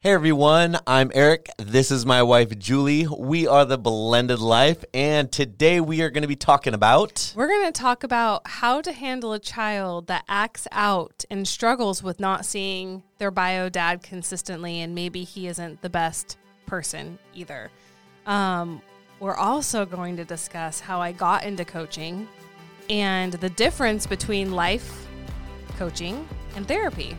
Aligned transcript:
Hey 0.00 0.12
everyone, 0.12 0.78
I'm 0.86 1.10
Eric. 1.12 1.50
This 1.58 1.90
is 1.90 2.06
my 2.06 2.22
wife 2.22 2.56
Julie. 2.56 3.08
We 3.08 3.48
are 3.48 3.64
the 3.64 3.76
Blended 3.76 4.38
Life, 4.38 4.84
and 4.94 5.30
today 5.32 5.80
we 5.80 6.02
are 6.02 6.10
going 6.10 6.22
to 6.22 6.28
be 6.28 6.36
talking 6.36 6.72
about. 6.72 7.32
We're 7.34 7.48
going 7.48 7.66
to 7.66 7.72
talk 7.72 8.04
about 8.04 8.46
how 8.46 8.80
to 8.80 8.92
handle 8.92 9.32
a 9.32 9.40
child 9.40 10.06
that 10.06 10.22
acts 10.28 10.68
out 10.70 11.24
and 11.32 11.48
struggles 11.48 12.00
with 12.00 12.20
not 12.20 12.46
seeing 12.46 13.02
their 13.18 13.32
bio 13.32 13.68
dad 13.68 14.04
consistently, 14.04 14.82
and 14.82 14.94
maybe 14.94 15.24
he 15.24 15.48
isn't 15.48 15.82
the 15.82 15.90
best 15.90 16.38
person 16.64 17.18
either. 17.34 17.68
Um, 18.24 18.80
we're 19.18 19.34
also 19.34 19.84
going 19.84 20.16
to 20.18 20.24
discuss 20.24 20.78
how 20.78 21.00
I 21.00 21.10
got 21.10 21.42
into 21.42 21.64
coaching 21.64 22.28
and 22.88 23.32
the 23.32 23.50
difference 23.50 24.06
between 24.06 24.52
life 24.52 25.08
coaching 25.76 26.24
and 26.54 26.68
therapy. 26.68 27.16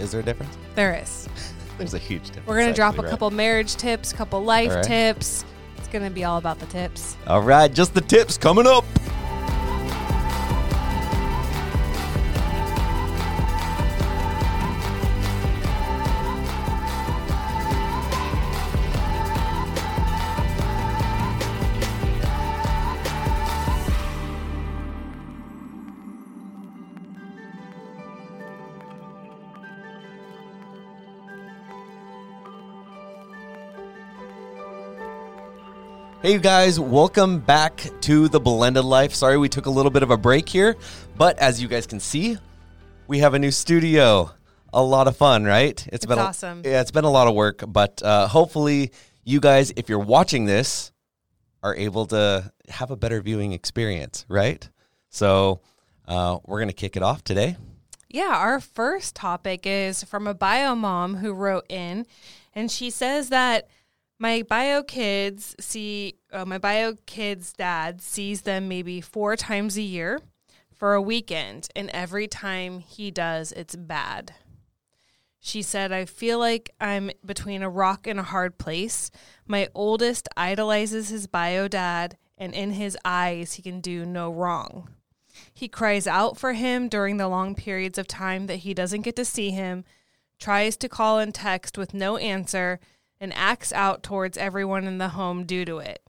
Is 0.00 0.10
there 0.10 0.22
a 0.22 0.24
difference? 0.24 0.58
There 0.74 1.00
is. 1.00 1.28
There's 1.78 1.94
a 1.94 1.98
huge 1.98 2.26
difference. 2.26 2.46
We're 2.46 2.58
going 2.58 2.68
to 2.68 2.74
drop 2.74 2.98
a 2.98 3.02
right? 3.02 3.10
couple 3.10 3.30
marriage 3.30 3.76
tips, 3.76 4.12
couple 4.12 4.42
life 4.42 4.70
All 4.70 4.76
right. 4.76 4.84
tips. 4.84 5.44
It's 5.78 5.88
going 5.88 6.04
to 6.04 6.10
be 6.10 6.24
all 6.24 6.38
about 6.38 6.58
the 6.58 6.66
tips. 6.66 7.16
All 7.26 7.42
right, 7.42 7.72
just 7.72 7.94
the 7.94 8.00
tips 8.00 8.36
coming 8.38 8.66
up. 8.66 8.84
Hey, 36.26 36.32
you 36.32 36.38
guys, 36.40 36.80
welcome 36.80 37.38
back 37.38 37.88
to 38.00 38.26
the 38.26 38.40
Blended 38.40 38.84
Life. 38.84 39.14
Sorry 39.14 39.38
we 39.38 39.48
took 39.48 39.66
a 39.66 39.70
little 39.70 39.92
bit 39.92 40.02
of 40.02 40.10
a 40.10 40.16
break 40.16 40.48
here, 40.48 40.74
but 41.16 41.38
as 41.38 41.62
you 41.62 41.68
guys 41.68 41.86
can 41.86 42.00
see, 42.00 42.36
we 43.06 43.20
have 43.20 43.34
a 43.34 43.38
new 43.38 43.52
studio. 43.52 44.32
A 44.72 44.82
lot 44.82 45.06
of 45.06 45.16
fun, 45.16 45.44
right? 45.44 45.86
It's 45.92 46.04
been 46.04 46.18
a- 46.18 46.22
awesome. 46.22 46.62
yeah, 46.64 46.80
it's 46.80 46.90
been 46.90 47.04
a 47.04 47.10
lot 47.12 47.28
of 47.28 47.36
work, 47.36 47.62
but 47.68 48.02
uh, 48.02 48.26
hopefully, 48.26 48.90
you 49.22 49.38
guys, 49.38 49.72
if 49.76 49.88
you're 49.88 50.00
watching 50.00 50.46
this, 50.46 50.90
are 51.62 51.76
able 51.76 52.06
to 52.06 52.50
have 52.70 52.90
a 52.90 52.96
better 52.96 53.20
viewing 53.22 53.52
experience, 53.52 54.26
right? 54.28 54.68
So, 55.10 55.60
uh, 56.08 56.38
we're 56.44 56.58
gonna 56.58 56.72
kick 56.72 56.96
it 56.96 57.04
off 57.04 57.22
today. 57.22 57.56
Yeah, 58.08 58.36
our 58.36 58.58
first 58.58 59.14
topic 59.14 59.64
is 59.64 60.02
from 60.02 60.26
a 60.26 60.34
bio 60.34 60.74
mom 60.74 61.18
who 61.18 61.32
wrote 61.32 61.66
in, 61.68 62.04
and 62.52 62.68
she 62.68 62.90
says 62.90 63.28
that 63.28 63.68
my 64.18 64.42
bio 64.42 64.82
kids 64.82 65.54
see 65.60 66.14
uh, 66.32 66.44
my 66.44 66.58
bio 66.58 66.94
kids' 67.06 67.52
dad 67.52 68.00
sees 68.00 68.42
them 68.42 68.68
maybe 68.68 69.00
four 69.00 69.36
times 69.36 69.76
a 69.76 69.82
year 69.82 70.20
for 70.74 70.94
a 70.94 71.02
weekend, 71.02 71.68
and 71.74 71.90
every 71.90 72.28
time 72.28 72.80
he 72.80 73.10
does, 73.10 73.52
it's 73.52 73.76
bad. 73.76 74.34
She 75.40 75.62
said, 75.62 75.92
I 75.92 76.04
feel 76.06 76.38
like 76.38 76.70
I'm 76.80 77.10
between 77.24 77.62
a 77.62 77.70
rock 77.70 78.06
and 78.06 78.18
a 78.18 78.24
hard 78.24 78.58
place. 78.58 79.10
My 79.46 79.68
oldest 79.74 80.28
idolizes 80.36 81.08
his 81.08 81.26
bio 81.26 81.68
dad, 81.68 82.18
and 82.36 82.52
in 82.52 82.72
his 82.72 82.98
eyes, 83.04 83.54
he 83.54 83.62
can 83.62 83.80
do 83.80 84.04
no 84.04 84.30
wrong. 84.30 84.88
He 85.54 85.68
cries 85.68 86.06
out 86.06 86.36
for 86.36 86.54
him 86.54 86.88
during 86.88 87.16
the 87.16 87.28
long 87.28 87.54
periods 87.54 87.96
of 87.96 88.06
time 88.08 88.46
that 88.46 88.56
he 88.56 88.74
doesn't 88.74 89.02
get 89.02 89.16
to 89.16 89.24
see 89.24 89.50
him, 89.50 89.84
tries 90.38 90.76
to 90.78 90.88
call 90.88 91.18
and 91.18 91.34
text 91.34 91.78
with 91.78 91.94
no 91.94 92.16
answer, 92.16 92.80
and 93.20 93.32
acts 93.34 93.72
out 93.72 94.02
towards 94.02 94.38
everyone 94.38 94.84
in 94.84 94.98
the 94.98 95.10
home 95.10 95.44
due 95.44 95.64
to 95.64 95.78
it. 95.78 96.02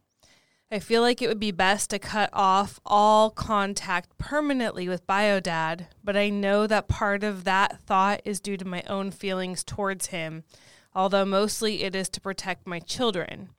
I 0.70 0.80
feel 0.80 1.02
like 1.02 1.22
it 1.22 1.30
would 1.30 1.40
be 1.40 1.52
best 1.52 1.90
to 1.92 2.00
cut 2.00 2.30
off 2.34 2.82
all 2.86 3.30
contact 3.30 4.18
permanently 4.18 4.90
with 4.90 5.08
Biodad, 5.08 5.88
but 6.04 6.18
I 6.18 6.30
know 6.30 6.68
that 6.68 6.90
part 6.90 7.24
of 7.24 7.46
that 7.46 7.80
thought 7.82 8.22
is 8.26 8.42
due 8.42 8.58
to 8.58 8.66
my 8.66 8.84
own 8.88 9.12
feelings 9.12 9.64
towards 9.64 10.08
him, 10.08 10.44
although 10.94 11.24
mostly 11.24 11.84
it 11.84 11.96
is 11.96 12.10
to 12.10 12.22
protect 12.22 12.68
my 12.68 12.80
children. 12.80 13.50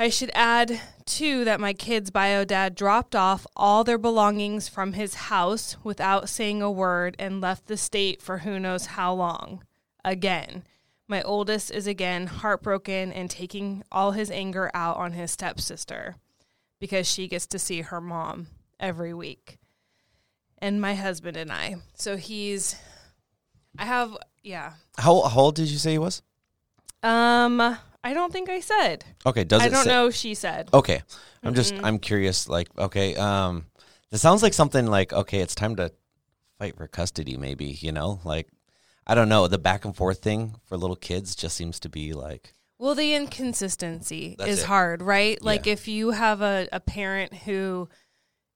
I 0.00 0.08
should 0.08 0.30
add, 0.34 0.80
too, 1.06 1.44
that 1.44 1.60
my 1.60 1.72
kids' 1.72 2.10
bio 2.10 2.44
dad 2.44 2.74
dropped 2.74 3.14
off 3.16 3.46
all 3.56 3.84
their 3.84 3.98
belongings 3.98 4.68
from 4.68 4.92
his 4.94 5.14
house 5.14 5.76
without 5.84 6.28
saying 6.28 6.62
a 6.62 6.70
word 6.70 7.14
and 7.18 7.40
left 7.40 7.66
the 7.66 7.76
state 7.76 8.22
for 8.22 8.38
who 8.38 8.60
knows 8.60 8.86
how 8.86 9.12
long. 9.12 9.64
Again, 10.04 10.64
my 11.08 11.22
oldest 11.22 11.70
is 11.70 11.86
again 11.86 12.26
heartbroken 12.26 13.12
and 13.12 13.30
taking 13.30 13.82
all 13.90 14.12
his 14.12 14.30
anger 14.30 14.70
out 14.74 14.96
on 14.98 15.12
his 15.12 15.30
stepsister 15.30 16.16
because 16.78 17.10
she 17.10 17.26
gets 17.26 17.46
to 17.48 17.58
see 17.58 17.80
her 17.80 18.00
mom 18.00 18.48
every 18.78 19.12
week. 19.14 19.58
And 20.58 20.80
my 20.80 20.94
husband 20.94 21.36
and 21.36 21.50
I. 21.50 21.76
So 21.94 22.16
he's, 22.16 22.76
I 23.78 23.84
have, 23.86 24.16
yeah. 24.42 24.74
How, 24.98 25.22
how 25.22 25.40
old 25.40 25.54
did 25.54 25.68
you 25.68 25.78
say 25.78 25.92
he 25.92 25.98
was? 25.98 26.22
Um, 27.02 27.60
I 27.60 28.12
don't 28.14 28.32
think 28.32 28.48
I 28.48 28.60
said. 28.60 29.04
Okay, 29.24 29.44
does 29.44 29.62
I 29.62 29.68
don't 29.68 29.84
say- 29.84 29.90
know. 29.90 30.10
She 30.10 30.34
said. 30.34 30.68
Okay. 30.74 31.02
I'm 31.42 31.54
just 31.54 31.72
I'm 31.84 32.00
curious 32.00 32.48
like 32.48 32.68
okay, 32.76 33.14
um 33.14 33.66
this 34.10 34.20
sounds 34.20 34.42
like 34.42 34.52
something 34.52 34.86
like 34.86 35.12
okay, 35.12 35.38
it's 35.38 35.54
time 35.54 35.76
to 35.76 35.92
fight 36.58 36.76
for 36.76 36.88
custody 36.88 37.36
maybe, 37.36 37.66
you 37.66 37.92
know? 37.92 38.18
Like 38.24 38.48
I 39.08 39.14
don't 39.14 39.28
know, 39.28 39.48
the 39.48 39.58
back 39.58 39.84
and 39.84 39.96
forth 39.96 40.18
thing 40.22 40.56
for 40.66 40.76
little 40.76 40.96
kids 40.96 41.34
just 41.34 41.56
seems 41.56 41.80
to 41.80 41.88
be 41.88 42.12
like 42.12 42.54
Well, 42.78 42.94
the 42.94 43.14
inconsistency 43.14 44.36
That's 44.38 44.50
is 44.50 44.60
it. 44.60 44.66
hard, 44.66 45.02
right? 45.02 45.40
Like 45.42 45.66
Yeah. 45.66 45.72
if 45.72 45.88
you 45.88 46.10
have 46.10 46.42
a, 46.42 46.68
a 46.72 46.80
parent 46.80 47.32
who 47.34 47.88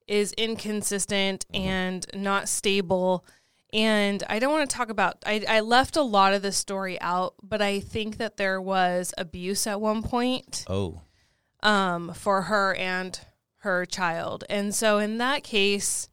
is 0.07 0.33
inconsistent 0.35 1.47
Mm-hmm. 1.53 1.67
and 1.69 2.07
not 2.15 2.49
stable, 2.49 3.25
and 3.73 4.23
I 4.29 4.39
don't 4.39 4.53
want 4.53 4.69
to 4.69 4.77
talk 4.77 4.91
about, 4.91 5.17
I, 5.25 5.43
I 5.49 5.61
left 5.61 5.97
a 5.97 6.03
lot 6.03 6.35
of 6.35 6.43
the 6.43 6.53
story 6.53 7.01
out, 7.01 7.35
but 7.43 7.63
I 7.63 7.81
think 7.81 8.19
that 8.19 8.37
there 8.37 8.61
was 8.61 9.15
abuse 9.17 9.67
at 9.67 9.81
one 9.81 10.03
point 10.03 10.65
oh, 10.69 11.01
um, 11.63 12.13
for 12.13 12.43
her 12.43 12.75
and 12.75 13.19
her 13.61 13.87
child. 13.87 14.45
And 14.51 14.75
so 14.75 14.99
in 14.99 15.17
that 15.19 15.43
case, 15.45 16.09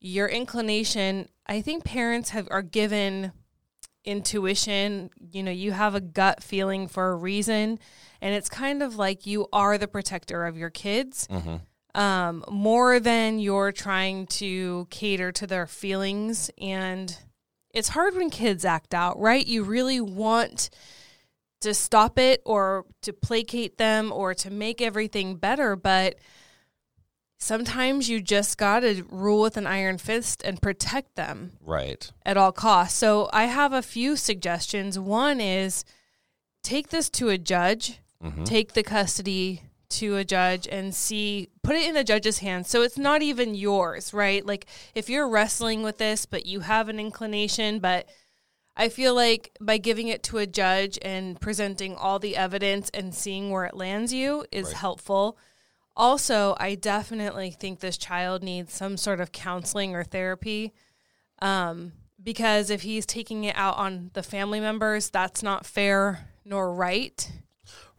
your 0.00 0.26
inclination, 0.26 1.28
I 1.46 1.60
think 1.60 1.84
parents 1.84 2.30
have 2.30 2.48
are 2.50 2.62
given 2.62 3.32
intuition, 4.04 5.10
you 5.30 5.42
know, 5.42 5.50
you 5.50 5.72
have 5.72 5.94
a 5.94 6.00
gut 6.00 6.42
feeling 6.42 6.88
for 6.88 7.10
a 7.10 7.16
reason, 7.16 7.78
and 8.20 8.34
it's 8.34 8.48
kind 8.48 8.82
of 8.82 8.96
like 8.96 9.26
you 9.26 9.46
are 9.52 9.78
the 9.78 9.88
protector 9.88 10.46
of 10.46 10.56
your 10.56 10.70
kids. 10.70 11.26
Um, 11.94 12.44
more 12.50 13.00
than 13.00 13.38
you're 13.38 13.72
trying 13.72 14.26
to 14.26 14.86
cater 14.90 15.32
to 15.32 15.46
their 15.46 15.66
feelings 15.66 16.50
and 16.58 17.16
it's 17.74 17.88
hard 17.88 18.14
when 18.14 18.30
kids 18.30 18.64
act 18.64 18.94
out, 18.94 19.18
right? 19.18 19.44
You 19.44 19.62
really 19.64 20.00
want 20.00 20.70
to 21.60 21.74
stop 21.74 22.18
it 22.18 22.42
or 22.44 22.86
to 23.02 23.12
placate 23.12 23.78
them 23.78 24.12
or 24.12 24.34
to 24.34 24.50
make 24.50 24.80
everything 24.80 25.36
better, 25.36 25.76
but 25.76 26.16
sometimes 27.38 28.08
you 28.10 28.20
just 28.20 28.58
got 28.58 28.80
to 28.80 29.04
rule 29.10 29.40
with 29.42 29.56
an 29.56 29.66
iron 29.66 29.96
fist 29.98 30.42
and 30.44 30.60
protect 30.60 31.14
them 31.14 31.52
Right. 31.64 32.10
at 32.26 32.36
all 32.36 32.52
costs. 32.52 32.98
So 32.98 33.30
I 33.32 33.44
have 33.44 33.72
a 33.72 33.82
few 33.82 34.16
suggestions. 34.16 34.98
One 34.98 35.40
is 35.40 35.84
take 36.62 36.88
this 36.90 37.08
to 37.10 37.28
a 37.30 37.38
judge, 37.38 38.00
Mm-hmm. 38.22 38.42
take 38.42 38.72
the 38.72 38.82
custody 38.82 39.62
to 39.90 40.16
a 40.16 40.24
judge 40.24 40.66
and 40.66 40.92
see 40.92 41.48
put 41.62 41.76
it 41.76 41.88
in 41.88 41.94
the 41.94 42.02
judge's 42.02 42.40
hands 42.40 42.68
so 42.68 42.82
it's 42.82 42.98
not 42.98 43.22
even 43.22 43.54
yours 43.54 44.12
right 44.12 44.44
like 44.44 44.66
if 44.92 45.08
you're 45.08 45.28
wrestling 45.28 45.84
with 45.84 45.98
this 45.98 46.26
but 46.26 46.44
you 46.44 46.58
have 46.60 46.88
an 46.88 46.98
inclination 46.98 47.78
but 47.78 48.06
i 48.76 48.88
feel 48.88 49.14
like 49.14 49.52
by 49.60 49.78
giving 49.78 50.08
it 50.08 50.22
to 50.24 50.36
a 50.38 50.46
judge 50.48 50.98
and 51.00 51.40
presenting 51.40 51.94
all 51.94 52.18
the 52.18 52.36
evidence 52.36 52.90
and 52.92 53.14
seeing 53.14 53.50
where 53.50 53.64
it 53.66 53.74
lands 53.76 54.12
you 54.12 54.44
is 54.50 54.66
Right. 54.66 54.74
helpful 54.76 55.38
also 55.98 56.56
i 56.58 56.74
definitely 56.74 57.50
think 57.50 57.80
this 57.80 57.98
child 57.98 58.42
needs 58.42 58.72
some 58.72 58.96
sort 58.96 59.20
of 59.20 59.32
counseling 59.32 59.94
or 59.94 60.04
therapy 60.04 60.72
um, 61.40 61.92
because 62.22 62.70
if 62.70 62.82
he's 62.82 63.06
taking 63.06 63.44
it 63.44 63.54
out 63.56 63.76
on 63.76 64.10
the 64.14 64.22
family 64.22 64.60
members 64.60 65.10
that's 65.10 65.42
not 65.42 65.66
fair 65.66 66.30
nor 66.44 66.72
right 66.72 67.30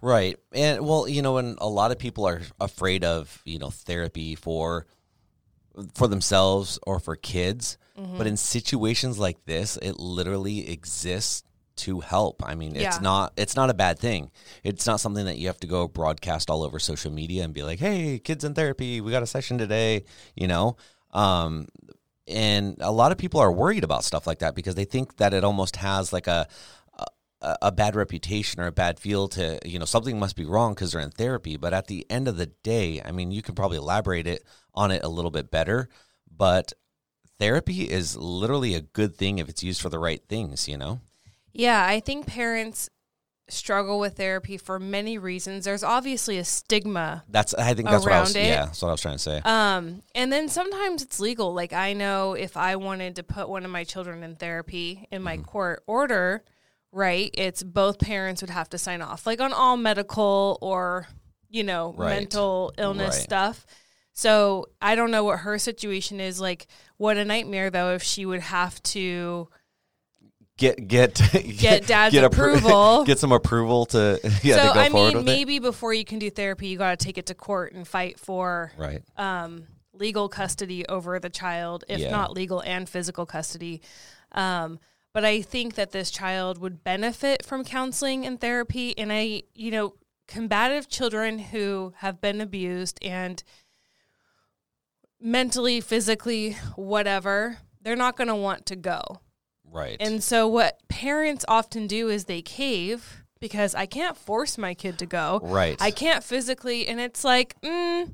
Right. 0.01 0.37
And 0.53 0.85
well, 0.85 1.07
you 1.07 1.21
know, 1.21 1.37
and 1.37 1.57
a 1.59 1.67
lot 1.67 1.91
of 1.91 1.99
people 1.99 2.25
are 2.25 2.41
afraid 2.59 3.03
of, 3.03 3.41
you 3.45 3.59
know, 3.59 3.69
therapy 3.69 4.35
for 4.35 4.85
for 5.95 6.07
themselves 6.07 6.79
or 6.87 6.99
for 6.99 7.15
kids. 7.15 7.77
But 8.17 8.27
in 8.27 8.37
situations 8.37 9.19
like 9.19 9.43
this, 9.43 9.75
it 9.75 9.99
literally 9.99 10.69
exists 10.69 11.43
to 11.85 11.99
help. 12.01 12.43
I 12.45 12.55
mean, 12.55 12.75
it's 12.75 12.97
Yeah. 12.97 13.01
not 13.01 13.33
it's 13.37 13.55
not 13.55 13.69
a 13.69 13.73
bad 13.73 13.99
thing. 13.99 14.31
It's 14.63 14.85
not 14.85 14.99
something 14.99 15.25
that 15.25 15.37
you 15.37 15.47
have 15.47 15.59
to 15.59 15.67
go 15.67 15.87
broadcast 15.87 16.49
all 16.49 16.63
over 16.63 16.79
social 16.79 17.11
media 17.11 17.43
and 17.43 17.53
be 17.53 17.63
like, 17.63 17.79
"Hey, 17.79 18.19
kids 18.19 18.43
in 18.43 18.53
therapy, 18.53 19.01
we 19.01 19.11
got 19.11 19.23
a 19.23 19.27
session 19.27 19.57
today," 19.57 20.03
you 20.35 20.47
know? 20.47 20.77
Um 21.11 21.67
and 22.27 22.77
a 22.79 22.91
lot 22.91 23.11
of 23.11 23.17
people 23.17 23.39
are 23.39 23.51
worried 23.51 23.83
about 23.83 24.03
stuff 24.03 24.27
like 24.27 24.39
that 24.39 24.53
because 24.55 24.75
they 24.75 24.85
think 24.85 25.17
that 25.17 25.33
it 25.33 25.43
almost 25.43 25.77
has 25.77 26.13
like 26.13 26.27
a 26.27 26.47
a, 27.41 27.55
a 27.63 27.71
bad 27.71 27.95
reputation 27.95 28.59
or 28.61 28.67
a 28.67 28.71
bad 28.71 28.99
feel 28.99 29.27
to 29.29 29.59
you 29.65 29.79
know 29.79 29.85
something 29.85 30.19
must 30.19 30.35
be 30.35 30.45
wrong 30.45 30.73
because 30.73 30.91
they're 30.91 31.01
in 31.01 31.09
therapy 31.11 31.57
but 31.57 31.73
at 31.73 31.87
the 31.87 32.05
end 32.09 32.27
of 32.27 32.37
the 32.37 32.47
day 32.63 33.01
i 33.05 33.11
mean 33.11 33.31
you 33.31 33.41
can 33.41 33.55
probably 33.55 33.77
elaborate 33.77 34.27
it 34.27 34.43
on 34.73 34.91
it 34.91 35.03
a 35.03 35.07
little 35.09 35.31
bit 35.31 35.49
better 35.49 35.87
but 36.29 36.73
therapy 37.39 37.89
is 37.89 38.17
literally 38.17 38.75
a 38.75 38.81
good 38.81 39.15
thing 39.15 39.39
if 39.39 39.47
it's 39.49 39.63
used 39.63 39.81
for 39.81 39.89
the 39.89 39.99
right 39.99 40.21
things 40.27 40.67
you 40.67 40.77
know 40.77 40.99
Yeah, 41.59 41.85
I 41.85 41.99
think 41.99 42.25
parents 42.25 42.89
struggle 43.49 43.97
with 43.99 44.17
therapy 44.17 44.57
for 44.57 44.79
many 44.79 45.17
reasons. 45.17 45.65
There's 45.65 45.83
obviously 45.83 46.37
a 46.37 46.43
stigma. 46.43 47.23
that's 47.29 47.53
i 47.55 47.73
think 47.73 47.89
that's 47.89 48.03
what 48.05 48.13
i 48.13 48.19
was 48.19 48.35
it. 48.35 48.45
yeah 48.45 48.65
that's 48.65 48.79
what 48.81 48.89
i 48.89 48.91
was 48.91 49.01
trying 49.01 49.15
to 49.15 49.19
say 49.19 49.41
Um, 49.43 50.03
and 50.13 50.31
then 50.31 50.49
sometimes 50.49 51.01
it's 51.01 51.19
legal. 51.19 51.51
Like 51.53 51.73
I 51.73 51.93
know 51.93 52.33
if 52.33 52.55
I 52.55 52.75
wanted 52.75 53.15
to 53.15 53.23
put 53.23 53.49
one 53.49 53.65
of 53.65 53.71
my 53.71 53.83
children 53.83 54.21
in 54.23 54.35
therapy 54.35 55.07
in 55.11 55.23
my 55.23 55.37
court 55.37 55.81
order, 55.87 56.43
right, 56.91 57.31
it's 57.33 57.63
both 57.63 57.97
parents 57.99 58.41
would 58.43 58.51
have 58.51 58.69
to 58.69 58.77
sign 58.77 59.01
off. 59.01 59.25
Like 59.25 59.41
on 59.41 59.51
all 59.51 59.77
medical 59.77 60.59
or, 60.61 61.07
you 61.49 61.63
know, 61.63 61.93
Right. 61.97 62.09
mental 62.19 62.71
illness 62.77 63.15
Right. 63.15 63.23
stuff. 63.23 63.65
So 64.13 64.67
I 64.79 64.93
don't 64.93 65.09
know 65.11 65.23
what 65.23 65.39
her 65.39 65.57
situation 65.57 66.19
is 66.19 66.39
like. 66.39 66.67
What 66.97 67.17
a 67.17 67.25
nightmare 67.25 67.71
though 67.71 67.93
if 67.95 68.03
she 68.03 68.25
would 68.27 68.41
have 68.41 68.81
to 68.93 69.49
get 70.59 70.87
get 70.87 71.15
Get 71.57 71.87
dad's 71.87 72.13
appro- 72.15 72.25
approval. 72.25 73.03
get 73.05 73.17
some 73.17 73.31
approval 73.31 73.85
to 73.87 74.19
yeah 74.43 74.55
so 74.57 74.67
to 74.67 74.73
go 74.73 74.79
I 74.79 74.89
mean, 74.89 75.25
maybe 75.25 75.57
before 75.59 75.93
you 75.93 76.05
can 76.05 76.19
do 76.19 76.29
therapy, 76.29 76.67
you 76.67 76.77
got 76.77 76.99
to 76.99 77.03
take 77.03 77.17
it 77.17 77.25
to 77.27 77.33
court 77.33 77.73
and 77.73 77.87
fight 77.87 78.19
for 78.19 78.71
right 78.77 79.01
um, 79.17 79.63
legal 79.93 80.29
custody 80.29 80.85
over 80.87 81.19
the 81.19 81.29
child, 81.29 81.83
if 81.89 81.99
Yeah. 81.99 82.11
not 82.11 82.31
legal 82.33 82.61
and 82.61 82.87
physical 82.87 83.25
custody. 83.25 83.81
Um, 84.31 84.79
but 85.11 85.25
I 85.25 85.41
think 85.41 85.73
that 85.75 85.91
this 85.91 86.11
child 86.11 86.59
would 86.59 86.83
benefit 86.83 87.43
from 87.43 87.63
counseling 87.65 88.25
and 88.27 88.39
therapy. 88.39 88.95
And 88.97 89.11
I, 89.11 89.43
you 89.55 89.71
know, 89.71 89.95
combative 90.27 90.87
children 90.87 91.39
who 91.39 91.93
have 91.97 92.21
been 92.21 92.39
abused 92.39 92.99
and 93.01 93.41
mentally, 95.19 95.81
physically, 95.81 96.53
whatever, 96.75 97.57
they're 97.81 97.95
not 97.95 98.15
going 98.15 98.27
to 98.27 98.35
want 98.35 98.65
to 98.67 98.75
go. 98.75 99.19
Right 99.71 99.97
And 99.99 100.23
so, 100.23 100.47
what 100.47 100.79
parents 100.89 101.45
often 101.47 101.87
do 101.87 102.09
is 102.09 102.25
they 102.25 102.41
cave 102.41 103.23
because 103.39 103.73
I 103.75 103.85
can't 103.85 104.17
force 104.17 104.57
my 104.57 104.73
kid 104.73 104.99
to 104.99 105.05
go. 105.05 105.39
right 105.43 105.77
I 105.81 105.91
can't 105.91 106.23
physically, 106.23 106.87
and 106.87 106.99
it's 106.99 107.23
like, 107.23 107.55
mm, 107.61 108.13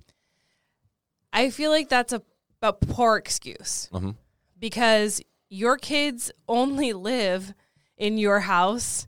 I 1.34 1.50
feel 1.50 1.72
like 1.72 1.90
that's 1.90 2.14
a, 2.14 2.22
a 2.62 2.74
poor 2.74 3.18
excuse 3.18 3.90
Mhm. 3.92 4.16
because 4.60 5.22
your 5.50 5.78
kids 5.78 6.32
only 6.48 6.94
live 6.94 7.54
in 7.98 8.18
your 8.18 8.42
house 8.42 9.08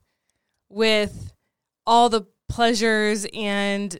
with 0.69 1.33
all 1.85 2.09
the 2.09 2.23
pleasures 2.49 3.25
and 3.33 3.99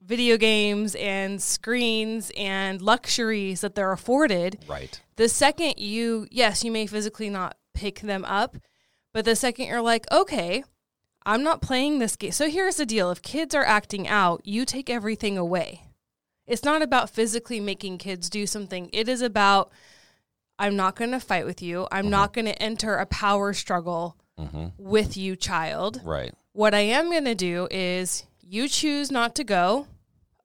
video 0.00 0.36
games 0.36 0.94
and 0.96 1.40
screens 1.42 2.30
and 2.36 2.82
luxuries 2.82 3.62
that 3.62 3.74
they're 3.74 3.92
afforded 3.92 4.62
right 4.68 5.00
the 5.16 5.28
second 5.28 5.78
you 5.78 6.26
yes 6.30 6.62
you 6.62 6.70
may 6.70 6.86
physically 6.86 7.30
not 7.30 7.56
pick 7.74 8.00
them 8.00 8.24
up. 8.24 8.56
But 9.12 9.24
the 9.24 9.36
second 9.36 9.66
you're 9.66 9.80
like 9.80 10.10
okay 10.10 10.64
i'm 11.24 11.42
not 11.42 11.62
playing 11.62 11.98
this 11.98 12.16
game 12.16 12.32
so 12.32 12.48
here's 12.48 12.76
the 12.76 12.86
deal. 12.86 13.10
If 13.10 13.22
kids 13.22 13.54
are 13.54 13.64
acting 13.64 14.08
out 14.08 14.40
you 14.44 14.64
take 14.64 14.90
everything 14.90 15.38
away. 15.38 15.82
It's 16.46 16.64
not 16.64 16.82
about 16.82 17.08
physically 17.08 17.58
making 17.60 17.98
kids 17.98 18.28
do 18.28 18.46
something. 18.46 18.90
It 18.92 19.08
is 19.08 19.22
about 19.22 19.70
i'm 20.58 20.76
not 20.76 20.96
going 20.96 21.12
to 21.12 21.20
fight 21.20 21.46
with 21.46 21.62
you. 21.62 21.86
I'm 21.92 22.10
not 22.10 22.32
going 22.32 22.46
to 22.46 22.62
enter 22.62 22.96
a 22.96 23.06
power 23.06 23.52
struggle 23.52 24.16
hmm 24.38 24.66
with 24.78 25.16
you 25.16 25.36
child. 25.36 26.00
Right. 26.04 26.34
What 26.52 26.74
I 26.74 26.80
am 26.80 27.10
going 27.10 27.24
to 27.24 27.34
do 27.34 27.68
is 27.70 28.24
you 28.40 28.68
choose 28.68 29.10
not 29.10 29.34
to 29.36 29.44
go. 29.44 29.86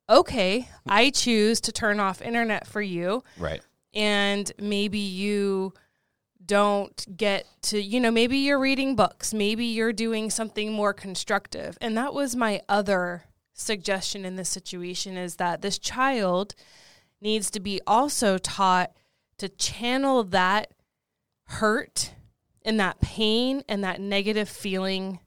Okay, 0.09 0.67
I 0.87 1.11
choose 1.11 1.61
to 1.61 1.71
turn 1.71 1.99
off 1.99 2.21
internet 2.21 2.65
for 2.65 2.81
you. 2.81 3.23
Right. 3.37 3.61
And 3.93 4.51
maybe 4.59 4.99
you 4.99 5.73
don't 6.49 7.05
get 7.15 7.45
to 7.61 7.79
you 7.79 7.99
know 7.99 8.09
maybe 8.09 8.39
you're 8.39 8.59
reading 8.59 8.95
books 8.95 9.35
maybe 9.35 9.65
you're 9.65 9.93
doing 9.93 10.31
something 10.31 10.73
more 10.73 10.93
constructive. 10.93 11.77
And 11.79 11.95
that 11.95 12.13
was 12.13 12.35
my 12.35 12.61
other 12.67 13.25
suggestion 13.53 14.25
in 14.25 14.35
this 14.35 14.49
situation 14.49 15.15
is 15.15 15.35
that 15.35 15.61
this 15.61 15.77
child 15.77 16.55
needs 17.21 17.51
to 17.51 17.59
be 17.59 17.79
also 17.85 18.39
taught 18.39 18.91
to 19.37 19.47
channel 19.47 20.23
that 20.23 20.71
hurt 21.45 22.13
and 22.63 22.79
that 22.79 22.99
pain 22.99 23.63
and 23.69 23.83
that 23.83 24.01
negative 24.01 24.49
feeling 24.49 25.19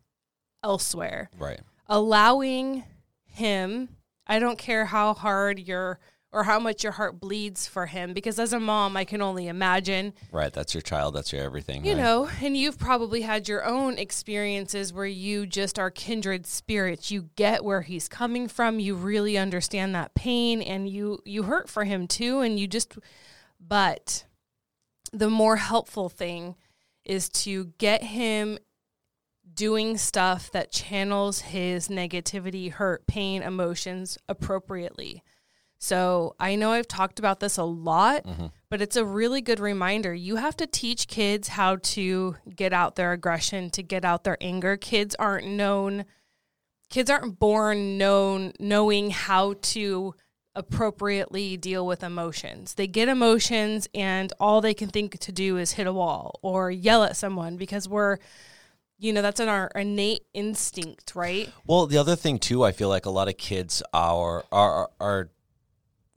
elsewhere. 0.65 1.31
Right. 1.39 1.61
Allowing 1.87 2.85
him 3.33 3.89
i 4.27 4.39
don't 4.39 4.59
care 4.59 4.85
how 4.87 5.15
hard 5.15 5.59
your 5.59 5.99
or 6.33 6.45
how 6.45 6.59
much 6.59 6.83
your 6.83 6.93
heart 6.93 7.21
bleeds 7.21 7.67
for 7.67 7.87
him 7.87 8.13
because 8.13 8.39
as 8.39 8.53
a 8.53 8.61
mom 8.61 8.97
i 8.97 9.05
can 9.05 9.21
only 9.21 9.49
imagine 9.49 10.13
right 10.31 10.53
that's 10.53 10.75
your 10.75 10.81
child 10.83 11.15
that's 11.15 11.33
your 11.33 11.43
everything 11.43 11.85
you 11.85 11.93
right? 11.93 12.03
know 12.03 12.29
and 12.41 12.57
you've 12.57 12.79
probably 12.79 13.23
had 13.23 13.49
your 13.49 13.65
own 13.65 13.99
experiences 13.99 14.93
where 14.93 15.07
you 15.07 15.47
just 15.47 15.79
are 15.79 15.91
kindred 15.91 16.47
spirits 16.47 17.11
you 17.11 17.29
get 17.37 17.65
where 17.65 17.83
he's 17.83 18.09
coming 18.09 18.49
from 18.49 18.81
you 18.81 18.95
really 18.95 19.37
understand 19.37 19.95
that 19.95 20.15
pain 20.15 20.63
and 20.63 20.89
you 20.89 21.19
you 21.25 21.45
hurt 21.45 21.69
for 21.69 21.85
him 21.85 22.07
too 22.07 22.41
and 22.41 22.59
you 22.59 22.67
just 22.67 22.97
but 23.61 24.25
the 25.13 25.31
more 25.31 25.57
helpful 25.57 26.09
thing 26.09 26.57
is 27.05 27.29
to 27.29 27.67
get 27.79 28.03
him 28.03 28.59
doing 29.55 29.99
stuff 29.99 30.51
that 30.53 30.73
channels 30.73 31.41
his 31.41 31.89
negativity, 31.89 32.71
hurt, 32.71 33.07
pain, 33.07 33.43
emotions 33.43 34.17
appropriately. 34.29 35.23
So 35.83 36.37
I 36.39 36.55
know 36.55 36.71
I've 36.71 36.87
talked 36.87 37.19
about 37.19 37.41
this 37.41 37.57
a 37.57 37.65
lot, 37.65 38.23
mm-hmm. 38.23 38.47
but 38.71 38.81
it's 38.81 38.95
a 38.95 39.05
really 39.05 39.41
good 39.41 39.59
reminder. 39.59 40.15
You 40.15 40.37
have 40.37 40.57
to 40.59 40.67
teach 40.69 41.09
kids 41.09 41.49
how 41.49 41.79
to 41.83 42.37
get 42.55 42.73
out 42.73 42.95
their 42.95 43.11
aggression, 43.11 43.69
to 43.71 43.83
get 43.83 44.05
out 44.05 44.23
their 44.23 44.39
anger. 44.41 44.77
Kids 44.77 45.17
aren't 45.19 45.49
known 45.49 46.05
kids 46.89 47.11
aren't 47.11 47.41
born 47.41 47.99
known 47.99 48.53
knowing 48.61 49.11
how 49.11 49.55
to 49.61 50.15
appropriately 50.55 51.57
deal 51.57 51.85
with 51.85 52.05
emotions. 52.05 52.75
They 52.75 52.87
get 52.87 53.09
emotions 53.09 53.89
and 53.93 54.33
all 54.39 54.61
they 54.61 54.75
can 54.75 54.89
think 54.89 55.19
to 55.19 55.33
do 55.33 55.57
is 55.57 55.73
hit 55.73 55.89
a 55.89 55.93
wall 55.93 56.39
or 56.43 56.71
yell 56.71 57.03
at 57.03 57.17
someone 57.17 57.57
because 57.57 57.89
we're 57.89 58.19
you 59.01 59.13
know 59.13 59.21
that's 59.21 59.41
in 59.41 59.49
our 59.49 59.69
innate 59.75 60.27
instinct, 60.33 61.17
right? 61.17 61.51
Well, 61.67 61.89
the 61.89 61.99
other 61.99 62.15
thing 62.15 62.39
too, 62.39 62.63
I 62.63 62.71
feel 62.71 62.89
like 62.89 63.05
a 63.05 63.11
lot 63.11 63.27
of 63.27 63.37
kids 63.37 63.83
are 63.93 64.45
are 64.53 64.89
are 65.01 65.31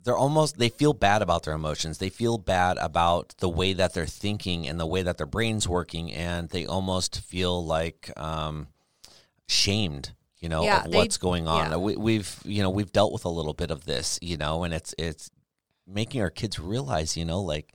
they're 0.06 0.16
almost 0.18 0.58
they 0.58 0.70
feel 0.70 0.94
bad 0.94 1.22
about 1.22 1.44
their 1.44 1.54
emotions. 1.56 1.98
They 1.98 2.10
feel 2.10 2.38
bad 2.38 2.78
about 2.78 3.36
the 3.40 3.50
way 3.50 3.74
that 3.74 3.94
they're 3.94 4.06
thinking 4.06 4.68
and 4.68 4.80
the 4.80 4.86
way 4.86 5.02
that 5.04 5.18
their 5.18 5.26
brain's 5.28 5.68
working, 5.68 6.14
and 6.14 6.48
they 6.50 6.66
almost 6.66 7.20
feel 7.22 7.66
like 7.66 8.12
um, 8.18 8.68
shamed. 9.48 10.12
You 10.40 10.50
know 10.50 10.64
Yeah, 10.64 10.84
of 10.86 10.92
they- 10.92 10.98
what's 10.98 11.18
going 11.18 11.48
on. 11.48 11.72
yeah. 11.72 11.78
We, 11.78 11.96
we've 11.96 12.40
you 12.46 12.62
know 12.62 12.70
we've 12.70 12.92
dealt 12.92 13.12
with 13.14 13.26
a 13.26 13.30
little 13.30 13.54
bit 13.54 13.72
of 13.72 13.86
this, 13.86 14.20
you 14.22 14.38
know, 14.38 14.64
and 14.64 14.74
it's 14.74 14.94
it's 14.98 15.32
making 15.88 16.22
our 16.22 16.30
kids 16.30 16.60
realize, 16.60 17.18
you 17.18 17.26
know, 17.26 17.42
like 17.42 17.74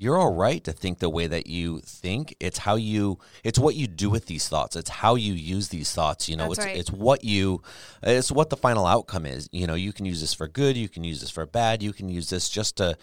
you're 0.00 0.16
all 0.16 0.32
right 0.32 0.62
to 0.62 0.72
think 0.72 1.00
the 1.00 1.10
way 1.10 1.26
that 1.26 1.48
you 1.48 1.80
think. 1.80 2.34
It's 2.38 2.58
how 2.58 2.76
you 2.76 3.18
it's 3.42 3.58
what 3.58 3.74
you 3.74 3.88
do 3.88 4.08
with 4.08 4.26
these 4.26 4.48
thoughts. 4.48 4.76
It's 4.76 4.88
how 4.88 5.16
you 5.16 5.34
use 5.34 5.68
these 5.68 5.92
thoughts, 5.92 6.28
you 6.28 6.36
know. 6.36 6.54
That's 6.54 6.58
it's 6.58 6.66
right. 6.66 6.76
it's 6.76 6.92
what 6.92 7.24
you 7.24 7.62
it's 8.02 8.30
what 8.30 8.48
the 8.48 8.56
final 8.56 8.86
outcome 8.86 9.26
is. 9.26 9.48
You 9.50 9.66
know, 9.66 9.74
you 9.74 9.92
can 9.92 10.06
use 10.06 10.20
this 10.20 10.32
for 10.32 10.46
good, 10.46 10.76
you 10.76 10.88
can 10.88 11.02
use 11.02 11.20
this 11.20 11.30
for 11.30 11.44
bad, 11.46 11.82
you 11.82 11.92
can 11.92 12.08
use 12.08 12.30
this 12.30 12.48
just 12.48 12.76
to 12.76 12.96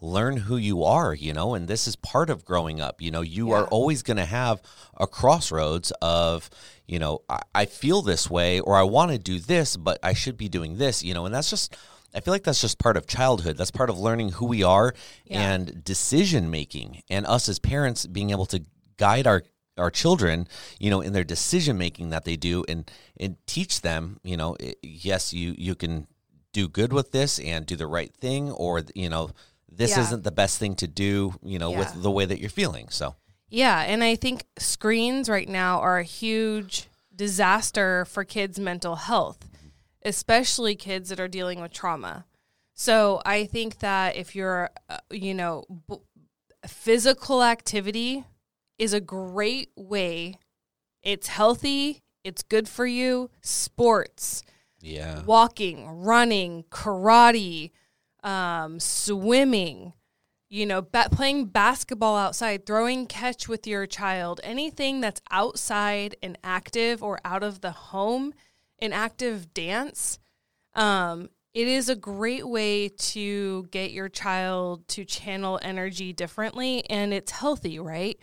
learn 0.00 0.36
who 0.36 0.56
you 0.56 0.84
are, 0.84 1.14
you 1.14 1.32
know, 1.32 1.54
and 1.54 1.66
this 1.66 1.88
is 1.88 1.96
part 1.96 2.30
of 2.30 2.44
growing 2.44 2.80
up. 2.80 3.02
You 3.02 3.10
know, 3.10 3.22
you 3.22 3.52
are 3.52 3.64
always 3.64 4.02
going 4.02 4.18
to 4.18 4.26
have 4.26 4.62
a 4.96 5.06
crossroads 5.06 5.90
of, 6.02 6.48
you 6.86 6.98
know, 6.98 7.22
I, 7.28 7.40
I 7.54 7.64
feel 7.64 8.02
this 8.02 8.30
way 8.30 8.60
or 8.60 8.76
I 8.76 8.82
want 8.82 9.10
to 9.12 9.18
do 9.18 9.40
this, 9.40 9.76
but 9.76 9.98
I 10.02 10.12
should 10.12 10.36
be 10.36 10.48
doing 10.48 10.76
this, 10.76 11.02
you 11.02 11.14
know, 11.14 11.24
and 11.24 11.34
that's 11.34 11.50
just, 11.50 11.74
I 12.16 12.20
feel 12.20 12.32
like 12.32 12.44
that's 12.44 12.62
just 12.62 12.78
part 12.78 12.96
of 12.96 13.06
childhood. 13.06 13.58
That's 13.58 13.70
part 13.70 13.90
of 13.90 13.98
learning 13.98 14.30
who 14.30 14.46
we 14.46 14.62
are 14.62 14.94
Yeah. 15.26 15.52
and 15.52 15.84
decision 15.84 16.50
making 16.50 17.02
and 17.10 17.26
us 17.26 17.48
as 17.48 17.58
parents 17.58 18.06
being 18.06 18.30
able 18.30 18.46
to 18.46 18.62
guide 18.96 19.26
our 19.26 19.42
our 19.78 19.90
children, 19.90 20.48
you 20.80 20.88
know, 20.88 21.02
in 21.02 21.12
their 21.12 21.22
decision 21.22 21.76
making 21.76 22.08
that 22.08 22.24
they 22.24 22.34
do 22.36 22.64
and 22.66 22.90
and 23.20 23.36
teach 23.46 23.82
them, 23.82 24.18
you 24.24 24.34
know, 24.34 24.56
i- 24.62 24.74
yes, 24.82 25.34
you 25.34 25.54
you 25.58 25.74
can 25.74 26.06
do 26.54 26.66
good 26.66 26.94
with 26.94 27.12
this 27.12 27.38
and 27.38 27.66
do 27.66 27.76
the 27.76 27.86
right 27.86 28.14
thing 28.16 28.50
or 28.52 28.82
you 28.94 29.10
know, 29.10 29.28
this 29.70 29.90
Yeah. 29.90 30.00
isn't 30.00 30.24
the 30.24 30.32
best 30.32 30.58
thing 30.58 30.74
to 30.76 30.86
do, 30.86 31.34
you 31.44 31.58
know, 31.58 31.70
Yeah. 31.72 31.80
with 31.80 32.02
the 32.02 32.10
way 32.10 32.24
that 32.24 32.40
you're 32.40 32.48
feeling. 32.48 32.88
So, 32.88 33.16
Yeah, 33.50 33.80
and 33.82 34.02
I 34.02 34.16
think 34.16 34.44
screens 34.58 35.28
right 35.28 35.48
now 35.48 35.78
are 35.80 35.98
a 35.98 36.04
huge 36.04 36.88
disaster 37.14 38.06
for 38.06 38.24
kids' 38.24 38.58
mental 38.58 38.96
health, 38.96 39.46
especially 40.06 40.76
kids 40.76 41.08
that 41.08 41.20
are 41.20 41.28
dealing 41.28 41.60
with 41.60 41.72
trauma. 41.72 42.24
So 42.74 43.20
I 43.26 43.44
think 43.44 43.80
that 43.80 44.16
if 44.16 44.36
you're, 44.36 44.70
uh, 44.88 44.98
you 45.10 45.34
know, 45.34 45.64
b- 45.88 45.96
physical 46.66 47.42
activity 47.42 48.24
is 48.78 48.92
a 48.92 49.00
great 49.00 49.70
way. 49.76 50.38
It's 51.02 51.26
healthy. 51.26 52.02
It's 52.22 52.42
good 52.42 52.68
for 52.68 52.86
you. 52.86 53.30
Sports, 53.40 54.42
yeah. 54.80 55.22
walking, 55.24 55.88
running, 55.88 56.64
karate, 56.70 57.72
um, 58.22 58.78
swimming, 58.78 59.92
you 60.48 60.66
know, 60.66 60.82
ba- 60.82 61.08
playing 61.10 61.46
basketball 61.46 62.16
outside, 62.16 62.64
throwing 62.64 63.06
catch 63.06 63.48
with 63.48 63.66
your 63.66 63.86
child, 63.86 64.40
anything 64.44 65.00
that's 65.00 65.20
outside 65.30 66.16
and 66.22 66.38
active 66.44 67.02
or 67.02 67.18
out 67.24 67.42
of 67.42 67.60
the 67.60 67.72
home, 67.72 68.34
an 68.80 68.92
active 68.92 69.52
dance. 69.54 70.18
Um, 70.74 71.30
it 71.54 71.68
is 71.68 71.88
a 71.88 71.96
great 71.96 72.46
way 72.46 72.88
to 72.88 73.64
get 73.70 73.92
your 73.92 74.08
child 74.08 74.86
to 74.88 75.04
channel 75.04 75.58
energy 75.62 76.12
differently 76.12 76.88
and 76.90 77.14
it's 77.14 77.30
healthy, 77.32 77.78
right? 77.78 78.18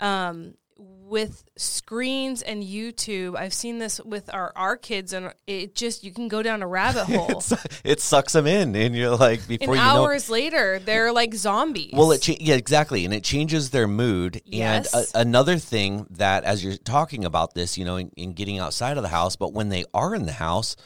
um, 0.00 0.54
with 0.80 1.44
screens 1.56 2.40
and 2.40 2.62
YouTube, 2.62 3.36
I've 3.36 3.52
seen 3.52 3.78
this 3.78 4.00
with 4.00 4.32
our 4.32 4.52
our 4.54 4.76
kids, 4.76 5.12
and 5.12 5.34
it 5.46 5.74
just 5.74 6.04
you 6.04 6.12
can 6.12 6.28
go 6.28 6.42
down 6.42 6.62
a 6.62 6.66
rabbit 6.66 7.04
hole. 7.06 7.42
It 7.84 8.00
sucks 8.00 8.32
them 8.32 8.46
in, 8.46 8.74
and 8.76 8.94
you're 8.94 9.16
like 9.16 9.46
before 9.48 9.74
and 9.74 9.76
you 9.76 9.82
know. 9.82 10.04
hours 10.04 10.30
later, 10.30 10.78
they're 10.78 11.12
like 11.12 11.34
zombies. 11.34 11.92
Well, 11.92 12.12
it 12.12 12.22
cha- 12.22 12.36
yeah, 12.38 12.54
exactly, 12.54 13.04
and 13.04 13.12
it 13.12 13.24
changes 13.24 13.70
their 13.70 13.88
mood. 13.88 14.40
Yes. 14.44 14.94
And 14.94 15.04
a, 15.04 15.20
another 15.20 15.58
thing 15.58 16.06
that, 16.10 16.44
as 16.44 16.64
you're 16.64 16.76
talking 16.76 17.24
about 17.24 17.54
this, 17.54 17.76
you 17.76 17.84
know, 17.84 17.96
in, 17.96 18.10
in 18.16 18.32
getting 18.32 18.58
outside 18.58 18.96
of 18.96 19.02
the 19.02 19.08
house, 19.08 19.36
but 19.36 19.52
when 19.52 19.68
they 19.68 19.84
are 19.92 20.14
in 20.14 20.26
the 20.26 20.32
house, 20.32 20.76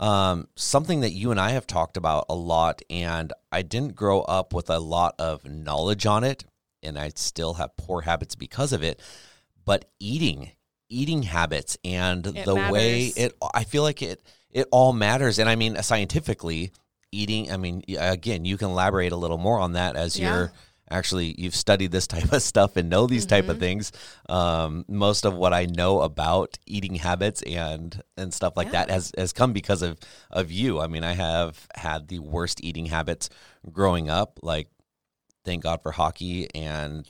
um, 0.00 0.48
something 0.56 1.00
that 1.00 1.10
you 1.10 1.30
and 1.30 1.38
I 1.38 1.50
have 1.50 1.66
talked 1.66 1.96
about 1.96 2.26
a 2.28 2.34
lot, 2.34 2.80
and 2.88 3.32
I 3.52 3.62
didn't 3.62 3.94
grow 3.94 4.22
up 4.22 4.54
with 4.54 4.70
a 4.70 4.78
lot 4.78 5.14
of 5.18 5.44
knowledge 5.44 6.06
on 6.06 6.24
it, 6.24 6.44
and 6.82 6.98
I 6.98 7.10
still 7.14 7.54
have 7.54 7.76
poor 7.76 8.00
habits 8.00 8.34
because 8.34 8.72
of 8.72 8.82
it. 8.82 9.00
But 9.64 9.86
eating, 9.98 10.50
eating 10.88 11.22
habits, 11.22 11.76
and 11.84 12.26
It 12.26 12.44
the 12.44 12.54
way 12.56 13.06
it, 13.06 13.34
I 13.54 13.64
feel 13.64 13.82
like 13.82 14.02
it, 14.02 14.22
it 14.50 14.68
all 14.70 14.92
matters. 14.92 15.38
And 15.38 15.48
I 15.48 15.56
mean, 15.56 15.80
scientifically, 15.82 16.72
eating. 17.12 17.50
I 17.50 17.56
mean, 17.56 17.82
again, 17.98 18.44
you 18.44 18.56
can 18.56 18.68
elaborate 18.70 19.12
a 19.12 19.16
little 19.16 19.38
more 19.38 19.58
on 19.58 19.72
that 19.72 19.96
as 19.96 20.18
Yeah. 20.18 20.28
you're 20.28 20.52
actually 20.90 21.34
you've 21.38 21.54
studied 21.56 21.90
this 21.90 22.06
type 22.14 22.30
of 22.30 22.42
stuff 22.42 22.76
and 22.76 22.90
know 22.90 23.06
these 23.06 23.24
type 23.24 23.44
Mm-hmm. 23.44 23.50
of 23.52 23.58
things 23.58 23.90
um, 24.28 24.84
most 24.86 25.24
of 25.24 25.34
what 25.34 25.54
i 25.54 25.64
know 25.64 26.02
about 26.02 26.58
eating 26.66 26.94
habits 26.96 27.40
and 27.42 28.02
and 28.18 28.34
stuff 28.34 28.52
like 28.54 28.70
that 28.72 28.90
has 28.90 29.10
has 29.16 29.32
come 29.32 29.54
because 29.54 29.80
of 29.80 29.98
of 30.30 30.52
you 30.52 30.80
i 30.80 30.86
mean 30.86 31.02
i 31.02 31.14
have 31.14 31.66
had 31.74 32.08
the 32.08 32.18
worst 32.18 32.62
eating 32.62 32.84
habits 32.84 33.30
growing 33.72 34.10
up 34.10 34.38
like 34.42 34.68
thank 35.44 35.62
god 35.62 35.80
for 35.82 35.90
hockey 35.90 36.48
and 36.54 37.08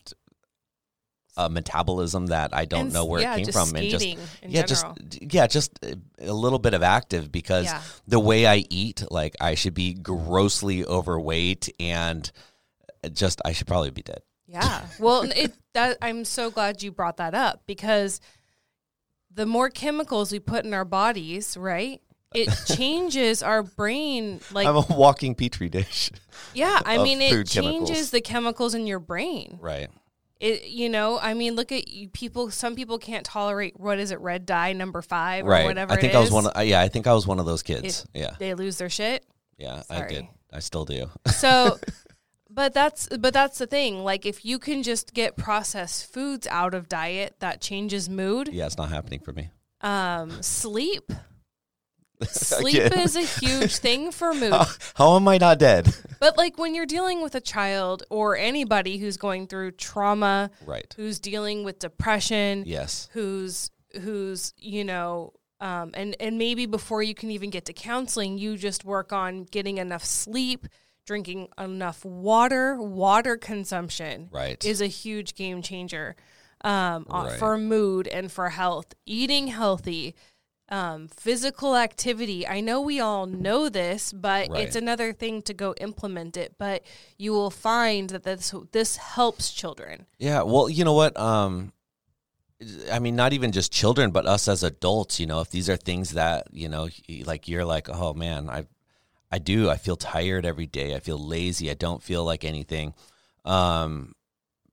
a 1.36 1.48
metabolism 1.50 2.26
that 2.26 2.54
i 2.54 2.64
don't 2.64 2.80
And 2.86 2.92
know 2.92 3.04
where 3.04 3.20
yeah, 3.20 3.34
it 3.36 3.44
came 3.44 3.52
from 3.52 3.74
and 3.74 3.88
just 3.90 4.06
yeah 4.06 4.62
general. 4.62 4.94
just 5.00 5.32
yeah 5.34 5.46
just 5.46 5.78
a- 5.82 5.96
a 6.20 6.32
little 6.32 6.58
bit 6.60 6.74
of 6.74 6.82
active 6.82 7.32
because 7.32 7.64
Yeah. 7.66 7.82
the 8.06 8.20
way 8.20 8.46
i 8.46 8.64
eat 8.70 9.02
like 9.10 9.34
i 9.40 9.54
should 9.54 9.74
be 9.74 9.94
grossly 9.94 10.84
overweight 10.84 11.68
and 11.80 12.30
just 13.12 13.40
i 13.44 13.52
should 13.52 13.66
probably 13.66 13.90
be 13.90 14.02
dead 14.02 14.22
Yeah. 14.46 14.86
Well, 15.00 15.22
it 15.24 15.52
that 15.72 15.98
I'm 16.00 16.24
so 16.24 16.50
glad 16.50 16.82
you 16.82 16.92
brought 16.92 17.16
that 17.16 17.34
up 17.34 17.62
because 17.66 18.20
the 19.32 19.46
more 19.46 19.68
chemicals 19.70 20.30
we 20.30 20.38
put 20.38 20.64
in 20.64 20.72
our 20.72 20.84
bodies, 20.84 21.56
right? 21.56 22.00
It 22.34 22.48
changes 22.76 23.42
our 23.42 23.62
brain 23.62 24.40
like 24.52 24.66
i'm 24.66 24.76
a 24.76 24.86
walking 24.90 25.34
petri 25.34 25.68
dish 25.68 26.10
yeah, 26.54 26.80
I 26.84 26.98
mean 27.02 27.20
it 27.22 27.30
changes 27.46 27.52
chemicals. 27.54 28.10
the 28.10 28.20
chemicals 28.20 28.74
in 28.74 28.86
your 28.86 29.00
brain. 29.00 29.58
right 29.60 29.88
It 30.44 30.66
you 30.66 30.90
know, 30.90 31.18
I 31.18 31.32
mean 31.32 31.54
look 31.54 31.72
at 31.72 31.88
you 31.88 32.10
people 32.10 32.50
some 32.50 32.74
people 32.74 32.98
can't 32.98 33.24
tolerate 33.24 33.80
what 33.80 33.98
is 33.98 34.10
it 34.10 34.20
red 34.20 34.44
dye 34.44 34.74
number 34.74 35.00
5 35.00 35.46
right. 35.46 35.62
or 35.62 35.64
whatever 35.64 35.92
i 35.94 35.96
think 35.96 36.12
it 36.12 36.16
i 36.16 36.20
was 36.20 36.28
is. 36.28 36.34
one 36.34 36.46
of, 36.46 36.66
yeah 36.66 36.82
i 36.82 36.88
think 36.88 37.06
i 37.06 37.14
was 37.14 37.26
one 37.26 37.40
of 37.40 37.46
those 37.46 37.62
kids. 37.62 38.06
Yeah. 38.12 38.34
They 38.38 38.52
lose 38.52 38.76
their 38.76 38.90
shit. 38.90 39.24
yeah 39.56 39.82
i 39.88 40.06
did. 40.06 40.26
I 40.52 40.58
still 40.58 40.84
do. 40.84 41.08
So 41.32 41.78
but 42.50 42.74
that's 42.74 43.08
but 43.08 43.32
that's 43.32 43.56
the 43.56 43.66
thing. 43.66 44.04
Like 44.04 44.26
if 44.26 44.44
you 44.44 44.58
can 44.58 44.82
just 44.82 45.14
get 45.14 45.38
processed 45.38 46.12
foods 46.12 46.46
out 46.48 46.74
of 46.74 46.90
diet 46.90 47.36
that 47.38 47.62
changes 47.62 48.10
mood, 48.10 48.48
yeah 48.52 48.66
it's 48.66 48.76
not 48.76 48.90
happening 48.90 49.20
for 49.20 49.32
me. 49.32 49.48
Um 49.80 50.42
sleep 50.42 51.10
sleep 52.28 52.96
is 52.96 53.16
a 53.16 53.22
huge 53.22 53.76
thing 53.76 54.10
for 54.10 54.32
mood. 54.34 54.52
how, 54.52 54.66
how 54.94 55.16
am 55.16 55.28
i 55.28 55.38
not 55.38 55.58
dead? 55.58 55.94
But 56.20 56.38
like 56.38 56.56
when 56.56 56.74
you're 56.74 56.86
dealing 56.86 57.22
with 57.22 57.34
a 57.34 57.40
child 57.40 58.04
or 58.08 58.34
anybody 58.36 58.96
who's 58.96 59.18
going 59.18 59.46
through 59.46 59.72
trauma 59.72 60.50
right. 60.64 60.92
who's 60.96 61.20
dealing 61.20 61.64
with 61.64 61.78
depression 61.78 62.62
yes. 62.66 63.10
who's 63.12 63.70
who's 64.00 64.54
you 64.56 64.84
know 64.84 65.34
um, 65.60 65.90
and 65.92 66.16
and 66.20 66.38
maybe 66.38 66.64
before 66.64 67.02
you 67.02 67.14
can 67.14 67.30
even 67.30 67.50
get 67.50 67.66
to 67.66 67.74
counseling 67.74 68.38
you 68.38 68.56
just 68.56 68.86
work 68.86 69.12
on 69.12 69.44
getting 69.44 69.76
enough 69.76 70.04
sleep 70.04 70.66
drinking 71.06 71.48
enough 71.58 72.04
water. 72.04 72.80
Water 72.80 73.36
consumption 73.36 74.28
right. 74.32 74.64
is 74.64 74.80
a 74.80 74.86
huge 74.86 75.34
game 75.34 75.62
changer 75.62 76.16
um, 76.62 77.06
uh, 77.10 77.26
Right. 77.28 77.38
for 77.38 77.58
mood 77.58 78.06
and 78.08 78.30
for 78.30 78.50
health. 78.50 78.94
Eating 79.06 79.48
healthy, 79.48 80.14
um, 80.74 81.06
physical 81.06 81.76
activity. 81.76 82.46
I 82.48 82.60
know 82.60 82.80
we 82.80 82.98
all 82.98 83.26
know 83.26 83.68
this, 83.68 84.12
but 84.12 84.48
Right. 84.50 84.62
it's 84.62 84.74
another 84.74 85.12
thing 85.12 85.40
to 85.42 85.54
go 85.54 85.72
implement 85.80 86.36
it. 86.36 86.56
But 86.58 86.82
you 87.16 87.32
will 87.32 87.50
find 87.50 88.10
that 88.10 88.24
this 88.24 88.52
this 88.72 88.96
helps 88.96 89.52
children. 89.52 90.06
Yeah, 90.18 90.42
well, 90.42 90.68
you 90.68 90.84
know 90.84 90.94
what? 90.94 91.16
Um, 91.16 91.72
I 92.90 92.98
mean, 92.98 93.14
not 93.14 93.32
even 93.32 93.52
just 93.52 93.70
children, 93.72 94.10
but 94.10 94.26
us 94.26 94.48
as 94.48 94.64
adults. 94.64 95.20
You 95.20 95.26
know, 95.26 95.40
if 95.40 95.50
these 95.50 95.70
are 95.70 95.76
things 95.76 96.10
that 96.14 96.48
you 96.52 96.68
know, 96.68 96.88
like 97.24 97.46
you're 97.46 97.64
like, 97.64 97.88
oh 97.88 98.12
man, 98.12 98.50
I, 98.50 98.66
I 99.30 99.38
do. 99.38 99.70
I 99.70 99.76
feel 99.76 99.96
tired 99.96 100.44
every 100.44 100.66
day. 100.66 100.96
I 100.96 100.98
feel 100.98 101.18
lazy. 101.18 101.70
I 101.70 101.74
don't 101.74 102.02
feel 102.02 102.24
like 102.24 102.44
anything. 102.44 102.94
Um, 103.44 104.14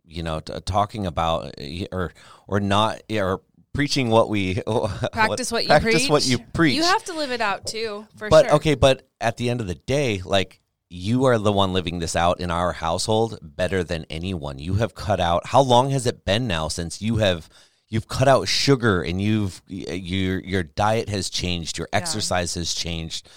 you 0.04 0.24
know, 0.24 0.40
t- 0.40 0.60
talking 0.66 1.06
about 1.06 1.54
uh, 1.62 1.86
or 1.92 2.12
or 2.48 2.60
not 2.60 3.02
or 3.12 3.42
preaching 3.74 4.10
what 4.10 4.30
we 4.30 4.62
Practice 5.14 5.52
what 5.52 5.64
you 5.64 5.70
practice 5.70 5.94
preach. 5.94 6.10
what 6.10 6.26
you 6.28 6.40
preach. 6.54 6.76
You 6.76 6.84
have 6.84 7.04
to 7.06 7.14
live 7.14 7.32
it 7.32 7.42
out 7.42 7.66
too, 7.66 8.06
for 8.16 8.30
but 8.30 8.46
sure. 8.46 8.56
okay, 8.56 8.76
but 8.76 9.08
at 9.20 9.38
the 9.38 9.50
end 9.50 9.62
of 9.62 9.68
the 9.68 9.76
day, 9.76 10.22
like 10.24 10.60
you 10.90 11.26
are 11.26 11.38
the 11.38 11.52
one 11.52 11.72
living 11.72 12.00
this 12.00 12.16
out 12.16 12.42
in 12.42 12.52
our 12.52 12.74
household 12.74 13.40
better 13.42 13.84
than 13.84 14.06
anyone. 14.10 14.60
You 14.60 14.76
have 14.76 14.94
cut 14.94 15.20
out. 15.20 15.48
How 15.48 15.62
long 15.62 15.92
has 15.92 16.06
it 16.06 16.26
been 16.26 16.48
now 16.48 16.68
since 16.68 17.02
you 17.02 17.18
have 17.18 17.50
you've 17.88 18.08
cut 18.08 18.28
out 18.28 18.48
sugar 18.48 19.02
and 19.02 19.22
you've 19.22 19.62
your 19.68 20.40
your 20.40 20.64
diet 20.64 21.10
has 21.10 21.30
changed, 21.30 21.78
your 21.78 21.88
exercise 21.94 22.56
has 22.56 22.74
changed. 22.74 23.30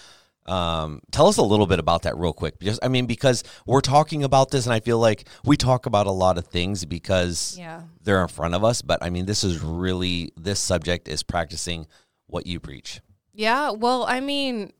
Um, 0.47 1.01
tell 1.11 1.27
us 1.27 1.37
a 1.37 1.41
little 1.41 1.65
bit 1.67 1.79
about 1.79 2.03
that 2.03 2.17
real 2.17 2.33
quick. 2.33 2.59
Just 2.59 2.79
I 2.83 2.87
mean, 2.87 3.05
because 3.07 3.43
we're 3.65 3.81
talking 3.81 4.23
about 4.23 4.51
this, 4.51 4.65
and 4.65 4.73
I 4.73 4.79
feel 4.79 4.99
like 4.99 5.27
we 5.43 5.57
talk 5.57 5.85
about 5.87 6.05
a 6.07 6.11
lot 6.11 6.37
of 6.37 6.45
things 6.47 6.85
because 6.85 7.55
Yeah. 7.57 7.81
they're 8.03 8.21
in 8.21 8.27
front 8.27 8.53
of 8.53 8.63
us. 8.63 8.81
But 8.81 8.99
I 9.01 9.09
mean, 9.09 9.25
this 9.25 9.43
is 9.43 9.61
really 9.61 10.31
this 10.37 10.59
subject 10.59 11.07
is 11.07 11.23
practicing 11.23 11.87
what 12.27 12.45
you 12.45 12.59
preach. 12.59 13.01
Yeah, 13.33 13.71
well, 13.71 14.05
I 14.07 14.19
mean, 14.19 14.71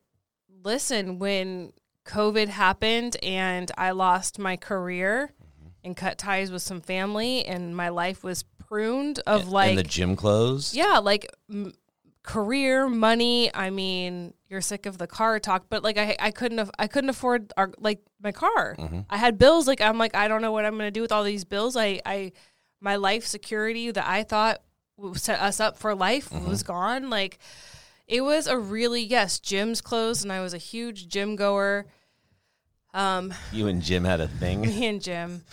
listen, 0.64 1.20
when 1.20 1.74
COVID 2.06 2.48
happened 2.50 3.18
and 3.24 3.72
I 3.78 3.92
lost 3.92 4.38
my 4.40 4.58
career 4.58 5.32
and 5.84 5.96
cut 5.98 6.18
ties 6.18 6.52
with 6.52 6.62
some 6.62 6.82
family, 6.82 7.46
and 7.46 7.76
my 7.76 7.90
life 7.90 8.24
was 8.24 8.44
pruned 8.44 9.20
of 9.28 9.48
like 9.50 9.70
and 9.70 9.78
the 9.78 9.84
gym 9.84 10.16
closed. 10.16 10.74
yeah, 10.76 11.00
like 11.00 11.28
m- 11.52 11.74
career, 12.26 12.90
money. 12.90 13.54
I 13.54 13.70
mean, 13.70 14.34
you're 14.50 14.62
sick 14.62 14.86
of 14.86 14.98
the 14.98 15.08
car 15.08 15.40
talk, 15.40 15.66
but 15.70 15.84
like 15.84 15.98
I, 15.98 16.16
I 16.20 16.32
couldn't 16.32 16.58
have, 16.58 16.72
I 16.78 16.88
couldn't 16.88 17.10
afford 17.10 17.54
our 17.56 17.72
like 17.78 18.02
my 18.22 18.32
car. 18.32 18.76
I 19.10 19.18
had 19.18 19.38
bills. 19.38 19.68
Like 19.68 19.82
I'm 19.82 19.98
like 19.98 20.16
I 20.16 20.28
don't 20.28 20.42
know 20.42 20.52
what 20.52 20.66
I'm 20.66 20.74
gonna 20.78 20.92
do 20.92 21.02
with 21.02 21.12
all 21.12 21.24
these 21.24 21.46
bills. 21.46 21.78
I, 21.78 22.02
I, 22.06 22.32
my 22.82 22.96
life 22.96 23.26
security 23.26 23.92
that 23.92 24.08
I 24.08 24.24
thought 24.24 24.62
set 25.14 25.40
us 25.40 25.60
up 25.60 25.78
for 25.78 25.94
life 25.94 26.32
was 26.32 26.64
gone. 26.64 27.10
Like 27.10 27.38
it 28.08 28.22
was 28.22 28.48
a 28.48 28.58
really 28.58 29.04
yes, 29.04 29.40
gyms 29.40 29.82
closed, 29.82 30.24
and 30.24 30.32
I 30.32 30.42
was 30.42 30.54
a 30.54 30.60
huge 30.60 31.08
gym 31.08 31.36
goer. 31.36 31.86
Um, 32.94 33.34
You 33.52 33.68
and 33.68 33.82
Jim 33.82 34.04
had 34.04 34.22
a 34.22 34.28
thing. 34.28 34.62
me 34.66 34.86
and 34.88 35.02
Jim. 35.02 35.44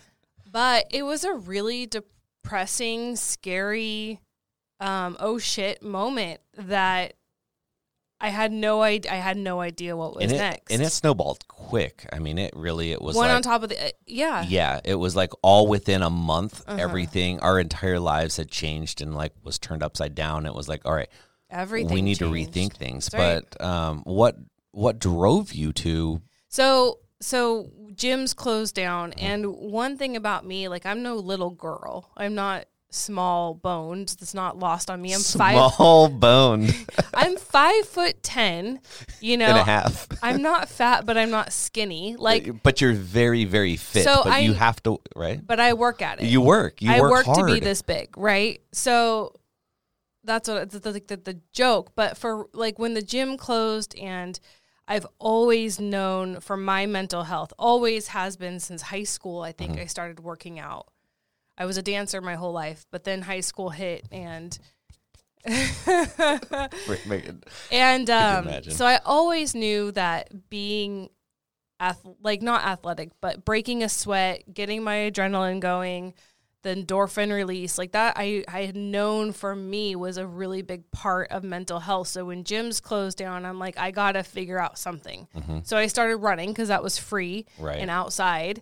but 0.50 0.86
it 0.90 1.02
was 1.02 1.24
a 1.24 1.32
really 1.32 1.86
depressing, 1.86 3.16
scary, 3.16 4.20
um, 4.80 5.16
oh 5.20 5.38
shit 5.38 5.82
moment 5.82 6.40
that 6.56 7.14
I 8.22 8.28
had 8.28 8.52
no 8.52 8.82
idea. 8.82 9.12
I 9.12 9.16
had 9.16 9.36
no 9.38 9.60
idea 9.60 9.96
what 9.96 10.14
was 10.14 10.24
and 10.24 10.32
it, 10.32 10.36
next. 10.36 10.72
and 10.72 10.82
it 10.82 10.90
snowballed 10.90 11.48
quick. 11.48 12.06
I 12.12 12.18
mean, 12.18 12.36
it 12.38 12.52
really 12.54 12.92
it 12.92 13.00
was 13.00 13.16
one 13.16 13.28
like, 13.28 13.36
on 13.36 13.42
top 13.42 13.62
of 13.62 13.70
the 13.70 13.82
uh, 13.82 13.90
yeah. 14.06 14.44
yeah, 14.46 14.80
it 14.84 14.96
was 14.96 15.16
like 15.16 15.30
all 15.42 15.66
within 15.66 16.02
a 16.02 16.10
month. 16.10 16.62
Uh-huh. 16.66 16.78
Everything, 16.78 17.40
our 17.40 17.58
entire 17.58 17.98
lives 17.98 18.36
had 18.36 18.50
changed 18.50 19.00
and 19.00 19.14
like 19.14 19.32
was 19.42 19.58
turned 19.58 19.82
upside 19.82 20.14
down. 20.14 20.44
It 20.44 20.54
was 20.54 20.68
like, 20.68 20.82
all 20.84 20.94
right, 20.94 21.08
Everything. 21.50 21.94
we 21.94 22.02
need 22.02 22.18
changed. 22.18 22.52
to 22.54 22.60
rethink 22.60 22.74
things. 22.76 23.06
That's 23.08 23.14
right. 23.22 23.44
But 23.58 23.64
um, 23.64 24.02
what 24.04 24.36
what 24.72 24.98
drove 24.98 25.54
you 25.54 25.72
to? 25.74 26.20
So 26.48 26.98
so 27.20 27.70
gyms 27.94 28.36
closed 28.36 28.74
down, 28.74 29.12
Mm-hmm. 29.12 29.24
and 29.26 29.46
one 29.56 29.96
thing 29.96 30.14
about 30.16 30.44
me, 30.44 30.68
like 30.68 30.84
I'm 30.84 31.02
no 31.02 31.16
little 31.16 31.50
girl. 31.50 32.10
I'm 32.18 32.34
not 32.34 32.66
small 32.90 33.54
boned. 33.54 34.16
That's 34.20 34.34
not 34.34 34.58
lost 34.58 34.90
on 34.90 35.00
me. 35.00 35.14
I'm 35.14 35.20
five. 35.20 35.72
Small 35.72 36.08
boned 36.10 36.74
I'm 37.14 37.36
five 37.36 37.86
foot 37.86 38.22
ten. 38.22 38.80
You 39.20 39.36
know, 39.36 39.46
and 39.46 39.58
a 39.58 39.64
half. 39.64 40.08
I'm 40.22 40.42
not 40.42 40.68
fat, 40.68 41.06
but 41.06 41.16
I'm 41.16 41.30
not 41.30 41.52
skinny. 41.52 42.16
Like, 42.16 42.62
but 42.62 42.80
you're 42.80 42.92
very 42.92 43.44
very 43.44 43.76
fit. 43.76 44.04
So 44.04 44.22
but 44.24 44.42
you 44.42 44.52
have 44.52 44.82
to 44.84 45.00
right. 45.16 45.44
but 45.44 45.60
I 45.60 45.74
work 45.74 46.02
at 46.02 46.20
it. 46.20 46.26
You 46.26 46.40
work. 46.40 46.82
You 46.82 46.92
I 46.92 47.00
work, 47.00 47.26
work 47.26 47.36
to 47.36 47.44
be 47.44 47.60
this 47.60 47.82
big, 47.82 48.16
right? 48.18 48.60
So 48.72 49.34
that's 50.24 50.48
what 50.48 50.62
it's 50.62 50.78
the, 50.78 50.92
the, 50.92 51.16
the 51.16 51.40
joke. 51.52 51.92
But 51.94 52.16
for 52.16 52.46
like 52.52 52.78
when 52.78 52.94
the 52.94 53.02
gym 53.02 53.36
closed, 53.36 53.96
and 53.98 54.38
I've 54.86 55.06
always 55.18 55.78
known 55.80 56.40
for 56.40 56.56
my 56.56 56.86
mental 56.86 57.24
health, 57.24 57.52
always 57.58 58.08
has 58.08 58.36
been 58.36 58.60
since 58.60 58.82
high 58.82 59.04
school. 59.04 59.42
I 59.42 59.52
think 59.52 59.72
mm-hmm. 59.72 59.82
I 59.82 59.86
started 59.86 60.20
working 60.20 60.58
out. 60.58 60.88
I 61.60 61.66
was 61.66 61.76
a 61.76 61.82
dancer 61.82 62.20
my 62.20 62.34
whole 62.34 62.52
life, 62.52 62.86
but 62.90 63.04
then 63.04 63.22
high 63.22 63.40
school 63.40 63.70
hit, 63.70 64.04
and 64.10 64.58
Right, 65.46 67.06
make 67.06 67.24
it- 67.26 67.44
and 67.70 68.08
um, 68.10 68.50
so 68.70 68.86
I 68.86 68.98
always 69.04 69.54
knew 69.54 69.92
that 69.92 70.50
being, 70.50 71.10
ath- 71.78 72.04
like 72.22 72.42
not 72.42 72.64
athletic, 72.64 73.10
but 73.20 73.44
breaking 73.44 73.82
a 73.82 73.88
sweat, 73.88 74.52
getting 74.52 74.82
my 74.82 74.96
adrenaline 75.10 75.60
going, 75.60 76.14
the 76.62 76.74
endorphin 76.76 77.32
release, 77.32 77.78
like 77.78 77.92
that, 77.92 78.14
I 78.18 78.44
I 78.46 78.66
had 78.66 78.76
known 78.76 79.32
for 79.32 79.56
me 79.56 79.96
was 79.96 80.18
a 80.18 80.26
really 80.26 80.60
big 80.60 80.90
part 80.90 81.30
of 81.30 81.42
mental 81.42 81.80
health. 81.80 82.08
So 82.08 82.26
when 82.26 82.44
gyms 82.44 82.82
closed 82.82 83.16
down, 83.16 83.46
I'm 83.46 83.58
like, 83.58 83.78
I 83.78 83.90
gotta 83.92 84.22
figure 84.22 84.58
out 84.58 84.76
something. 84.78 85.26
So 85.64 85.78
I 85.78 85.86
started 85.86 86.16
running 86.16 86.50
because 86.50 86.68
that 86.68 86.82
was 86.82 86.98
free 86.98 87.46
Mm-hmm. 87.54 87.64
Right. 87.64 87.78
and 87.80 87.90
outside. 87.90 88.60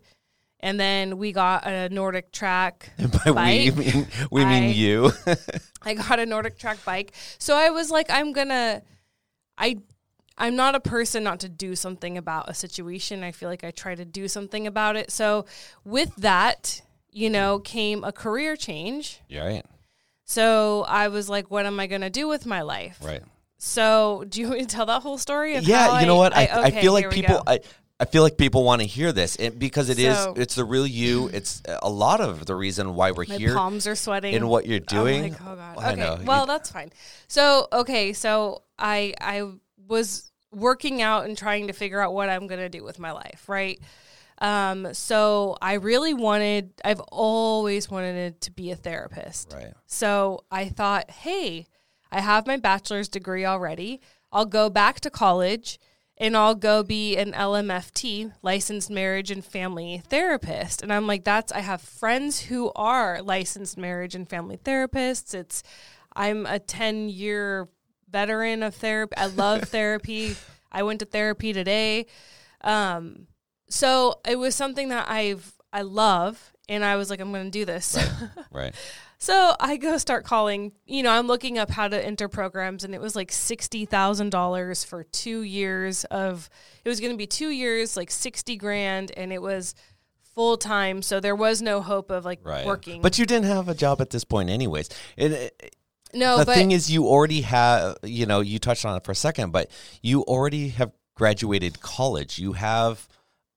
And 0.60 0.78
then 0.78 1.18
we 1.18 1.32
got 1.32 1.66
a 1.66 1.88
NordicTrack 1.90 2.72
By 3.24 3.32
bike. 3.32 3.76
we 3.76 3.84
mean 3.84 4.06
we 4.30 4.44
mean 4.44 4.64
I- 4.64 4.66
you. 4.68 5.12
I 5.82 5.94
got 5.94 6.18
a 6.18 6.24
NordicTrack 6.24 6.84
bike. 6.84 7.12
So 7.38 7.56
I 7.56 7.70
was 7.70 7.90
like, 7.90 8.10
I'm 8.10 8.32
gonna 8.32 8.82
I 9.56 9.78
I'm 10.36 10.56
not 10.56 10.74
a 10.74 10.80
person 10.80 11.24
not 11.24 11.40
to 11.40 11.48
do 11.48 11.74
something 11.76 12.18
about 12.18 12.48
a 12.48 12.54
situation. 12.54 13.22
I 13.22 13.32
feel 13.32 13.48
like 13.48 13.64
I 13.64 13.70
try 13.70 13.94
to 13.94 14.04
do 14.04 14.28
something 14.28 14.66
about 14.66 14.96
it. 14.96 15.10
So 15.10 15.46
with 15.84 16.14
that, 16.16 16.80
you 17.10 17.30
know, 17.30 17.58
came 17.58 18.04
a 18.04 18.12
career 18.12 18.56
change. 18.56 19.20
You're 19.28 19.44
right. 19.44 19.66
So 20.24 20.84
I 20.86 21.08
was 21.08 21.28
like, 21.28 21.50
what 21.50 21.66
am 21.66 21.80
I 21.80 21.86
gonna 21.86 22.10
do 22.10 22.28
with 22.28 22.46
my 22.46 22.62
life? 22.62 22.98
Right. 23.02 23.22
So 23.58 24.24
do 24.28 24.40
you 24.40 24.48
want 24.48 24.60
me 24.60 24.66
to 24.66 24.74
tell 24.74 24.86
that 24.86 25.02
whole 25.02 25.18
story? 25.18 25.56
Of 25.56 25.64
yeah, 25.64 26.00
you 26.00 26.06
know 26.06 26.16
what? 26.16 26.36
I, 26.36 26.46
I, 26.46 26.68
okay, 26.68 26.80
feel 26.80 26.92
like 26.92 27.10
people. 27.10 27.42
I, 27.46 27.60
I 28.00 28.04
feel 28.04 28.22
like 28.22 28.36
people 28.36 28.62
want 28.62 28.80
to 28.80 28.86
hear 28.86 29.10
this 29.12 29.34
it, 29.36 29.58
because 29.58 29.88
it 29.88 29.98
is 29.98 30.16
So- 30.16 30.34
it's 30.36 30.54
the 30.54 30.64
real 30.64 30.86
you. 30.86 31.28
It's 31.32 31.62
a 31.82 31.90
lot 31.90 32.20
of 32.20 32.46
the 32.46 32.54
reason 32.54 32.94
why 32.94 33.10
we're 33.10 33.24
My 33.28 33.36
here 33.36 33.54
palms 33.54 33.86
are 33.88 33.96
sweating. 33.96 34.34
in 34.34 34.46
what 34.46 34.66
you're 34.66 34.78
I'm 34.78 34.84
doing. 35.04 35.22
like, 35.32 35.40
oh 35.42 35.56
god. 35.56 35.78
I 35.78 35.92
Okay. 35.92 36.00
know. 36.00 36.18
Well, 36.24 36.46
that's 36.46 36.70
fine. 36.70 36.90
So 37.26 37.66
okay, 37.72 38.12
so 38.12 38.62
I 38.78 39.14
I 39.20 39.50
was 39.88 40.30
working 40.54 41.02
out 41.02 41.24
and 41.26 41.36
trying 41.36 41.66
to 41.66 41.72
figure 41.72 42.00
out 42.00 42.14
what 42.14 42.28
I'm 42.28 42.46
gonna 42.46 42.68
do 42.68 42.84
with 42.84 42.98
my 43.00 43.10
life, 43.12 43.48
right? 43.48 43.80
Um, 44.40 44.94
so 44.94 45.56
I 45.60 45.74
really 45.74 46.14
wanted. 46.14 46.70
I've 46.84 47.00
always 47.10 47.90
wanted 47.90 48.40
to 48.42 48.50
be 48.52 48.70
a 48.70 48.76
therapist. 48.76 49.52
right. 49.52 49.72
So 49.86 50.44
I 50.52 50.68
thought, 50.68 51.10
hey, 51.10 51.66
I 52.12 52.20
have 52.20 52.46
my 52.46 52.56
bachelor's 52.58 53.08
degree 53.08 53.44
already. 53.44 54.00
I'll 54.30 54.46
go 54.46 54.70
back 54.70 55.00
to 55.00 55.10
college 55.10 55.80
and 56.20 56.36
I'll 56.36 56.56
go 56.56 56.82
be 56.82 57.16
an 57.16 57.32
LMFT, 57.32 58.32
licensed 58.42 58.90
marriage 58.90 59.30
and 59.30 59.44
family 59.44 60.02
therapist. 60.08 60.82
And 60.82 60.92
I'm 60.92 61.06
like, 61.06 61.24
that's, 61.24 61.52
I 61.52 61.60
have 61.60 61.80
friends 61.80 62.42
who 62.42 62.72
are 62.74 63.22
licensed 63.22 63.78
marriage 63.78 64.14
and 64.14 64.28
family 64.28 64.56
therapists. 64.56 65.32
It's, 65.32 65.62
I'm 66.14 66.44
a 66.44 66.58
10 66.58 67.08
year 67.08 67.68
veteran 68.10 68.64
of 68.64 68.74
therapy. 68.74 69.16
I 69.16 69.26
love 69.26 69.62
therapy. 69.68 70.34
I 70.72 70.82
went 70.82 71.00
to 71.00 71.06
therapy 71.06 71.52
today. 71.52 72.06
Um, 72.62 73.28
so 73.68 74.20
it 74.26 74.36
was 74.36 74.56
something 74.56 74.88
that 74.88 75.08
I've, 75.08 75.54
I 75.72 75.82
love. 75.82 76.52
And 76.68 76.84
I 76.84 76.96
was 76.96 77.10
like, 77.10 77.20
I'm 77.20 77.32
going 77.32 77.44
to 77.44 77.50
do 77.50 77.64
this. 77.64 77.96
Right. 78.50 78.74
So 79.20 79.54
I 79.58 79.76
go 79.76 79.98
start 79.98 80.24
calling, 80.24 80.72
you 80.86 81.02
know, 81.02 81.10
I'm 81.10 81.26
looking 81.26 81.58
up 81.58 81.70
how 81.70 81.88
to 81.88 82.04
enter 82.06 82.28
programs 82.28 82.84
and 82.84 82.94
it 82.94 83.00
was 83.00 83.16
like 83.16 83.30
$60,000 83.32 84.86
for 84.86 85.02
2 85.04 85.42
years 85.42 86.04
of 86.04 86.48
it 86.84 86.88
was 86.88 87.00
going 87.00 87.12
to 87.12 87.16
be 87.18 87.26
2 87.26 87.48
years 87.50 87.96
like 87.96 88.10
60 88.12 88.56
grand 88.56 89.10
and 89.16 89.32
it 89.32 89.42
was 89.42 89.74
full 90.34 90.56
time 90.56 91.02
so 91.02 91.18
there 91.18 91.34
was 91.34 91.60
no 91.60 91.80
hope 91.80 92.10
of 92.10 92.24
like 92.24 92.38
Right. 92.44 92.64
working. 92.64 93.02
But 93.02 93.18
you 93.18 93.26
didn't 93.26 93.46
have 93.46 93.68
a 93.68 93.74
job 93.74 94.00
at 94.00 94.10
this 94.10 94.22
point 94.24 94.50
anyways. 94.50 94.88
And 95.16 95.32
it, 95.32 95.74
no, 96.14 96.38
the 96.38 96.46
but 96.46 96.54
thing 96.54 96.70
is 96.70 96.88
you 96.90 97.06
already 97.08 97.40
have 97.42 97.96
you 98.04 98.24
know, 98.24 98.40
you 98.40 98.60
touched 98.60 98.84
on 98.84 98.96
it 98.96 99.04
for 99.04 99.10
a 99.12 99.16
second, 99.16 99.50
but 99.50 99.68
you 100.00 100.22
already 100.22 100.68
have 100.68 100.92
graduated 101.16 101.80
college. 101.80 102.38
You 102.38 102.52
have 102.52 103.08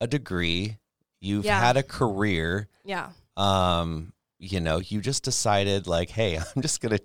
a 0.02 0.08
degree. 0.08 0.78
You've 1.19 1.45
Yeah. 1.45 1.60
had 1.60 1.78
a 1.78 1.84
career. 1.84 2.67
yeah. 2.84 3.10
um 3.38 4.12
you 4.43 4.60
know 4.60 4.80
you 4.80 4.99
just 5.01 5.23
decided 5.23 5.86
like 5.86 6.10
hey 6.10 6.36
i'm 6.56 6.62
just 6.62 6.82
gonna 6.82 6.97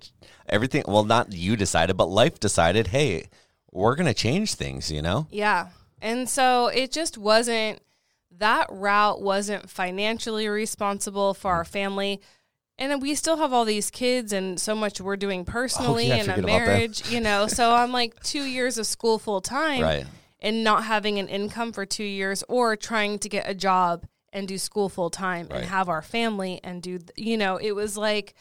everything 0.49 0.83
well 0.89 1.05
not 1.05 1.33
you 1.33 1.55
decided 1.55 1.95
but 1.97 2.07
life 2.07 2.41
decided 2.41 2.87
hey 2.89 3.29
we're 3.73 3.95
gonna 3.95 4.15
change 4.15 4.55
things 4.55 4.91
you 4.91 5.03
know 5.03 5.27
Yeah. 5.31 5.69
And 6.01 6.29
so 6.29 6.69
it 6.69 6.93
just 6.93 7.17
wasn't 7.19 7.81
that 8.39 8.67
route 8.71 9.21
wasn't 9.23 9.69
financially 9.71 10.47
responsible 10.47 11.33
for 11.35 11.53
our 11.53 11.65
family. 11.65 12.21
And 12.79 12.91
then 12.93 13.01
we 13.01 13.15
still 13.15 13.39
have 13.39 13.53
all 13.55 13.65
these 13.65 13.91
kids 13.91 14.31
and 14.33 14.61
so 14.61 14.75
much 14.75 15.01
we're 15.01 15.17
doing 15.17 15.45
personally 15.47 16.13
Oh, 16.13 16.15
yeah, 16.15 16.21
and 16.21 16.29
a 16.29 16.35
forget 16.35 16.39
about 16.45 16.59
them. 16.59 16.67
marriage, 16.67 17.11
you 17.11 17.21
know. 17.21 17.47
So 17.47 17.73
I'm 17.75 17.93
like 17.93 18.23
2 18.23 18.43
years 18.45 18.77
of 18.77 18.87
school 18.87 19.19
full 19.19 19.41
time 19.41 19.81
right 19.83 20.07
and 20.41 20.63
not 20.63 20.85
having 20.85 21.19
an 21.19 21.29
income 21.29 21.73
for 21.73 21.87
2 21.87 22.05
years 22.05 22.45
or 22.49 22.77
trying 22.77 23.19
to 23.21 23.29
get 23.31 23.49
a 23.49 23.55
job 23.55 24.05
and 24.37 24.47
do 24.47 24.59
school 24.59 24.89
full 24.89 25.11
time 25.11 25.49
Right. 25.51 25.61
and 25.63 25.69
have 25.71 25.89
our 25.89 26.03
family 26.03 26.61
and 26.63 26.83
do 26.83 26.99
you 27.17 27.37
know, 27.37 27.57
it 27.57 27.73
was 27.73 27.97
like 27.97 28.35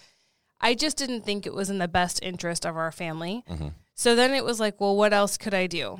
I 0.61 0.73
just 0.75 0.97
didn't 0.97 1.21
think 1.25 1.45
it 1.45 1.53
was 1.53 1.69
in 1.69 1.79
the 1.79 1.87
best 1.87 2.19
interest 2.23 2.65
of 2.65 2.77
our 2.77 2.91
family. 2.91 3.43
Mm-hmm. 3.49 3.69
So 3.93 4.15
then 4.15 4.33
it 4.33 4.43
was 4.45 4.59
like, 4.59 4.79
well, 4.79 4.95
what 4.95 5.13
else 5.13 5.37
could 5.37 5.53
I 5.53 5.67
do? 5.67 5.99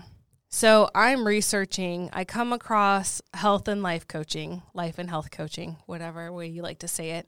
So 0.50 0.90
I'm 0.96 1.28
researching. 1.28 2.10
I 2.14 2.24
come 2.24 2.54
across 2.54 3.22
health 3.34 3.68
and 3.68 3.84
life 3.84 4.08
coaching, 4.08 4.62
life 4.74 4.98
and 4.98 5.10
health 5.10 5.30
coaching, 5.32 5.78
whatever 5.86 6.32
way 6.32 6.48
you 6.48 6.62
like 6.62 6.80
to 6.80 6.88
say 6.88 7.12
it. 7.12 7.28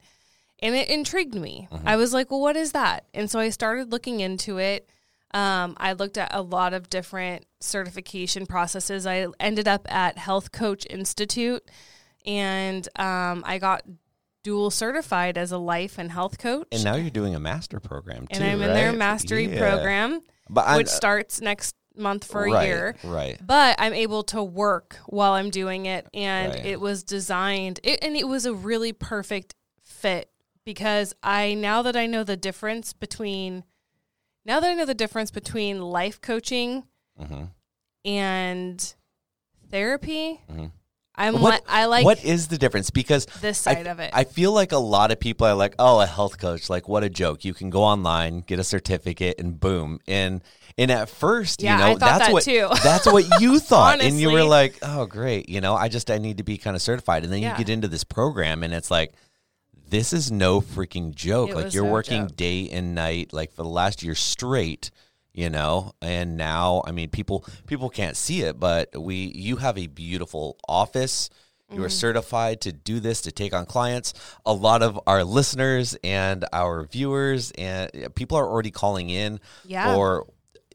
And 0.60 0.74
it 0.74 0.90
intrigued 0.90 1.36
me. 1.36 1.68
I 1.86 1.98
was 1.98 2.14
like, 2.14 2.32
well, 2.32 2.40
what 2.42 2.56
is 2.56 2.72
that? 2.72 3.06
And 3.14 3.30
so 3.30 3.40
I 3.40 3.50
started 3.50 3.92
looking 3.92 4.22
into 4.22 4.58
it. 4.58 4.90
Um, 5.34 5.76
I 5.78 5.94
looked 5.94 6.18
at 6.18 6.34
a 6.34 6.42
lot 6.42 6.74
of 6.74 6.90
different 6.90 7.46
certification 7.60 8.46
processes. 8.46 9.06
I 9.06 9.28
ended 9.40 9.68
up 9.68 9.86
at 9.92 10.18
Health 10.18 10.52
Coach 10.52 10.88
Institute 10.90 11.64
and 12.28 12.88
um, 13.00 13.44
I 13.48 13.58
got 13.58 13.82
dual 14.44 14.70
certified 14.70 15.38
as 15.38 15.52
a 15.52 15.58
life 15.58 15.98
and 15.98 16.12
health 16.12 16.38
coach. 16.38 16.68
and 16.72 16.84
now 16.84 16.96
you're 16.96 17.10
doing 17.10 17.34
a 17.36 17.40
master 17.40 17.80
program 17.80 18.28
too 18.28 18.36
and 18.40 18.44
I'm 18.44 18.62
in 18.62 18.74
their 18.74 18.94
mastery 18.94 19.46
Yeah. 19.52 19.60
program 19.60 20.22
but 20.50 20.78
which 20.78 20.88
starts 20.88 21.42
next 21.42 21.76
month 21.96 22.24
for 22.26 22.46
a 22.46 22.64
year. 22.64 22.96
Right. 23.04 23.38
But 23.46 23.76
I'm 23.80 23.94
able 23.94 24.22
to 24.26 24.44
work 24.44 24.98
while 25.08 25.34
I'm 25.34 25.50
doing 25.50 25.88
it, 25.88 26.08
and 26.14 26.54
Right. 26.54 26.66
it 26.66 26.80
was 26.80 27.04
designed, 27.04 27.80
it, 27.84 28.04
and 28.04 28.16
it 28.16 28.28
was 28.28 28.46
a 28.46 28.54
really 28.54 28.94
perfect 28.94 29.56
fit 29.84 30.30
because 30.64 31.14
I 31.24 31.56
now 31.56 31.82
that 31.82 31.96
I 31.96 32.06
know 32.06 32.24
the 32.24 32.38
difference 32.38 32.94
between 32.94 33.64
now 34.46 34.60
that 34.62 34.70
I 34.70 34.76
know 34.76 34.86
the 34.86 34.94
difference 34.94 35.32
between 35.32 35.82
life 35.82 36.22
coaching 36.22 36.84
hmm 37.18 37.46
and 38.06 38.94
therapy, 39.70 40.40
Mhm. 40.50 40.72
I'm 41.18 41.42
What- 41.42 41.64
I 41.68 41.86
like 41.86 42.06
what 42.06 42.24
is 42.24 42.48
the 42.48 42.58
difference? 42.58 42.90
Because 42.92 43.26
this 43.42 43.66
I- 43.66 43.74
side 43.76 43.88
of 43.88 44.00
it. 44.00 44.12
I 44.14 44.24
feel 44.24 44.52
like 44.52 44.72
a 44.72 44.78
lot 44.78 45.12
of 45.12 45.20
people 45.20 45.48
are 45.48 45.56
like, 45.56 45.74
"Oh, 45.80 46.00
a 46.00 46.06
health 46.06 46.38
coach! 46.38 46.70
Like, 46.70 46.88
what 46.88 47.04
a 47.04 47.10
joke! 47.10 47.44
You 47.44 47.54
can 47.54 47.70
go 47.70 47.84
online, 47.84 48.42
get 48.42 48.60
a 48.60 48.64
certificate, 48.64 49.40
and 49.40 49.60
boom." 49.60 50.00
And 50.08 50.42
and 50.78 50.92
at 50.92 51.10
first, 51.10 51.64
Yeah, 51.64 51.74
you 51.74 51.78
know, 51.80 51.86
I 51.86 51.92
thought 51.94 52.00
that's 52.00 52.26
that 52.28 52.34
what 52.34 52.44
too. 52.44 52.68
that's 52.84 53.06
what 53.08 53.42
you 53.42 53.60
thought, 53.60 54.00
and 54.00 54.20
you 54.20 54.30
were 54.32 54.44
like, 54.44 54.78
"Oh, 54.84 55.06
great!" 55.08 55.50
You 55.50 55.60
know, 55.60 55.76
I 55.76 55.88
just 55.88 56.12
I 56.12 56.20
need 56.20 56.38
to 56.38 56.44
be 56.44 56.58
kind 56.58 56.76
of 56.76 56.82
certified, 56.84 57.24
and 57.24 57.34
then 57.34 57.42
Yeah. 57.42 57.54
you 57.54 57.58
get 57.66 57.70
into 57.74 57.88
this 57.88 58.04
program, 58.04 58.64
and 58.64 58.74
it's 58.74 58.92
like. 58.92 59.14
This 59.90 60.12
is 60.12 60.30
no 60.30 60.60
freaking 60.60 61.16
joke. 61.16 61.52
It 61.52 61.56
like 61.56 61.74
you're 61.74 61.86
no 61.86 61.92
working 61.94 62.28
joke. 62.28 62.36
day 62.36 62.68
and 62.70 62.94
night, 62.94 63.32
like 63.32 63.54
for 63.54 63.64
the 63.64 63.70
last 63.70 64.04
year 64.04 64.16
straight, 64.16 64.92
you 65.38 65.52
know. 65.52 65.94
And 66.02 66.36
now, 66.36 66.82
I 66.86 66.92
mean, 66.92 67.10
people 67.10 67.46
people 67.68 67.90
can't 67.90 68.18
see 68.18 68.42
it, 68.42 68.60
but 68.60 68.90
we 69.00 69.32
you 69.36 69.58
have 69.58 69.78
a 69.78 69.88
beautiful 69.88 70.58
office. 70.68 71.30
You 71.72 71.84
are 71.84 71.90
mm. 71.90 71.92
certified 71.92 72.62
to 72.62 72.72
do 72.72 73.00
this 73.00 73.22
to 73.22 73.32
take 73.32 73.54
on 73.54 73.66
clients. 73.66 74.14
A 74.46 74.54
lot 74.54 74.82
of 74.82 75.00
our 75.06 75.24
listeners 75.24 75.98
and 76.02 76.46
our 76.54 76.86
viewers 76.86 77.52
and 77.52 77.92
people 78.16 78.38
are 78.38 78.48
already 78.48 78.72
calling 78.72 79.10
in 79.10 79.40
Yeah. 79.66 79.94
for 79.94 80.26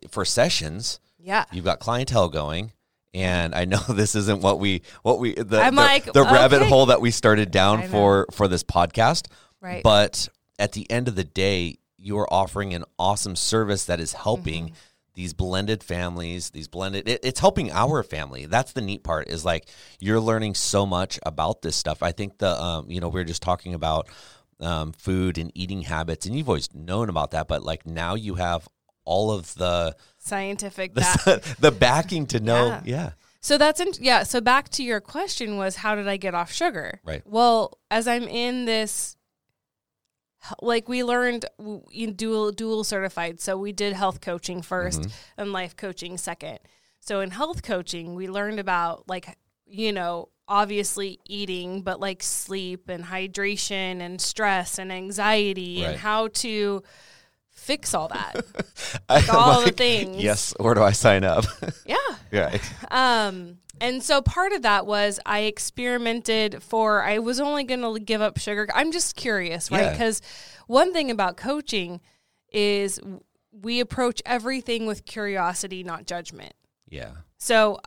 for 0.08 0.24
sessions. 0.24 1.00
yeah. 1.18 1.44
You've 1.52 1.64
got 1.64 1.80
clientele 1.80 2.28
going. 2.28 2.72
And 3.14 3.54
I 3.54 3.64
know 3.64 3.78
this 3.88 4.14
isn't 4.14 4.42
what 4.42 4.60
we 4.60 4.82
what 5.02 5.18
we 5.18 5.34
the 5.34 5.60
I'm 5.60 5.74
the, 5.74 5.80
like, 5.80 6.12
the 6.12 6.22
rabbit 6.22 6.60
okay. 6.60 6.68
hole 6.68 6.86
that 6.86 7.00
we 7.00 7.10
started 7.10 7.50
down 7.50 7.88
for 7.88 8.26
for 8.30 8.46
this 8.46 8.62
podcast. 8.62 9.26
Right. 9.60 9.82
But 9.82 10.28
at 10.58 10.72
the 10.72 10.88
end 10.90 11.08
of 11.08 11.16
the 11.16 11.24
day, 11.24 11.78
you 12.02 12.18
are 12.18 12.32
offering 12.32 12.74
an 12.74 12.84
awesome 12.98 13.36
service 13.36 13.84
that 13.86 14.00
is 14.00 14.12
helping 14.12 14.64
Mm-hmm. 14.66 14.74
these 15.14 15.34
blended 15.34 15.82
families, 15.84 16.50
these 16.50 16.68
blended 16.68 17.06
it, 17.08 17.20
it's 17.22 17.40
helping 17.40 17.70
our 17.70 18.02
family. 18.02 18.46
That's 18.46 18.72
the 18.72 18.80
neat 18.80 19.02
part 19.04 19.28
is 19.28 19.44
like 19.44 19.66
you're 20.00 20.20
learning 20.20 20.54
so 20.54 20.86
much 20.86 21.18
about 21.24 21.62
this 21.62 21.76
stuff. 21.76 22.02
I 22.02 22.12
think 22.12 22.38
the 22.38 22.50
um, 22.60 22.90
you 22.90 23.00
know 23.00 23.08
we 23.08 23.20
are 23.20 23.24
just 23.24 23.42
talking 23.42 23.74
about 23.74 24.08
um, 24.60 24.92
food 24.92 25.38
and 25.38 25.50
eating 25.54 25.82
habits 25.82 26.24
and 26.26 26.34
you've 26.36 26.48
always 26.48 26.72
known 26.74 27.08
about 27.08 27.32
that, 27.32 27.46
but 27.48 27.62
like 27.62 27.84
now 27.86 28.14
you 28.14 28.34
have 28.36 28.66
all 29.04 29.30
of 29.32 29.54
the 29.56 29.94
Scientific 30.18 30.94
back. 30.94 31.24
the, 31.24 31.56
the 31.60 31.70
backing 31.72 32.26
to 32.28 32.40
know 32.40 32.66
Yeah. 32.68 32.80
yeah. 32.84 33.10
So 33.44 33.58
that's 33.58 33.80
in, 33.80 33.88
yeah. 34.00 34.22
So 34.22 34.40
back 34.40 34.68
to 34.70 34.84
your 34.84 35.00
question 35.00 35.56
was 35.56 35.74
how 35.76 35.96
did 35.96 36.06
I 36.08 36.16
get 36.16 36.32
off 36.34 36.52
sugar? 36.52 37.00
Right. 37.04 37.22
Well, 37.26 37.76
as 37.90 38.06
I'm 38.06 38.22
in 38.28 38.64
this, 38.66 39.16
like 40.60 40.88
we 40.88 41.04
learned 41.04 41.44
you 41.90 42.12
dual 42.12 42.52
dual 42.52 42.84
certified, 42.84 43.40
so 43.40 43.56
we 43.56 43.72
did 43.72 43.92
health 43.92 44.20
coaching 44.20 44.60
1st 44.62 45.00
Mm-hmm. 45.00 45.40
and 45.40 45.52
life 45.52 45.76
coaching 45.76 46.18
second. 46.18 46.58
So 47.00 47.20
in 47.20 47.30
health 47.32 47.62
coaching, 47.62 48.14
we 48.14 48.28
learned 48.28 48.58
about 48.60 49.08
like 49.08 49.36
you 49.66 49.92
know 49.92 50.28
obviously 50.48 51.18
eating, 51.26 51.82
but 51.82 51.98
like 52.00 52.22
sleep 52.22 52.88
and 52.88 53.04
hydration 53.04 54.00
and 54.00 54.20
stress 54.20 54.78
and 54.78 54.92
anxiety 54.92 55.82
Right. 55.82 55.90
and 55.90 55.98
how 56.00 56.28
to 56.28 56.82
fix 57.62 57.94
all 57.94 58.08
that. 58.08 58.44
I- 59.08 59.26
all 59.28 59.64
the 59.64 59.70
things. 59.70 60.22
Yes, 60.22 60.52
where 60.58 60.74
do 60.74 60.82
I 60.82 60.92
sign 60.92 61.24
up? 61.24 61.44
yeah. 61.86 61.96
right. 62.32 62.60
Um, 62.90 63.58
and 63.80 64.02
so 64.02 64.20
part 64.20 64.52
of 64.52 64.62
that 64.62 64.86
was 64.86 65.20
I 65.24 65.40
experimented 65.40 66.62
for, 66.62 67.02
I 67.02 67.18
was 67.18 67.40
only 67.40 67.64
going 67.64 67.80
to 67.80 68.00
give 68.00 68.20
up 68.20 68.38
sugar. 68.38 68.68
I'm 68.74 68.92
just 68.92 69.16
curious, 69.16 69.70
right? 69.70 69.82
Yeah. 69.82 69.92
Because 69.92 70.22
one 70.66 70.92
thing 70.92 71.10
about 71.10 71.36
coaching 71.36 72.00
is 72.52 73.00
we 73.50 73.80
approach 73.80 74.22
everything 74.26 74.86
with 74.86 75.04
curiosity, 75.04 75.82
not 75.84 76.06
judgment. 76.06 76.54
Yeah. 76.88 77.10
So, 77.38 77.80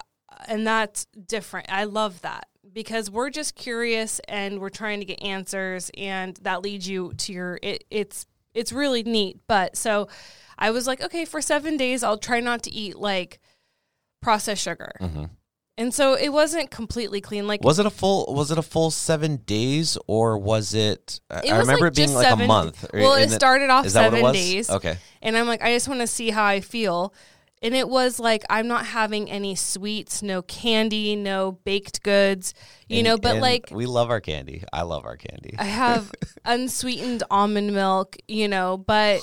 and 0.47 0.65
that's 0.65 1.05
different. 1.05 1.71
I 1.71 1.85
love 1.85 2.21
that 2.21 2.47
because 2.73 3.09
we're 3.09 3.29
just 3.29 3.55
curious 3.55 4.19
and 4.27 4.59
we're 4.59 4.69
trying 4.69 4.99
to 4.99 5.05
get 5.05 5.21
answers, 5.21 5.91
and 5.97 6.35
that 6.37 6.61
leads 6.61 6.87
you 6.89 7.13
to 7.13 7.33
your. 7.33 7.59
It, 7.63 7.85
it's 7.89 8.25
it's 8.55 8.71
really 8.73 9.03
neat. 9.03 9.39
But 9.47 9.77
so, 9.77 10.07
I 10.57 10.71
was 10.71 10.87
like, 10.87 11.01
okay, 11.01 11.25
for 11.25 11.41
seven 11.41 11.77
days, 11.77 12.01
I'll 12.03 12.17
try 12.17 12.39
not 12.39 12.63
to 12.63 12.71
eat 12.71 12.97
like 12.97 13.39
processed 14.21 14.61
sugar, 14.63 14.91
Mhm. 15.01 15.29
and 15.77 15.93
so 15.93 16.13
it 16.15 16.29
wasn't 16.29 16.71
completely 16.71 17.21
clean. 17.21 17.45
Like 17.47 17.63
Was 17.63 17.77
it 17.77 17.85
a 17.85 17.89
full? 17.91 18.33
Was 18.33 18.49
it 18.51 18.57
a 18.57 18.63
full 18.63 18.89
seven 18.91 19.37
days, 19.45 19.97
or 20.07 20.37
was 20.37 20.73
it? 20.73 21.19
I 21.29 21.39
It 21.41 21.51
I 21.51 21.57
was, 21.59 21.67
remember 21.67 21.85
like, 21.87 21.93
it 21.93 21.95
being 21.97 22.13
like 22.13 22.27
seven- 22.27 22.45
a 22.45 22.47
month. 22.47 22.85
well, 22.93 23.13
it 23.13 23.29
started 23.29 23.69
off 23.69 23.87
seven 23.89 24.31
days. 24.33 24.69
Okay. 24.69 24.97
And 25.21 25.37
I'm 25.37 25.47
like, 25.47 25.61
I 25.61 25.73
just 25.73 25.87
want 25.87 25.99
to 26.01 26.07
see 26.07 26.29
how 26.31 26.43
I 26.45 26.61
feel. 26.61 27.13
And 27.61 27.73
it 27.73 27.87
was 27.89 28.19
like, 28.19 28.43
I'm 28.49 28.67
not 28.67 28.85
having 28.85 29.29
any 29.31 29.55
sweets, 29.55 30.21
no 30.21 30.41
candy, 30.43 31.15
no 31.15 31.53
baked 31.53 32.03
goods, 32.03 32.53
you 32.87 32.97
And- 32.99 33.05
know, 33.05 33.17
but 33.17 33.37
like, 33.37 33.69
we 33.71 33.85
love 33.85 34.09
our 34.11 34.21
candy. 34.21 34.63
I 34.71 34.83
love 34.83 35.05
our 35.05 35.17
candy. 35.17 35.55
I 35.57 35.63
have 35.65 36.11
unsweetened 36.45 37.23
almond 37.31 37.73
milk, 37.73 38.17
you 38.27 38.47
know, 38.47 38.77
but 38.77 39.21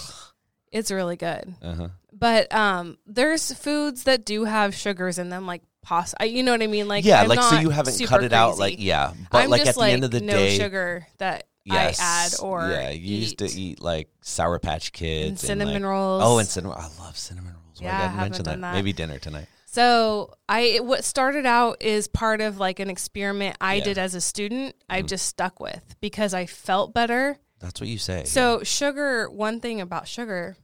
it's 0.73 0.91
really 0.91 1.17
good. 1.17 1.55
Uh-huh. 1.63 1.89
But 2.13 2.53
um, 2.55 2.99
there's 3.07 3.53
foods 3.53 4.05
that 4.05 4.25
do 4.25 4.45
have 4.45 4.75
sugars 4.75 5.19
in 5.19 5.29
them, 5.29 5.47
like 5.47 5.63
pasta. 5.83 6.27
You 6.27 6.43
know 6.43 6.53
what 6.53 6.63
I 6.63 6.69
mean? 6.69 6.87
Like, 6.89 7.05
yeah, 7.05 7.21
I'm 7.21 7.29
like 7.29 7.43
so 7.43 7.59
you 7.59 7.71
haven't 7.71 7.99
cut 8.07 8.23
it 8.23 8.33
out. 8.33 8.59
Like 8.59 8.77
yeah, 8.79 9.13
but 9.31 9.45
I'm 9.45 9.51
like 9.51 9.61
just 9.61 9.71
at 9.71 9.75
the 9.75 9.81
like 9.81 9.93
end 9.93 10.05
of 10.05 10.11
the 10.13 10.21
no 10.21 10.33
day, 10.35 10.57
sugar 10.57 11.07
that 11.19 11.49
yes, 11.65 11.99
I 12.01 12.27
add 12.27 12.33
or 12.47 12.69
yeah, 12.71 12.91
you 12.91 13.17
used 13.17 13.39
to 13.39 13.47
eat. 13.47 13.57
eat 13.57 13.81
like 13.83 14.09
Sour 14.21 14.61
Patch 14.61 14.93
Kids 14.93 15.31
And 15.31 15.39
cinnamon 15.41 15.83
like- 15.83 15.91
rolls. 15.91 16.23
Oh, 16.25 16.39
and 16.39 16.47
cinnamon. 16.47 16.77
I 16.79 16.89
love 17.03 17.17
cinnamon 17.19 17.52
Why 17.79 17.87
Yeah, 17.87 17.97
I 17.99 18.01
haven't 18.03 18.17
mention 18.19 18.45
that. 18.45 18.51
done 18.53 18.61
that. 18.63 18.75
Maybe 18.75 18.93
dinner 18.93 19.19
tonight. 19.19 19.47
So 19.67 20.35
I 20.49 20.81
what 20.83 21.03
started 21.05 21.47
out 21.47 21.81
is 21.83 22.07
part 22.09 22.41
of 22.43 22.59
like 22.59 22.79
an 22.79 22.91
experiment 22.91 23.57
I 23.61 23.75
Yeah. 23.75 23.81
Mm-hmm. 23.81 23.89
did 23.91 23.99
as 23.99 24.15
a 24.15 24.21
student. 24.21 24.75
I've 24.91 25.07
just 25.07 25.27
stuck 25.27 25.61
with 25.61 25.83
because 26.01 26.35
I 26.35 26.47
felt 26.47 26.93
better. 26.93 27.39
That's 27.59 27.81
what 27.81 27.89
you 27.89 27.97
say. 27.99 28.25
So 28.25 28.63
sugar, 28.65 29.31
one 29.31 29.61
thing 29.61 29.81
about 29.81 30.09
sugar, 30.09 30.57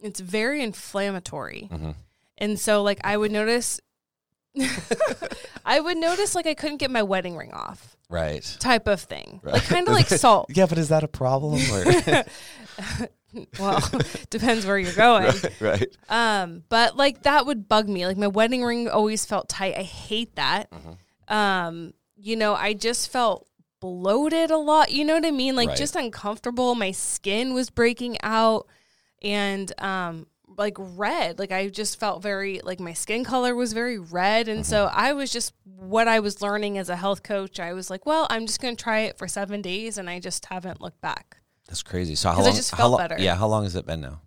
it's 0.00 0.18
very 0.20 0.62
inflammatory. 0.62 1.68
Mhm. 1.70 1.94
And 2.38 2.58
so 2.58 2.82
like 2.82 2.98
I 3.04 3.16
would 3.16 3.30
notice 3.30 3.80
I 5.64 5.80
would 5.80 5.96
notice 5.98 6.34
like 6.34 6.46
I 6.46 6.54
couldn't 6.54 6.78
get 6.78 6.90
my 6.90 7.02
wedding 7.02 7.36
ring 7.36 7.52
off 7.52 7.96
right. 8.08 8.42
type 8.58 8.86
of 8.88 9.00
thing. 9.00 9.40
Right. 9.42 9.54
Like 9.54 9.64
kind 9.64 9.86
of 9.86 9.94
like 9.94 10.06
salt. 10.08 10.46
Yeah, 10.54 10.66
but 10.66 10.78
is 10.78 10.88
that 10.88 11.04
a 11.04 11.08
problem? 11.08 11.60
Or? 11.70 12.24
Well, 13.58 13.80
depends 14.30 14.64
where 14.66 14.78
you're 14.78 14.92
going. 14.92 15.32
right. 15.60 15.88
Um, 16.08 16.62
but 16.68 16.96
like 16.96 17.22
that 17.22 17.46
would 17.46 17.68
bug 17.68 17.88
me. 17.88 18.06
Like 18.06 18.16
my 18.16 18.26
wedding 18.28 18.62
ring 18.64 18.88
always 18.88 19.24
felt 19.24 19.48
tight. 19.48 19.76
I 19.76 19.82
hate 19.82 20.36
that. 20.36 20.70
Mm-hmm. 20.70 21.34
Um, 21.34 21.94
you 22.16 22.36
know, 22.36 22.54
I 22.54 22.72
just 22.72 23.10
felt 23.10 23.46
bloated 23.80 24.50
a 24.50 24.56
lot. 24.56 24.90
You 24.92 25.04
know 25.04 25.14
what 25.14 25.26
I 25.26 25.30
mean? 25.30 25.54
Like 25.56 25.68
Right. 25.68 25.76
just 25.78 25.96
uncomfortable. 25.96 26.74
My 26.74 26.90
skin 26.92 27.52
was 27.54 27.70
breaking 27.70 28.16
out 28.22 28.66
and 29.22 29.72
um 29.80 30.26
like 30.58 30.76
red. 30.78 31.38
Like 31.38 31.52
I 31.52 31.68
just 31.68 32.00
felt 32.00 32.22
very 32.22 32.60
like 32.64 32.80
my 32.80 32.94
skin 32.94 33.24
color 33.24 33.54
was 33.54 33.72
very 33.74 33.98
red. 33.98 34.48
And 34.48 34.64
so 34.64 34.86
Mm-hmm. 34.86 34.98
I 34.98 35.12
was 35.12 35.30
just 35.30 35.52
what 35.64 36.08
I 36.08 36.20
was 36.20 36.40
learning 36.40 36.78
as 36.78 36.88
a 36.88 36.96
health 36.96 37.22
coach, 37.22 37.60
I 37.60 37.74
was 37.74 37.90
like, 37.90 38.06
well, 38.06 38.26
I'm 38.30 38.46
just 38.46 38.60
gonna 38.60 38.74
try 38.76 39.00
it 39.00 39.18
for 39.18 39.28
seven 39.28 39.60
days 39.60 39.98
and 39.98 40.08
I 40.08 40.20
just 40.20 40.46
haven't 40.46 40.80
looked 40.80 41.00
back. 41.02 41.36
That's 41.68 41.82
crazy. 41.82 42.14
So 42.14 42.28
how 42.30 42.36
'Cause 42.36 42.44
I 42.46 42.48
long? 42.50 42.56
just 42.56 42.74
felt 42.74 42.92
lo- 42.92 42.98
better. 42.98 43.16
Yeah, 43.18 43.34
how 43.36 43.46
long 43.48 43.64
has 43.64 43.74
it 43.76 43.86
been 43.86 44.00
now? 44.00 44.20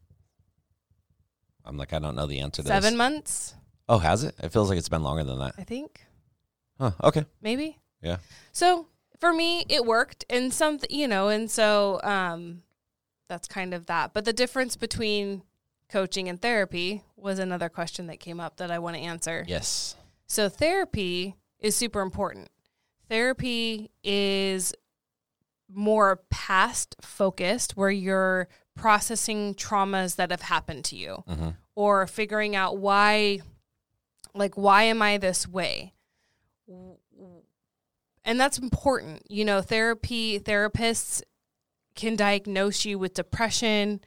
I'm 1.65 1.77
like, 1.77 1.93
I 1.93 1.99
don't 1.99 2.15
know 2.15 2.25
the 2.25 2.39
answer 2.39 2.61
to 2.61 2.67
Seven 2.67 2.93
this. 2.93 2.97
months, 2.97 3.53
Oh, 3.87 3.97
has 3.97 4.23
it? 4.23 4.35
It 4.41 4.51
feels 4.51 4.69
like 4.69 4.77
it's 4.77 4.89
been 4.89 5.01
longer 5.03 5.23
than 5.23 5.39
that. 5.39 5.53
I 5.57 5.63
think. 5.63 6.01
Huh. 6.79 6.91
Okay. 7.03 7.25
maybe. 7.41 7.79
Yeah. 8.01 8.17
So 8.51 8.87
for 9.19 9.33
me, 9.33 9.65
it 9.67 9.85
worked, 9.85 10.25
and 10.29 10.53
some, 10.53 10.79
you 10.89 11.07
know, 11.07 11.27
and 11.29 11.49
so 11.49 11.99
um, 12.03 12.61
that's 13.27 13.47
kind 13.47 13.73
of 13.73 13.87
that. 13.87 14.13
But 14.13 14.25
the 14.25 14.33
difference 14.33 14.75
between 14.75 15.41
coaching 15.89 16.29
and 16.29 16.39
therapy 16.41 17.03
was 17.17 17.39
another 17.39 17.67
question 17.67 18.07
that 18.07 18.19
came 18.19 18.39
up 18.39 18.57
that 18.57 18.69
I 18.71 18.77
want 18.79 18.95
to 18.95 19.01
answer. 19.01 19.43
Yes. 19.47 19.95
So 20.27 20.49
therapy 20.49 21.35
is 21.59 21.75
super 21.75 22.01
important. 22.01 22.49
Therapy 23.09 23.89
is 24.03 24.73
more 25.71 26.21
past 26.29 26.95
focused, 27.01 27.77
where 27.77 27.91
you're 27.91 28.47
processing 28.75 29.53
traumas 29.55 30.15
that 30.15 30.31
have 30.31 30.41
happened 30.41 30.85
to 30.85 30.95
you 30.95 31.23
hmm 31.27 31.49
or 31.75 32.05
figuring 32.07 32.57
out 32.57 32.77
why 32.77 33.39
like 34.33 34.55
why 34.55 34.83
am 34.83 35.01
i 35.01 35.17
this 35.17 35.47
way 35.47 35.93
and 38.25 38.39
that's 38.39 38.57
important 38.57 39.21
you 39.29 39.45
know 39.45 39.61
therapy 39.61 40.39
therapists 40.39 41.21
can 41.95 42.17
diagnose 42.17 42.83
you 42.83 42.99
with 42.99 43.13
depression 43.13 44.01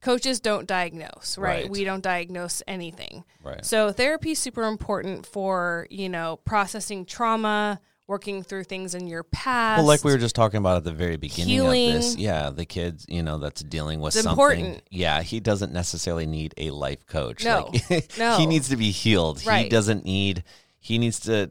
coaches 0.00 0.40
don't 0.40 0.66
diagnose, 0.66 1.36
right? 1.38 1.64
Right. 1.64 1.70
We 1.70 1.84
don't 1.84 2.02
diagnose 2.02 2.62
anything. 2.66 3.24
Right. 3.42 3.64
So 3.64 3.92
therapy 3.92 4.32
is 4.32 4.38
super 4.38 4.64
important 4.64 5.26
for, 5.26 5.86
you 5.90 6.08
know, 6.08 6.36
processing 6.44 7.04
trauma, 7.04 7.80
working 8.10 8.42
through 8.42 8.64
things 8.64 8.96
in 8.96 9.06
your 9.06 9.22
past. 9.22 9.78
Well, 9.78 9.86
like 9.86 10.02
we 10.02 10.10
were 10.10 10.18
just 10.18 10.34
talking 10.34 10.58
about 10.58 10.76
at 10.78 10.82
the 10.82 10.92
very 10.92 11.16
beginning 11.16 11.52
Healing. 11.54 11.88
of 11.90 11.94
this, 11.94 12.16
yeah, 12.16 12.50
the 12.50 12.66
kids, 12.66 13.06
you 13.08 13.22
know, 13.22 13.38
that's 13.38 13.62
dealing 13.62 14.00
with 14.00 14.16
It's 14.16 14.24
something. 14.24 14.32
important. 14.32 14.82
Yeah, 14.90 15.22
he 15.22 15.38
doesn't 15.38 15.72
necessarily 15.72 16.26
need 16.26 16.52
a 16.58 16.70
life 16.72 17.06
coach. 17.06 17.44
No, 17.44 17.70
Like, 17.88 18.10
no. 18.18 18.36
he 18.36 18.46
needs 18.46 18.68
to 18.70 18.76
be 18.76 18.90
healed. 18.90 19.46
Right. 19.46 19.62
He 19.62 19.68
doesn't 19.68 20.04
need. 20.04 20.42
He 20.80 20.98
needs 20.98 21.20
to. 21.20 21.50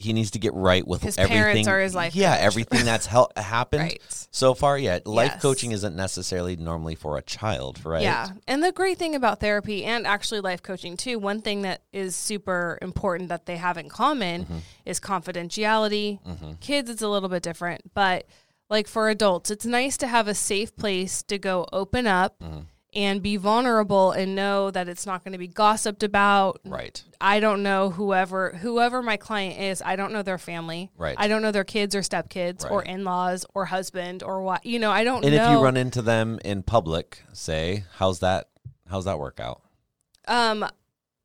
He 0.00 0.12
needs 0.12 0.30
to 0.30 0.38
get 0.38 0.54
right 0.54 0.86
with 0.86 1.02
His 1.02 1.18
everything. 1.18 1.42
parents 1.42 1.68
are 1.68 1.80
his 1.80 1.92
life 1.92 2.14
Yeah, 2.14 2.36
coach. 2.36 2.44
everything 2.44 2.84
that's 2.84 3.06
hel- 3.06 3.32
happened 3.36 3.82
Right. 3.82 4.28
so 4.30 4.54
far. 4.54 4.78
Yeah, 4.78 5.00
life 5.04 5.32
Yes. 5.34 5.42
coaching 5.42 5.72
isn't 5.72 5.96
necessarily 5.96 6.54
normally 6.54 6.94
for 6.94 7.18
a 7.18 7.22
child, 7.22 7.84
right? 7.84 8.02
Yeah. 8.02 8.28
And 8.46 8.62
the 8.62 8.70
great 8.70 8.96
thing 8.96 9.16
about 9.16 9.40
therapy 9.40 9.84
and 9.84 10.06
actually 10.06 10.40
life 10.40 10.62
coaching 10.62 10.96
too, 10.96 11.18
one 11.18 11.40
thing 11.42 11.62
that 11.62 11.82
is 11.92 12.14
super 12.14 12.78
important 12.80 13.28
that 13.30 13.46
they 13.46 13.56
have 13.56 13.76
in 13.76 13.88
common 13.88 14.44
Mm-hmm. 14.44 14.58
is 14.84 15.00
confidentiality. 15.00 16.20
Kids, 16.60 16.88
it's 16.90 17.02
a 17.02 17.08
little 17.08 17.28
bit 17.28 17.42
different, 17.42 17.92
but 17.94 18.26
like 18.70 18.86
for 18.86 19.08
adults, 19.08 19.50
it's 19.50 19.66
nice 19.66 19.96
to 19.96 20.06
have 20.06 20.28
a 20.28 20.34
safe 20.34 20.76
place 20.76 21.22
to 21.24 21.38
go 21.38 21.66
open 21.72 22.06
up 22.06 22.38
Mm-hmm. 22.40 22.60
And 22.94 23.22
be 23.22 23.36
vulnerable 23.36 24.12
and 24.12 24.34
know 24.34 24.70
that 24.70 24.88
it's 24.88 25.04
not 25.04 25.22
going 25.22 25.32
to 25.32 25.38
be 25.38 25.46
gossiped 25.48 26.02
about. 26.02 26.60
Right. 26.64 27.02
I 27.20 27.38
don't 27.40 27.62
know 27.62 27.90
whoever 27.90 28.50
whoever 28.50 29.02
my 29.02 29.16
client 29.16 29.60
is. 29.60 29.82
I 29.82 29.96
don't 29.96 30.12
know 30.12 30.22
their 30.22 30.38
family. 30.38 30.90
Right. 30.96 31.14
I 31.18 31.28
don't 31.28 31.42
know 31.42 31.52
their 31.52 31.64
kids 31.64 31.94
or 31.94 32.00
stepkids 32.00 32.68
or 32.68 32.82
in 32.82 33.04
laws 33.04 33.44
or 33.54 33.66
husband 33.66 34.22
or 34.22 34.42
what. 34.42 34.64
You 34.64 34.78
know, 34.78 34.90
I 34.90 35.04
don't 35.04 35.20
know 35.22 35.28
And 35.28 35.36
know. 35.36 35.44
if 35.44 35.50
you 35.50 35.62
run 35.62 35.76
into 35.76 36.00
them 36.02 36.38
in 36.44 36.62
public, 36.62 37.22
say, 37.32 37.84
how's 37.96 38.20
that? 38.20 38.48
How's 38.88 39.04
that 39.04 39.18
work 39.18 39.38
out? 39.38 39.60
Um, 40.26 40.64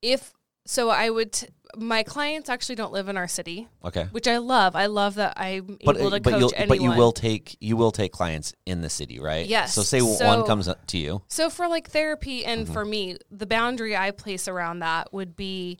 if 0.01 0.33
so, 0.65 0.89
I 0.89 1.09
would. 1.09 1.33
T- 1.33 1.47
my 1.75 2.03
clients 2.03 2.49
actually 2.49 2.75
don't 2.75 2.93
live 2.93 3.09
in 3.09 3.17
our 3.17 3.27
city, 3.27 3.67
Okay. 3.83 4.03
which 4.11 4.27
I 4.27 4.37
love. 4.37 4.75
I 4.75 4.85
love 4.85 5.15
that 5.15 5.33
I'm 5.37 5.79
But, 5.83 5.97
able 5.97 6.11
to 6.11 6.19
but 6.21 6.33
coach 6.39 6.51
anyone. 6.55 6.67
but 6.77 6.81
you 6.83 6.91
will 6.91 7.11
take 7.11 7.57
you 7.59 7.75
will 7.75 7.91
take 7.91 8.11
clients 8.11 8.53
in 8.67 8.81
the 8.81 8.89
city, 8.91 9.19
right? 9.19 9.47
Yes. 9.47 9.73
So 9.73 9.81
say 9.81 9.99
So- 9.99 10.23
one 10.27 10.45
comes 10.45 10.67
up 10.67 10.85
to 10.87 10.99
you. 10.99 11.23
So 11.29 11.49
for 11.49 11.67
like 11.67 11.89
therapy 11.89 12.45
and 12.45 12.65
Mm-hmm. 12.65 12.73
for 12.73 12.85
me, 12.85 13.17
the 13.31 13.47
boundary 13.47 13.95
I 13.97 14.11
place 14.11 14.47
around 14.47 14.79
that 14.79 15.11
would 15.11 15.35
be, 15.35 15.79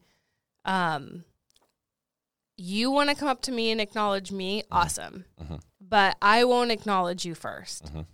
um, 0.65 1.25
you 2.57 2.89
want 2.89 3.09
to 3.09 3.15
come 3.15 3.27
up 3.27 3.41
to 3.43 3.51
me 3.51 3.69
and 3.71 3.79
acknowledge 3.79 4.31
me, 4.31 4.63
awesome, 4.71 5.25
Mhm. 5.41 5.61
but 5.79 6.17
I 6.23 6.43
won't 6.43 6.71
acknowledge 6.71 7.23
you 7.25 7.35
1st 7.35 7.85
Mhm. 7.93 8.05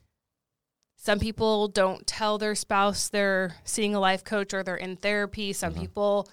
Some 0.97 1.19
people 1.19 1.69
don't 1.69 2.05
tell 2.05 2.37
their 2.37 2.55
spouse 2.55 3.07
they're 3.07 3.55
seeing 3.63 3.95
a 3.95 4.01
life 4.01 4.25
coach 4.25 4.53
or 4.53 4.63
they're 4.63 4.75
in 4.75 4.97
therapy. 4.97 5.53
Some 5.53 5.71
Mm-hmm. 5.71 5.81
people, 5.81 6.27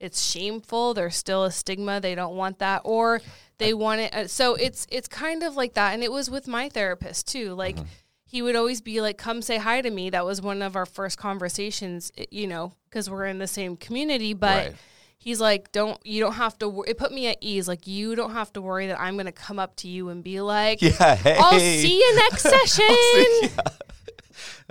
it's 0.00 0.20
shameful. 0.22 0.94
There's 0.94 1.14
still 1.16 1.44
a 1.44 1.52
stigma. 1.52 2.00
They 2.00 2.14
don't 2.14 2.34
want 2.36 2.58
that, 2.58 2.82
or 2.84 3.20
they 3.58 3.74
want 3.74 4.00
it. 4.00 4.14
uh, 4.14 4.26
So 4.26 4.54
it's 4.54 4.86
it's 4.90 5.06
kind 5.08 5.42
of 5.42 5.56
like 5.56 5.74
that. 5.74 5.92
And 5.94 6.02
it 6.02 6.10
was 6.10 6.30
with 6.30 6.48
my 6.48 6.68
therapist 6.68 7.28
too. 7.28 7.52
Like 7.54 7.76
Mm-hmm. 7.76 7.84
he 8.24 8.42
would 8.42 8.56
always 8.56 8.80
be 8.80 9.00
like, 9.00 9.18
"Come 9.18 9.42
say 9.42 9.58
hi 9.58 9.80
to 9.82 9.90
me." 9.90 10.10
That 10.10 10.24
was 10.24 10.40
one 10.40 10.62
of 10.62 10.74
our 10.76 10.86
first 10.86 11.18
conversations. 11.18 12.10
You 12.30 12.46
know, 12.46 12.72
because 12.88 13.08
we're 13.10 13.26
in 13.26 13.38
the 13.38 13.46
same 13.46 13.76
community, 13.76 14.34
but. 14.34 14.66
Right. 14.68 14.74
He's 15.22 15.38
like, 15.38 15.70
don't 15.70 16.00
you 16.06 16.18
don't 16.22 16.32
have 16.36 16.58
to. 16.60 16.68
wor- 16.70 16.86
It 16.88 16.96
put 16.96 17.12
me 17.12 17.26
at 17.26 17.36
ease. 17.42 17.68
Like 17.68 17.86
you 17.86 18.14
don't 18.16 18.32
have 18.32 18.50
to 18.54 18.62
worry 18.62 18.86
that 18.86 18.98
I'm 18.98 19.16
going 19.16 19.26
to 19.26 19.32
come 19.32 19.58
up 19.58 19.76
to 19.76 19.86
you 19.86 20.08
and 20.08 20.24
be 20.24 20.40
like, 20.40 20.80
Yeah. 20.82 21.14
Hey. 21.14 21.36
"I'll 21.38 21.60
see 21.60 21.98
you 21.98 22.16
next 22.16 22.40
session." 22.54 22.86
Uh, 23.58 23.70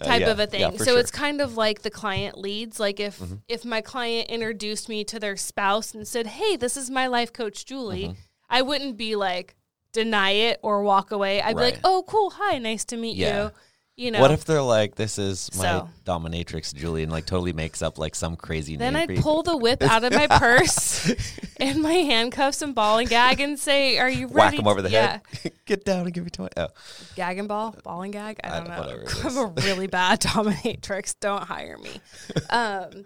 type 0.01 0.21
yeah, 0.21 0.29
of 0.29 0.39
a 0.39 0.47
thing. 0.47 0.62
yeah, 0.62 0.69
so 0.71 0.77
sure. 0.77 0.86
Mm-hmm. 0.93 0.99
it's 0.99 1.12
kind 1.12 1.41
of 1.41 1.58
like 1.58 1.82
the 1.82 1.89
client 1.91 2.38
leads. 2.38 2.79
Like 2.79 2.99
if 2.99 3.21
if 3.47 3.65
my 3.65 3.82
client 3.82 4.29
introduced 4.29 4.89
me 4.89 5.03
to 5.05 5.19
their 5.19 5.38
spouse 5.38 5.93
and 5.93 6.08
said, 6.08 6.27
"Hey, 6.27 6.55
this 6.55 6.77
is 6.77 6.89
my 6.89 7.08
life 7.08 7.32
coach, 7.34 7.65
Julie," 7.65 8.03
Mm-hmm. 8.05 8.19
I 8.49 8.62
wouldn't 8.62 8.97
be 8.97 9.15
like 9.15 9.55
deny 9.93 10.32
it 10.32 10.60
or 10.62 10.84
walk 10.84 11.12
away. 11.12 11.41
I'd 11.41 11.55
be 11.55 11.62
like, 11.62 11.79
"Oh, 11.84 12.03
cool, 12.08 12.32
hi, 12.32 12.58
nice 12.58 12.86
to 12.86 12.97
meet 12.97 13.15
Yeah. 13.17 13.43
you." 13.45 13.51
You 14.00 14.12
know. 14.12 14.22
What 14.22 14.32
if 14.32 14.46
they're 14.46 14.62
like, 14.62 14.96
"This 14.96 15.20
is 15.20 15.50
my 15.58 15.64
So- 15.64 15.90
dominatrix, 16.06 16.74
Julie," 16.74 17.04
and 17.04 17.12
like 17.12 17.26
totally 17.26 17.52
makes 17.54 17.82
up 17.82 17.98
like 17.98 18.16
some 18.16 18.36
crazy 18.38 18.78
then 18.78 18.94
name 18.94 19.10
I'd 19.10 19.22
pull 19.22 19.44
the 19.44 19.58
whip 19.58 19.82
out 19.84 20.04
of 20.06 20.14
my 20.14 20.28
purse 20.40 21.12
and 21.58 21.82
my 21.82 21.92
handcuffs 21.94 22.62
and 22.62 22.74
ball 22.74 23.00
and 23.00 23.10
gag 23.10 23.42
and 23.42 23.60
say, 23.60 23.98
"Are 24.00 24.10
you 24.10 24.28
ready?" 24.28 24.36
whack 24.36 24.54
him 24.60 24.68
over 24.68 24.82
the 24.82 24.90
yeah. 24.90 25.20
head. 25.44 25.52
Get 25.66 25.84
down 25.84 26.06
and 26.06 26.14
give 26.14 26.24
me 26.24 26.30
twenty. 26.30 26.54
Oh, 26.58 26.70
Gag 27.16 27.38
and 27.40 27.48
ball, 27.50 27.76
ball 27.84 28.02
and 28.04 28.14
gag. 28.14 28.40
I 28.44 28.48
I- 28.48 28.60
don't 28.60 28.68
know. 28.70 29.04
I'm 29.26 29.38
a 29.38 29.46
really 29.66 29.88
bad 29.88 30.22
dominatrix. 30.22 31.16
Don't 31.20 31.44
hire 31.44 31.78
me. 31.78 32.00
Um, 32.50 33.04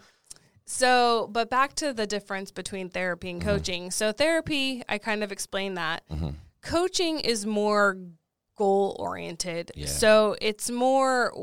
so, 0.65 1.27
but 1.31 1.49
back 1.49 1.73
to 1.77 1.91
the 1.93 2.07
difference 2.07 2.51
between 2.51 2.89
therapy 2.89 3.29
and 3.31 3.41
Mm-hmm. 3.41 3.49
coaching. 3.49 3.91
So, 3.91 4.11
therapy, 4.11 4.83
I 4.87 4.97
kind 4.97 5.23
of 5.23 5.31
explained 5.31 5.77
that. 5.77 6.03
Coaching 6.61 7.19
is 7.19 7.45
more 7.45 7.97
goal 8.55 8.95
oriented. 8.99 9.71
Yeah. 9.75 9.87
So, 9.87 10.35
it's 10.41 10.69
more 10.69 11.33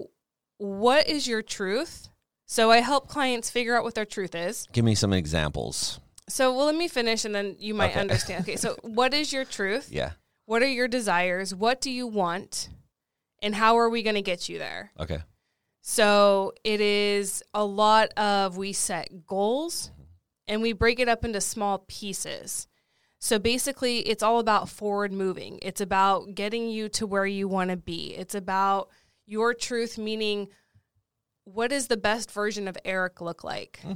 what 0.58 1.08
is 1.08 1.26
your 1.26 1.42
truth? 1.42 2.08
So, 2.46 2.70
I 2.70 2.78
help 2.78 3.08
clients 3.08 3.50
figure 3.50 3.76
out 3.76 3.84
what 3.84 3.94
their 3.94 4.04
truth 4.06 4.34
is. 4.34 4.66
give 4.72 4.84
me 4.84 4.94
some 4.94 5.12
examples. 5.12 6.00
So, 6.28 6.54
well, 6.54 6.66
let 6.66 6.76
me 6.76 6.88
finish 6.88 7.24
and 7.24 7.34
then 7.34 7.56
you 7.58 7.74
might 7.74 7.90
Okay. 7.90 8.00
understand. 8.06 8.42
Okay. 8.44 8.56
So, 8.56 8.76
what 8.82 9.14
is 9.14 9.32
your 9.32 9.44
truth? 9.44 9.88
Yeah. 9.90 10.12
What 10.46 10.62
are 10.62 10.68
your 10.68 10.88
desires? 10.88 11.54
What 11.54 11.80
do 11.80 11.90
you 11.90 12.06
want? 12.06 12.68
And 13.42 13.54
how 13.54 13.78
are 13.78 13.88
we 13.88 14.02
going 14.02 14.16
to 14.16 14.22
get 14.22 14.48
you 14.48 14.58
there? 14.58 14.92
Okay. 14.98 15.20
So 15.82 16.52
it 16.62 16.80
is 16.80 17.42
a 17.54 17.64
lot 17.64 18.10
of 18.18 18.56
we 18.56 18.72
set 18.72 19.26
goals 19.26 19.90
mm-hmm. 19.92 20.02
and 20.48 20.62
we 20.62 20.72
break 20.72 21.00
it 21.00 21.08
up 21.08 21.24
into 21.24 21.40
small 21.40 21.84
pieces. 21.88 22.68
So 23.20 23.38
basically, 23.38 23.98
it's 24.00 24.22
all 24.22 24.40
about 24.40 24.68
forward 24.68 25.12
moving. 25.12 25.58
It's 25.60 25.80
about 25.80 26.34
getting 26.34 26.68
you 26.68 26.88
to 26.90 27.06
where 27.06 27.26
you 27.26 27.46
want 27.46 27.70
to 27.70 27.76
be. 27.76 28.14
It's 28.16 28.34
about 28.34 28.88
your 29.26 29.52
truth, 29.52 29.98
meaning 29.98 30.48
what 31.44 31.68
does 31.68 31.88
the 31.88 31.98
best 31.98 32.30
version 32.32 32.66
of 32.66 32.78
Eric 32.84 33.20
look 33.20 33.44
like? 33.44 33.80
Hmm. 33.82 33.92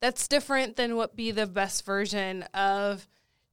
That's 0.00 0.28
different 0.28 0.76
than 0.76 0.96
what 0.96 1.16
be 1.16 1.32
the 1.32 1.46
best 1.46 1.84
version 1.84 2.44
of 2.54 3.06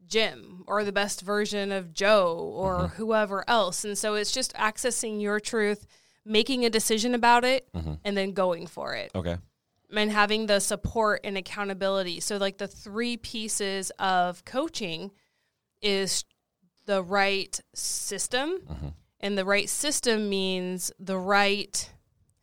Jim 0.06 0.64
or 0.68 0.84
the 0.84 0.92
best 0.92 1.22
version 1.22 1.72
of 1.72 1.92
Joe 1.92 2.38
or 2.56 2.76
mm-hmm. 2.76 2.96
whoever 2.96 3.44
else. 3.50 3.84
And 3.84 3.98
so 3.98 4.14
it's 4.14 4.32
just 4.32 4.54
accessing 4.54 5.22
your 5.22 5.40
truth, 5.40 5.86
making 6.24 6.66
a 6.66 6.70
decision 6.70 7.16
about 7.16 7.44
it, 7.44 7.68
mm-hmm. 7.74 7.96
and 8.06 8.16
then 8.16 8.32
going 8.32 8.68
for 8.68 8.94
it 8.94 9.12
Okay. 9.16 9.38
And 9.96 10.12
having 10.12 10.48
the 10.48 10.60
support 10.60 11.22
and 11.24 11.38
accountability. 11.38 12.20
So, 12.20 12.38
like 12.38 12.58
the 12.58 12.68
three 12.68 13.18
pieces 13.18 13.92
of 14.00 14.44
coaching 14.46 15.12
is 15.82 16.26
the 16.86 17.04
right 17.04 17.60
system, 17.74 18.60
mm-hmm. 18.60 18.88
and 19.20 19.38
the 19.38 19.46
right 19.46 19.70
system 19.70 20.30
means 20.30 20.92
the 21.00 21.18
right 21.18 21.90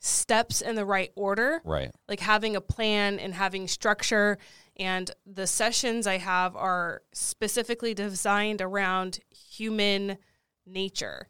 steps 0.00 0.60
in 0.60 0.74
the 0.74 0.84
right 0.84 1.10
order, 1.16 1.62
Right. 1.64 1.90
like 2.08 2.20
having 2.20 2.56
a 2.56 2.60
plan 2.60 3.18
and 3.18 3.32
having 3.34 3.66
structure. 3.68 4.38
And 4.76 5.10
the 5.24 5.46
sessions 5.46 6.06
I 6.06 6.18
have 6.18 6.56
are 6.56 7.02
specifically 7.12 7.94
designed 7.94 8.60
around 8.60 9.20
human 9.30 10.18
nature. 10.66 11.28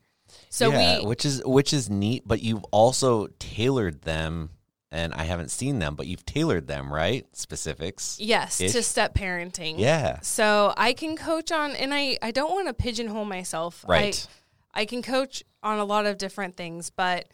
So 0.48 0.70
yeah, 0.70 1.00
we 1.00 1.06
which 1.06 1.24
is 1.24 1.42
which 1.44 1.72
is 1.72 1.88
neat, 1.88 2.24
but 2.26 2.42
you've 2.42 2.64
also 2.72 3.28
tailored 3.38 4.02
them, 4.02 4.50
and 4.94 5.12
I 5.12 5.24
haven't 5.24 5.50
seen 5.50 5.80
them, 5.80 5.96
but 5.96 6.06
you've 6.06 6.24
tailored 6.24 6.68
them, 6.68 6.92
right? 6.92 7.26
Specifics. 7.36 8.16
yes 8.20 8.58
to 8.58 8.82
step 8.82 9.14
parenting. 9.14 9.74
Yeah. 9.78 10.20
So 10.20 10.72
I 10.76 10.92
can 10.92 11.16
coach 11.16 11.50
on, 11.50 11.72
and 11.72 11.92
I, 11.92 12.16
I 12.22 12.30
don't 12.30 12.52
want 12.52 12.68
to 12.68 12.74
pigeonhole 12.74 13.24
myself. 13.24 13.84
Right. 13.88 14.26
I, 14.72 14.82
I 14.82 14.84
can 14.84 15.02
coach 15.02 15.42
on 15.62 15.78
a 15.78 15.84
lot 15.84 16.06
of 16.06 16.16
different 16.16 16.56
things, 16.56 16.90
but 16.90 17.26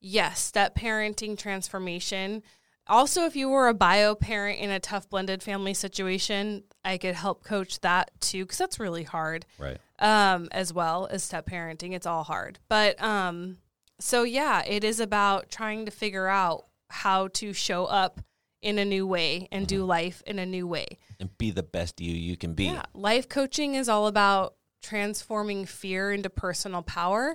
yes, 0.00 0.40
step 0.40 0.74
parenting 0.76 1.38
transformation. 1.38 2.42
Also, 2.86 3.24
if 3.24 3.34
you 3.36 3.48
were 3.48 3.68
a 3.68 3.74
bio 3.74 4.14
parent 4.14 4.58
in 4.58 4.70
a 4.70 4.80
tough 4.80 5.08
blended 5.08 5.42
family 5.42 5.72
situation, 5.72 6.64
I 6.84 6.98
could 6.98 7.14
help 7.14 7.42
coach 7.44 7.80
that 7.80 8.10
too, 8.20 8.44
because 8.44 8.58
that's 8.58 8.78
really 8.80 9.04
hard 9.04 9.46
Right. 9.58 9.78
um, 10.00 10.48
as 10.52 10.72
well 10.72 11.06
as 11.10 11.22
step 11.22 11.46
parenting. 11.48 11.92
It's 11.94 12.06
all 12.06 12.24
hard. 12.24 12.58
But 12.68 13.00
um, 13.02 13.58
so, 14.00 14.24
yeah, 14.24 14.62
it 14.66 14.84
is 14.84 15.00
about 15.00 15.48
trying 15.50 15.84
to 15.86 15.90
figure 15.90 16.26
out 16.28 16.66
how 16.94 17.28
to 17.28 17.52
show 17.52 17.84
up 17.86 18.20
in 18.62 18.78
a 18.78 18.84
new 18.84 19.06
way 19.06 19.46
and 19.52 19.66
do 19.66 19.84
life 19.84 20.22
in 20.26 20.38
a 20.38 20.46
new 20.46 20.66
way. 20.66 20.86
And 21.20 21.36
be 21.36 21.50
the 21.50 21.62
best 21.62 22.00
you 22.00 22.12
you 22.12 22.36
can 22.36 22.54
be. 22.54 22.64
Yeah, 22.66 22.82
life 22.94 23.28
coaching 23.28 23.74
is 23.74 23.88
all 23.88 24.06
about 24.06 24.54
transforming 24.82 25.66
fear 25.66 26.12
into 26.12 26.30
personal 26.30 26.82
power 26.82 27.34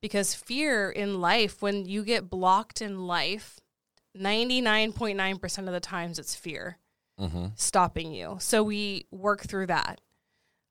because 0.00 0.34
fear 0.34 0.90
in 0.90 1.20
life, 1.20 1.62
when 1.62 1.84
you 1.86 2.02
get 2.04 2.28
blocked 2.28 2.82
in 2.82 3.06
life, 3.06 3.60
99.9% 4.18 5.58
of 5.66 5.72
the 5.72 5.80
times 5.80 6.18
it's 6.18 6.34
fear 6.34 6.78
Mm-hmm. 7.20 7.48
stopping 7.56 8.12
you. 8.12 8.38
So 8.40 8.62
we 8.64 9.06
work 9.12 9.42
through 9.42 9.66
that. 9.66 10.00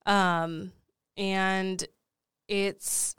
Um, 0.06 0.74
and 1.16 1.82
it's, 2.48 3.16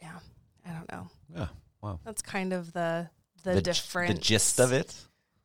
yeah, 0.00 0.18
I 0.64 0.70
don't 0.72 0.92
know. 0.92 1.08
Yeah. 1.34 1.48
Wow. 1.82 1.98
That's 2.04 2.22
kind 2.22 2.52
of 2.52 2.72
the 2.72 3.08
the, 3.42 3.54
the, 3.54 3.62
difference. 3.62 4.12
the 4.12 4.18
gist 4.18 4.60
of 4.60 4.72
it. 4.72 4.94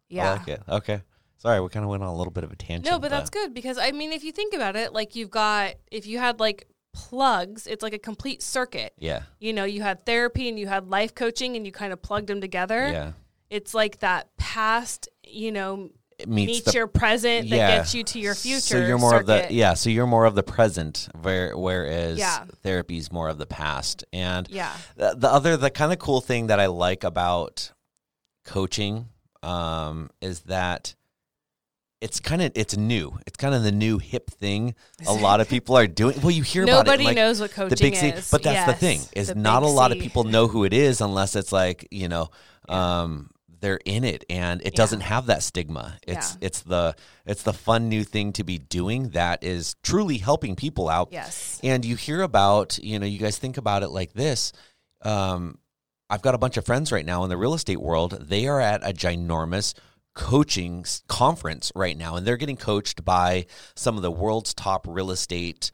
Yeah. 0.09 0.31
I 0.31 0.37
like 0.37 0.47
it. 0.47 0.61
Okay. 0.67 1.01
Sorry, 1.37 1.59
we 1.59 1.69
kind 1.69 1.83
of 1.83 1.89
went 1.89 2.01
on 2.01 2.09
a 2.09 2.15
little 2.15 2.31
bit 2.31 2.43
of 2.43 2.51
a 2.51 2.55
tangent. 2.55 2.89
No, 2.89 2.97
but 2.99 3.11
that's 3.11 3.29
good 3.29 3.53
because 3.53 3.77
I 3.77 3.91
mean, 3.91 4.11
if 4.11 4.23
you 4.23 4.31
think 4.31 4.53
about 4.53 4.75
it, 4.75 4.93
like 4.93 5.15
you've 5.15 5.29
got, 5.29 5.75
if 5.91 6.07
you 6.07 6.17
had 6.17 6.39
like 6.39 6.67
plugs, 6.93 7.67
it's 7.67 7.83
like 7.83 7.93
a 7.93 7.99
complete 7.99 8.41
circuit. 8.41 8.93
Yeah. 8.97 9.23
You 9.39 9.53
know, 9.53 9.65
you 9.65 9.81
had 9.81 10.05
therapy 10.05 10.49
and 10.49 10.57
you 10.57 10.65
had 10.67 10.87
life 10.87 11.13
coaching 11.13 11.55
and 11.55 11.65
you 11.65 11.71
kind 11.71 11.93
of 11.93 12.01
plugged 12.01 12.27
them 12.27 12.41
together. 12.41 12.87
Yeah. 12.87 13.11
It's 13.49 13.73
like 13.73 13.99
that 13.99 14.35
past, 14.37 15.07
you 15.23 15.51
know, 15.51 15.89
It 16.17 16.27
meets 16.29 16.47
meets 16.47 16.65
the 16.65 16.73
your 16.73 16.87
present 16.87 17.47
yeah. 17.47 17.57
that 17.57 17.77
gets 17.77 17.93
you 17.93 18.03
to 18.05 18.19
your 18.19 18.33
future. 18.33 18.59
So 18.61 18.77
you're 18.77 18.97
more 18.97 19.19
of 19.19 19.25
the 19.27 19.47
yeah. 19.51 19.75
So 19.75 19.89
you're 19.89 20.07
more 20.07 20.25
of 20.25 20.33
the 20.33 20.43
present, 20.43 21.09
where 21.21 21.55
whereas 21.55 22.17
Yeah. 22.17 22.45
therapy's 22.63 23.11
more 23.11 23.29
of 23.29 23.37
the 23.37 23.45
past. 23.45 24.03
And 24.13 24.47
Yeah. 24.49 24.73
the, 24.95 25.15
the 25.15 25.29
other 25.29 25.57
the 25.57 25.69
kind 25.69 25.91
of 25.93 25.99
cool 25.99 26.21
thing 26.21 26.47
that 26.47 26.59
I 26.59 26.67
like 26.67 27.03
about 27.03 27.71
coaching 28.45 29.07
um, 29.43 30.09
is 30.21 30.41
that 30.41 30.95
it's 32.01 32.19
kind 32.19 32.41
of 32.41 32.51
it's 32.55 32.77
new. 32.77 33.17
It's 33.25 33.37
kind 33.37 33.55
of 33.55 33.63
the 33.63 33.71
new 33.71 33.97
hip 33.97 34.29
thing. 34.29 34.75
A 35.07 35.13
lot 35.13 35.41
of 35.41 35.49
people 35.49 35.77
are 35.77 35.87
doing. 35.87 36.19
Well, 36.21 36.31
you 36.31 36.43
hear 36.43 36.63
about 36.63 36.81
it. 36.81 36.85
Nobody 36.85 37.03
like, 37.05 37.15
knows 37.15 37.39
what 37.41 37.51
coaching 37.51 37.69
the 37.75 37.81
big 37.81 37.95
C, 37.95 38.07
is. 38.09 38.29
but 38.29 38.43
that's 38.43 38.71
the 38.71 38.77
thing 38.77 39.01
is 39.13 39.29
the 39.29 39.35
not 39.35 39.63
a 39.63 39.67
lot 39.67 39.91
of 39.91 39.99
people 39.99 40.23
know 40.23 40.47
who 40.47 40.63
it 40.65 40.73
is 40.73 41.01
unless 41.01 41.35
it's 41.35 41.51
like 41.51 41.87
you 41.91 42.07
know 42.07 42.29
um, 42.69 43.31
they're 43.61 43.79
in 43.85 44.03
it 44.03 44.23
and 44.29 44.61
it 44.61 44.73
Yeah. 44.73 44.77
doesn't 44.77 45.01
have 45.01 45.27
that 45.27 45.41
stigma. 45.41 45.97
It's 46.05 46.33
Yeah. 46.33 46.47
it's 46.47 46.61
the 46.61 46.95
it's 47.25 47.43
the 47.43 47.53
fun 47.53 47.89
new 47.89 48.03
thing 48.03 48.33
to 48.33 48.43
be 48.43 48.59
doing 48.59 49.09
that 49.09 49.43
is 49.43 49.75
truly 49.81 50.17
helping 50.19 50.55
people 50.55 50.89
out. 50.89 51.09
Yes. 51.11 51.59
And 51.63 51.83
you 51.83 51.95
hear 51.95 52.21
about, 52.21 52.77
you 52.83 52.99
know, 52.99 53.07
you 53.07 53.17
guys 53.17 53.37
think 53.37 53.57
about 53.57 53.81
it 53.83 53.89
like 53.89 54.13
this. 54.13 54.51
Um, 55.01 55.57
I've 56.09 56.21
got 56.21 56.35
a 56.35 56.39
bunch 56.39 56.57
of 56.57 56.65
friends 56.65 56.91
right 56.91 57.05
now 57.05 57.23
in 57.23 57.29
the 57.29 57.37
real 57.37 57.53
estate 57.53 57.81
world. 57.81 58.11
They 58.29 58.47
are 58.47 58.61
at 58.61 58.83
a 58.83 58.93
ginormous 58.93 59.73
coaching 60.13 60.85
conference 61.07 61.71
right 61.75 61.97
now, 61.97 62.15
and 62.15 62.25
they're 62.25 62.37
getting 62.37 62.57
coached 62.57 63.03
by 63.03 63.45
some 63.75 63.97
of 63.97 64.01
the 64.03 64.11
world's 64.11 64.53
top 64.53 64.85
real 64.87 65.11
estate 65.11 65.71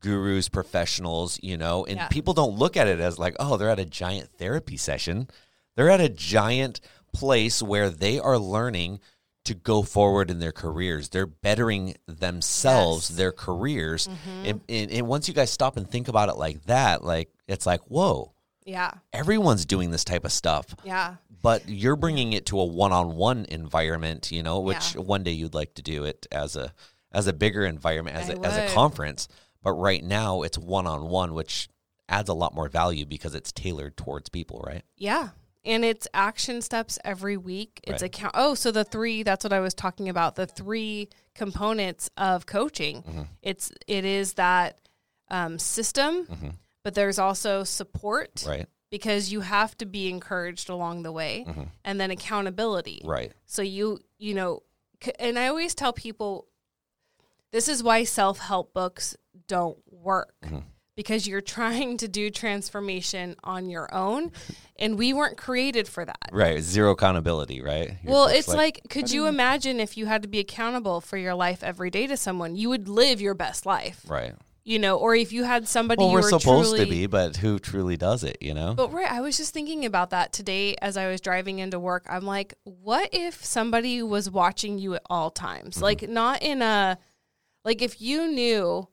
gurus, 0.00 0.48
professionals, 0.48 1.38
you 1.42 1.56
know, 1.56 1.84
and 1.84 1.96
Yeah. 1.96 2.08
people 2.08 2.34
don't 2.34 2.56
look 2.58 2.76
at 2.76 2.88
it 2.88 3.00
as 3.00 3.18
like, 3.18 3.36
oh, 3.38 3.56
they're 3.56 3.70
at 3.70 3.78
a 3.78 3.84
giant 3.84 4.30
therapy 4.38 4.76
session. 4.76 5.28
They're 5.76 5.90
at 5.90 6.00
a 6.00 6.08
giant 6.08 6.80
place 7.12 7.62
where 7.62 7.90
they 7.90 8.18
are 8.18 8.38
learning 8.38 9.00
to 9.44 9.54
go 9.54 9.82
forward 9.82 10.30
in 10.30 10.38
their 10.38 10.52
careers. 10.52 11.08
They're 11.10 11.26
bettering 11.26 11.96
themselves, 12.06 13.02
Yes. 13.02 13.10
Mm-hmm. 13.10 13.16
their 13.18 13.32
careers. 13.32 14.08
And, 14.44 14.60
and, 14.68 14.90
and 14.90 15.06
once 15.08 15.28
you 15.28 15.34
guys 15.34 15.50
stop 15.50 15.76
and 15.76 15.88
think 15.88 16.08
about 16.08 16.28
it 16.28 16.36
like 16.36 16.64
that, 16.64 17.04
like 17.04 17.28
it's 17.46 17.66
like, 17.66 17.80
whoa, 17.82 18.31
Yeah. 18.64 18.92
everyone's 19.12 19.64
doing 19.64 19.90
this 19.90 20.04
type 20.04 20.24
of 20.24 20.32
stuff. 20.32 20.74
Yeah. 20.84 21.16
But 21.42 21.68
you're 21.68 21.96
bringing 21.96 22.32
it 22.34 22.46
to 22.46 22.60
a 22.60 22.64
one-on-one 22.64 23.46
environment, 23.48 24.30
you 24.30 24.42
know, 24.42 24.60
which 24.60 24.94
Yeah. 24.94 25.00
one 25.00 25.22
day 25.24 25.32
you'd 25.32 25.54
like 25.54 25.74
to 25.74 25.82
do 25.82 26.04
it 26.04 26.26
as 26.30 26.56
a 26.56 26.72
as 27.14 27.26
a 27.26 27.32
bigger 27.32 27.66
environment, 27.66 28.16
as 28.16 28.30
I 28.30 28.34
a, 28.34 28.40
as 28.40 28.56
a 28.70 28.74
conference. 28.74 29.28
But 29.62 29.72
right 29.72 30.02
now, 30.02 30.42
it's 30.42 30.56
one-on-one, 30.56 31.34
which 31.34 31.68
adds 32.08 32.28
a 32.30 32.34
lot 32.34 32.54
more 32.54 32.68
value 32.68 33.04
because 33.04 33.34
it's 33.34 33.52
tailored 33.52 33.96
towards 33.96 34.28
people, 34.30 34.62
right? 34.66 34.82
Yeah. 34.96 35.30
And 35.64 35.84
it's 35.84 36.08
action 36.14 36.62
steps 36.62 36.98
every 37.04 37.36
week. 37.36 37.80
It's 37.84 38.02
Right. 38.02 38.08
account. 38.14 38.32
Oh, 38.36 38.54
so 38.54 38.70
the 38.72 38.82
three. 38.84 39.22
That's 39.22 39.44
what 39.44 39.52
I 39.52 39.60
was 39.60 39.74
talking 39.74 40.08
about. 40.08 40.34
The 40.36 40.46
three 40.46 41.08
components 41.34 42.08
of 42.16 42.46
coaching. 42.46 43.02
Mm-hmm. 43.02 43.22
It's 43.42 43.70
it 43.86 44.04
is 44.04 44.32
that 44.34 44.78
um, 45.30 45.58
system, 45.58 46.56
but 46.82 46.94
there's 46.94 47.18
also 47.18 47.64
support 47.64 48.44
Right, 48.46 48.66
because 48.90 49.32
you 49.32 49.40
have 49.40 49.76
to 49.78 49.86
be 49.86 50.08
encouraged 50.08 50.68
along 50.68 51.02
the 51.02 51.12
way, 51.12 51.46
and 51.84 52.00
then 52.00 52.10
accountability. 52.10 53.00
Mm-hmm. 53.00 53.10
right, 53.10 53.32
So 53.46 53.62
you 53.62 54.00
you 54.18 54.34
know, 54.34 54.62
and 55.18 55.38
I 55.38 55.48
always 55.48 55.74
tell 55.74 55.92
people, 55.92 56.46
this 57.50 57.68
is 57.68 57.82
why 57.82 58.04
self 58.04 58.38
help 58.38 58.72
books 58.72 59.16
don't 59.48 59.78
work. 59.90 60.34
Mm-hmm. 60.44 60.58
Because 60.94 61.26
you're 61.26 61.40
trying 61.40 61.96
to 61.96 62.06
do 62.06 62.28
transformation 62.28 63.34
on 63.42 63.70
your 63.70 63.92
own, 63.94 64.30
and 64.78 64.98
we 64.98 65.14
weren't 65.14 65.38
created 65.38 65.88
for 65.88 66.04
that. 66.04 66.28
right. 66.32 66.60
Zero 66.60 66.90
accountability, 66.90 67.62
right? 67.62 67.96
Your 68.02 68.12
Well, 68.12 68.26
book's 68.26 68.40
it's 68.40 68.48
like, 68.48 68.82
could 68.90 69.10
you 69.10 69.26
imagine 69.26 69.80
if 69.80 69.96
you 69.96 70.04
had 70.04 70.20
to 70.20 70.28
be 70.28 70.38
accountable 70.38 71.00
for 71.00 71.16
your 71.16 71.34
life 71.34 71.64
every 71.64 71.88
day 71.88 72.06
to 72.08 72.16
someone? 72.18 72.56
You 72.56 72.68
would 72.68 72.88
live 72.88 73.22
your 73.22 73.32
best 73.32 73.64
life, 73.64 74.04
right. 74.06 74.34
You 74.64 74.78
know. 74.78 74.96
Or 74.96 75.14
if 75.14 75.32
you 75.32 75.44
had 75.44 75.66
somebody 75.68 76.00
Well, 76.02 76.12
we're 76.12 76.22
were 76.22 76.28
supposed 76.28 76.70
truly, 76.70 76.84
to 76.84 76.90
be, 76.90 77.06
but 77.06 77.36
who 77.36 77.58
truly 77.58 77.96
does 77.96 78.24
it? 78.24 78.38
You 78.40 78.54
know? 78.54 78.74
But 78.74 78.92
right, 78.92 79.10
I 79.10 79.20
was 79.20 79.36
just 79.36 79.52
thinking 79.54 79.84
about 79.84 80.10
that 80.10 80.32
today 80.32 80.76
as 80.80 80.96
I 80.96 81.08
was 81.08 81.20
driving 81.20 81.58
into 81.58 81.78
work. 81.78 82.06
I'm 82.08 82.24
like, 82.24 82.54
what 82.64 83.08
if 83.12 83.44
somebody 83.44 84.02
was 84.02 84.30
watching 84.30 84.78
you 84.78 84.94
at 84.94 85.02
all 85.08 85.30
times? 85.30 85.76
Mm-hmm. 85.76 85.84
Like 85.84 86.08
not 86.08 86.42
in 86.42 86.62
a 86.62 86.98
like 87.64 87.82
if 87.82 88.00
you 88.00 88.26
knew 88.26 88.88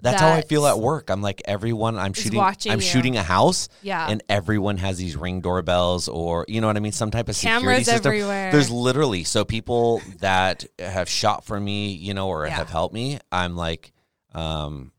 That's 0.00 0.20
how 0.20 0.30
I 0.32 0.42
feel 0.42 0.66
at 0.66 0.78
work. 0.78 1.10
I'm 1.10 1.22
like 1.22 1.42
everyone. 1.46 1.96
I'm 1.98 2.12
shooting. 2.12 2.38
I'm 2.40 2.56
you. 2.66 2.80
shooting 2.80 3.16
a 3.16 3.22
house. 3.22 3.68
Yeah. 3.82 4.06
And 4.08 4.22
everyone 4.28 4.76
has 4.78 4.98
these 4.98 5.16
ring 5.16 5.40
doorbells, 5.40 6.08
or 6.08 6.44
you 6.48 6.60
know 6.60 6.66
what 6.66 6.76
I 6.76 6.80
mean, 6.80 6.92
some 6.92 7.10
type 7.10 7.28
of 7.28 7.36
security 7.36 7.84
system. 7.84 8.06
everywhere. 8.12 8.52
There's 8.52 8.70
literally 8.70 9.24
so 9.24 9.44
people 9.44 10.02
that 10.20 10.64
have 10.78 11.08
shot 11.08 11.44
for 11.44 11.58
me, 11.58 11.92
you 11.92 12.14
know, 12.14 12.28
or 12.28 12.46
Yeah. 12.46 12.52
have 12.54 12.70
helped 12.70 12.94
me. 12.94 13.18
I'm 13.32 13.56
like, 13.56 13.92
um, 14.34 14.92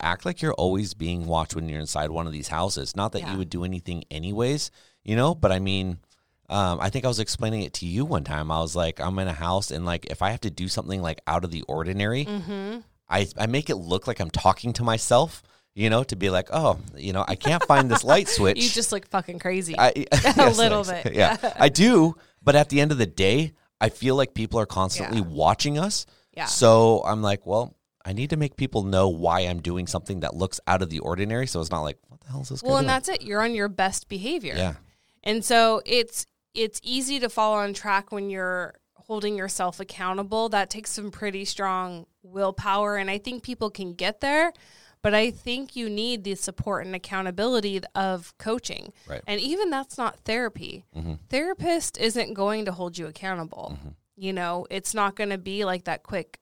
act 0.00 0.24
like 0.24 0.42
you're 0.42 0.54
always 0.54 0.94
being 0.94 1.26
watched 1.26 1.54
when 1.54 1.68
you're 1.68 1.80
inside 1.80 2.10
one 2.10 2.26
of 2.26 2.32
these 2.32 2.48
houses. 2.48 2.94
Not 2.96 3.12
that 3.12 3.20
Yeah. 3.22 3.32
you 3.32 3.38
would 3.38 3.50
do 3.50 3.64
anything 3.64 4.04
anyways, 4.10 4.70
you 5.04 5.16
know, 5.16 5.34
but 5.34 5.52
I 5.52 5.58
mean. 5.58 5.98
Um, 6.48 6.78
I 6.80 6.90
think 6.90 7.04
I 7.04 7.08
was 7.08 7.18
explaining 7.18 7.62
it 7.62 7.72
to 7.74 7.86
you 7.86 8.04
one 8.04 8.22
time. 8.22 8.52
I 8.52 8.60
was 8.60 8.76
like, 8.76 9.00
I'm 9.00 9.18
in 9.18 9.26
a 9.26 9.32
house, 9.32 9.72
and 9.72 9.84
like, 9.84 10.06
if 10.06 10.22
I 10.22 10.30
have 10.30 10.42
to 10.42 10.50
do 10.50 10.68
something 10.68 11.02
like 11.02 11.20
out 11.26 11.42
of 11.42 11.50
the 11.50 11.62
ordinary, 11.62 12.24
mm-hmm. 12.24 12.78
I, 13.08 13.26
I 13.36 13.46
make 13.46 13.68
it 13.68 13.74
look 13.74 14.06
like 14.06 14.20
I'm 14.20 14.30
talking 14.30 14.72
to 14.74 14.84
myself, 14.84 15.42
you 15.74 15.90
know, 15.90 16.04
to 16.04 16.14
be 16.14 16.30
like, 16.30 16.46
oh, 16.52 16.78
you 16.96 17.12
know, 17.12 17.24
I 17.26 17.34
can't 17.34 17.64
find 17.64 17.90
this 17.90 18.04
light 18.04 18.28
switch. 18.36 18.62
you 18.62 18.68
just 18.70 18.92
look 18.92 19.08
fucking 19.08 19.40
crazy. 19.40 19.76
I, 19.76 19.88
a 19.96 20.04
yes, 20.12 20.56
little 20.56 20.84
thanks. 20.84 21.02
bit. 21.10 21.16
Yeah, 21.16 21.36
I 21.58 21.68
do. 21.68 22.14
But 22.44 22.54
at 22.54 22.68
the 22.68 22.80
end 22.80 22.92
of 22.92 22.98
the 22.98 23.06
day, 23.06 23.54
I 23.80 23.88
feel 23.88 24.14
like 24.14 24.32
people 24.32 24.60
are 24.60 24.66
constantly 24.66 25.18
Yeah. 25.18 25.24
watching 25.24 25.78
us. 25.80 26.06
Yeah. 26.36 26.44
So 26.44 27.02
I'm 27.04 27.22
like, 27.22 27.44
well, 27.44 27.74
I 28.06 28.12
need 28.12 28.30
to 28.30 28.36
make 28.36 28.56
people 28.56 28.84
know 28.84 29.08
why 29.08 29.40
I'm 29.40 29.60
doing 29.60 29.88
something 29.88 30.20
that 30.20 30.34
looks 30.34 30.60
out 30.68 30.80
of 30.80 30.90
the 30.90 31.00
ordinary. 31.00 31.48
So 31.48 31.60
it's 31.60 31.72
not 31.72 31.80
like, 31.80 31.98
what 32.08 32.20
the 32.20 32.28
hell 32.28 32.42
is 32.42 32.50
this? 32.50 32.62
well, 32.62 32.76
and 32.76 32.84
doing? 32.84 32.86
that's 32.86 33.08
it. 33.08 33.22
You're 33.22 33.42
on 33.42 33.54
your 33.54 33.68
best 33.68 34.08
behavior. 34.08 34.54
yeah, 34.56 34.74
And 35.24 35.44
so 35.44 35.82
it's 35.84 36.26
it's 36.54 36.80
easy 36.84 37.18
to 37.20 37.28
fall 37.28 37.54
on 37.54 37.74
track 37.74 38.12
when 38.12 38.30
you're 38.30 38.74
holding 38.94 39.36
yourself 39.36 39.80
accountable. 39.80 40.48
That 40.48 40.70
takes 40.70 40.92
some 40.92 41.10
pretty 41.10 41.44
strong 41.44 42.06
willpower 42.22 42.96
and 42.96 43.10
I 43.10 43.18
think 43.18 43.42
people 43.42 43.70
can 43.70 43.92
get 43.94 44.20
there, 44.20 44.52
but 45.02 45.12
I 45.12 45.32
think 45.32 45.74
you 45.74 45.90
need 45.90 46.22
the 46.22 46.36
support 46.36 46.86
and 46.86 46.94
accountability 46.94 47.80
of 47.96 48.32
coaching. 48.38 48.92
Right. 49.08 49.22
And 49.26 49.40
even 49.40 49.70
that's 49.70 49.98
not 49.98 50.20
therapy. 50.20 50.84
Mm-hmm. 50.96 51.14
Therapist 51.28 51.98
isn't 51.98 52.34
going 52.34 52.64
to 52.66 52.72
hold 52.72 52.96
you 52.96 53.06
accountable. 53.06 53.74
Mm-hmm. 53.74 53.88
You 54.16 54.32
know, 54.32 54.66
it's 54.70 54.94
not 54.94 55.16
going 55.16 55.30
to 55.30 55.38
be 55.38 55.64
like 55.64 55.84
that 55.84 56.04
quick 56.04 56.38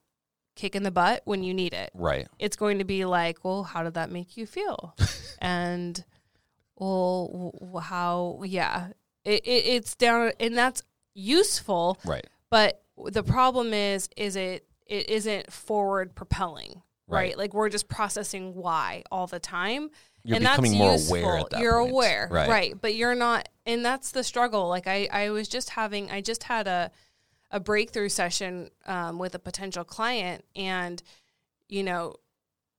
kick 0.55 0.75
in 0.75 0.83
the 0.83 0.91
butt 0.91 1.21
when 1.25 1.43
you 1.43 1.53
need 1.53 1.73
it 1.73 1.91
right. 1.93 2.27
it's 2.39 2.55
going 2.55 2.79
to 2.79 2.85
be 2.85 3.03
like, 3.05 3.43
well, 3.43 3.63
how 3.63 3.83
did 3.83 3.93
that 3.95 4.09
make 4.09 4.37
you 4.37 4.45
feel? 4.45 4.95
and 5.41 6.03
well, 6.77 7.51
how? 7.83 8.41
Yeah, 8.45 8.87
it, 9.23 9.45
it, 9.45 9.65
it's 9.65 9.95
down, 9.95 10.31
and 10.39 10.57
that's 10.57 10.83
useful. 11.13 11.99
Right. 12.05 12.25
But 12.49 12.83
the 13.11 13.23
problem 13.23 13.73
is, 13.73 14.09
is 14.17 14.35
it 14.35 14.65
it 14.85 15.09
isn't 15.09 15.51
forward 15.51 16.15
propelling, 16.15 16.81
right? 17.07 17.29
Right. 17.29 17.37
Like 17.37 17.53
we're 17.53 17.69
just 17.69 17.87
processing 17.87 18.55
why 18.55 19.03
all 19.11 19.27
the 19.27 19.39
time. 19.39 19.89
You're 20.23 20.37
and 20.37 20.43
becoming 20.45 20.71
that's 20.71 20.79
more 20.79 20.91
useful. 20.93 21.17
aware 21.17 21.37
at 21.37 21.49
that 21.51 21.59
You're 21.59 21.79
point. 21.79 21.91
aware, 21.91 22.27
Right. 22.31 22.49
right? 22.49 22.73
But 22.81 22.95
you're 22.95 23.13
not, 23.13 23.47
and 23.67 23.85
that's 23.85 24.11
the 24.11 24.23
struggle. 24.23 24.67
Like 24.67 24.87
I, 24.87 25.07
I 25.11 25.29
was 25.29 25.47
just 25.47 25.69
having, 25.69 26.09
I 26.09 26.21
just 26.21 26.41
had 26.43 26.67
a 26.67 26.89
a 27.51 27.59
breakthrough 27.59 28.09
session 28.09 28.69
um, 28.85 29.19
with 29.19 29.35
a 29.35 29.39
potential 29.39 29.83
client, 29.83 30.43
and 30.55 31.01
you 31.69 31.83
know, 31.83 32.15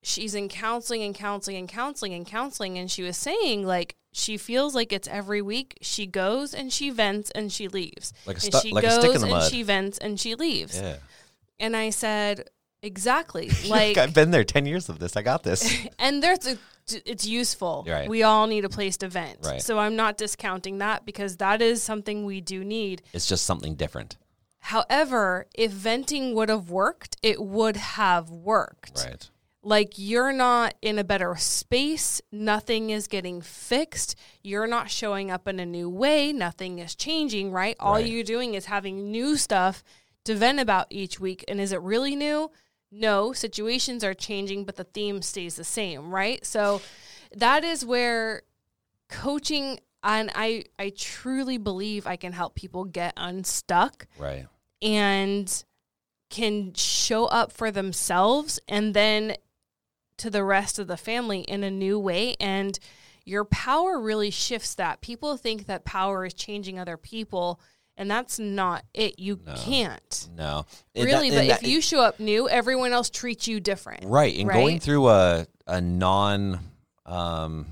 she's 0.03 0.35
in 0.35 0.49
counseling 0.49 1.03
and 1.03 1.15
counseling 1.15 1.57
and 1.57 1.69
counseling 1.69 2.15
and 2.15 2.27
counseling, 2.27 2.79
and 2.79 2.91
she 2.91 3.03
was 3.03 3.17
saying 3.17 3.67
like 3.67 3.97
she 4.13 4.39
feels 4.39 4.75
like 4.75 4.93
it's 4.93 5.09
every 5.09 5.43
week. 5.43 5.77
She 5.83 6.07
goes 6.07 6.55
and 6.55 6.73
she 6.73 6.89
vents 6.91 7.31
and 7.33 7.53
she 7.53 7.69
leaves, 7.69 8.15
Like 8.25 8.39
a 8.43 8.47
and 8.47 8.55
she 8.63 8.73
like 8.73 8.83
goes 8.83 9.01
stick 9.01 9.15
in 9.15 9.21
the 9.21 9.35
and 9.35 9.51
she 9.53 9.63
vents 9.63 9.99
and 9.99 10.19
she 10.19 10.35
leaves. 10.35 10.81
Yeah. 10.81 10.97
And 11.59 11.77
I 11.77 11.91
said, 11.91 12.49
exactly, 12.83 13.51
Like, 13.69 13.97
like 13.97 13.99
I've 13.99 14.15
been 14.15 14.31
there 14.31 14.45
10 14.45 14.65
years 14.65 14.89
of 14.89 14.99
this. 14.99 15.17
I 15.17 15.23
got 15.23 15.43
this. 15.43 15.87
and 15.99 16.23
there's 16.23 16.47
a, 16.47 16.57
it's 17.05 17.27
useful. 17.27 17.85
Right. 17.87 18.09
We 18.09 18.23
all 18.23 18.47
need 18.47 18.65
a 18.65 18.71
place 18.71 18.97
to 18.99 19.09
vent. 19.09 19.39
Right. 19.45 19.61
So 19.61 19.79
I'm 19.79 19.97
not 19.97 20.17
discounting 20.17 20.79
that 20.79 21.05
because 21.05 21.37
that 21.37 21.61
is 21.61 21.83
something 21.83 22.25
we 22.25 22.41
do 22.41 22.65
need. 22.65 23.03
it's 23.13 23.27
just 23.27 23.45
something 23.45 23.75
different. 23.75 24.17
However, 24.67 25.47
if 25.55 25.71
venting 25.71 26.35
would 26.35 26.49
have 26.49 26.71
worked, 26.71 27.17
it 27.23 27.41
would 27.41 27.77
have 27.77 28.31
worked. 28.31 28.99
Right. 29.05 29.31
like 29.63 29.95
you're 29.97 30.33
not 30.33 30.75
in 30.81 30.99
a 30.99 31.05
better 31.05 31.35
space, 31.37 32.21
nothing 32.33 32.91
is 32.91 33.07
getting 33.09 33.41
fixed, 33.41 34.17
you're 34.43 34.67
not 34.67 34.91
showing 34.91 35.31
up 35.31 35.49
in 35.49 35.59
a 35.61 35.67
new 35.67 35.89
way, 35.89 36.33
nothing 36.33 36.79
is 36.79 36.95
changing, 36.95 37.51
right? 37.51 37.77
All 37.81 37.95
Right. 37.95 38.07
you're 38.07 38.23
doing 38.25 38.55
is 38.55 38.67
having 38.67 39.11
new 39.11 39.37
stuff 39.37 39.83
to 40.25 40.35
vent 40.35 40.61
about 40.61 40.87
each 40.91 41.19
week. 41.21 41.45
And 41.49 41.61
is 41.61 41.73
it 41.73 41.81
really 41.81 42.15
new? 42.17 42.51
No, 42.91 43.33
situations 43.33 44.03
are 44.05 44.15
changing, 44.15 44.65
but 44.65 44.77
the 44.77 44.85
theme 44.85 45.21
stays 45.23 45.57
the 45.57 45.65
same, 45.65 46.13
right? 46.15 46.45
So 46.47 46.81
that 47.37 47.63
is 47.65 47.85
where 47.85 48.43
coaching 49.09 49.79
and 50.03 50.31
I 50.35 50.65
I 50.79 50.91
truly 50.97 51.59
believe 51.59 52.07
I 52.07 52.17
can 52.17 52.33
help 52.33 52.55
people 52.55 52.85
get 52.85 53.13
unstuck 53.17 54.07
Right. 54.19 54.47
And 54.83 55.65
can 56.31 56.75
show 56.75 57.27
up 57.27 57.53
for 57.53 57.71
themselves 57.71 58.59
and 58.69 58.95
then 58.95 59.37
to 60.19 60.31
the 60.31 60.43
rest 60.45 60.79
of 60.79 60.87
the 60.87 60.97
family 60.97 61.41
in 61.41 61.63
a 61.63 61.71
new 61.71 61.99
way 61.99 62.35
and 62.41 62.79
your 63.25 63.45
power 63.45 64.01
really 64.01 64.31
shifts 64.31 64.75
that 64.75 65.01
people 65.01 65.37
think 65.37 65.67
that 65.67 65.85
power 65.85 66.25
is 66.25 66.35
changing 66.35 66.79
other 66.79 66.97
people 66.97 67.61
and 67.97 68.11
that's 68.11 68.39
not 68.39 68.85
it 68.93 69.19
you 69.19 69.39
No. 69.47 69.55
can't 69.55 70.29
No. 70.37 70.67
And 70.95 71.05
really 71.05 71.31
that- 71.31 71.37
but 71.47 71.55
and 71.59 71.63
if 71.65 71.69
you 71.71 71.81
show 71.81 72.01
up 72.01 72.19
new 72.19 72.49
everyone 72.49 72.93
else 72.93 73.09
treats 73.11 73.47
you 73.47 73.61
different 73.61 74.05
Right. 74.05 74.37
And 74.37 74.51
going 74.51 74.81
through 74.81 75.09
a 75.09 75.47
a 75.67 75.81
non 75.81 76.61
um 77.05 77.67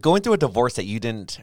going 0.00 0.22
through 0.22 0.32
a 0.34 0.38
divorce 0.38 0.74
that 0.74 0.84
you 0.84 1.00
didn't 1.00 1.40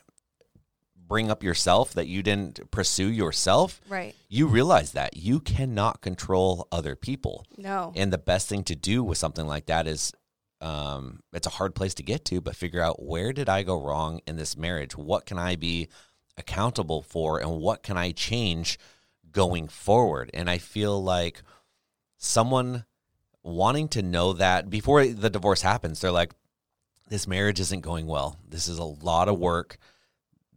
bring 1.08 1.30
up 1.30 1.44
yourself, 1.44 1.94
that 1.94 2.08
you 2.08 2.24
didn't 2.24 2.72
pursue 2.72 3.08
yourself, 3.08 3.82
right 3.88 4.16
you 4.30 4.48
realize 4.48 4.92
that 4.94 5.18
you 5.18 5.40
cannot 5.40 6.02
control 6.02 6.68
other 6.72 6.96
people. 6.96 7.46
no 7.58 7.94
And 7.96 8.12
the 8.12 8.18
best 8.18 8.50
thing 8.50 8.64
to 8.66 8.76
do 8.76 9.04
with 9.04 9.18
something 9.18 9.48
like 9.48 9.68
that 9.68 9.88
is 9.88 10.14
um, 10.62 11.22
it's 11.34 11.48
a 11.48 11.52
hard 11.52 11.76
place 11.76 11.94
to 11.96 12.04
get 12.04 12.26
to, 12.26 12.42
but 12.42 12.56
figure 12.56 12.82
out 12.82 13.04
where 13.04 13.34
did 13.34 13.50
I 13.50 13.64
go 13.64 13.82
wrong 13.82 14.22
in 14.26 14.36
this 14.36 14.58
marriage? 14.58 14.98
What 14.98 15.26
can 15.26 15.38
I 15.38 15.56
be 15.56 15.90
accountable 16.38 17.02
for 17.02 17.40
and 17.40 17.60
what 17.60 17.84
can 17.84 17.98
I 17.98 18.12
change 18.12 18.80
going 19.32 19.68
forward? 19.68 20.32
And 20.34 20.50
I 20.50 20.58
feel 20.58 21.02
like 21.04 21.44
someone 22.18 22.86
wanting 23.44 23.88
to 23.90 24.02
know 24.02 24.34
that 24.34 24.70
before 24.70 25.06
the 25.06 25.30
divorce 25.30 25.62
happens, 25.62 26.02
they're 26.02 26.12
like, 26.12 26.34
this 27.08 27.28
marriage 27.28 27.60
isn't 27.60 27.82
going 27.82 28.08
well. 28.08 28.40
This 28.48 28.68
is 28.68 28.80
a 28.80 28.84
lot 28.84 29.30
of 29.30 29.38
work. 29.38 29.78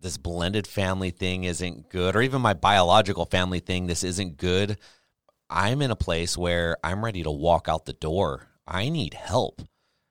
This 0.01 0.17
blended 0.17 0.67
family 0.67 1.11
thing 1.11 1.45
isn't 1.45 1.89
good, 1.91 2.15
or 2.15 2.23
even 2.23 2.41
my 2.41 2.55
biological 2.55 3.25
family 3.27 3.61
thing, 3.61 3.87
this 3.87 4.05
isn't 4.05 4.37
good. 4.37 4.79
I'm 5.51 5.83
in 5.83 5.91
a 5.91 5.97
place 5.97 6.37
where 6.37 6.77
I'm 6.85 7.05
ready 7.05 7.23
to 7.23 7.31
walk 7.31 7.69
out 7.69 7.85
the 7.87 7.93
door. 7.93 8.47
I 8.67 8.91
need 8.91 9.15
help. 9.15 9.63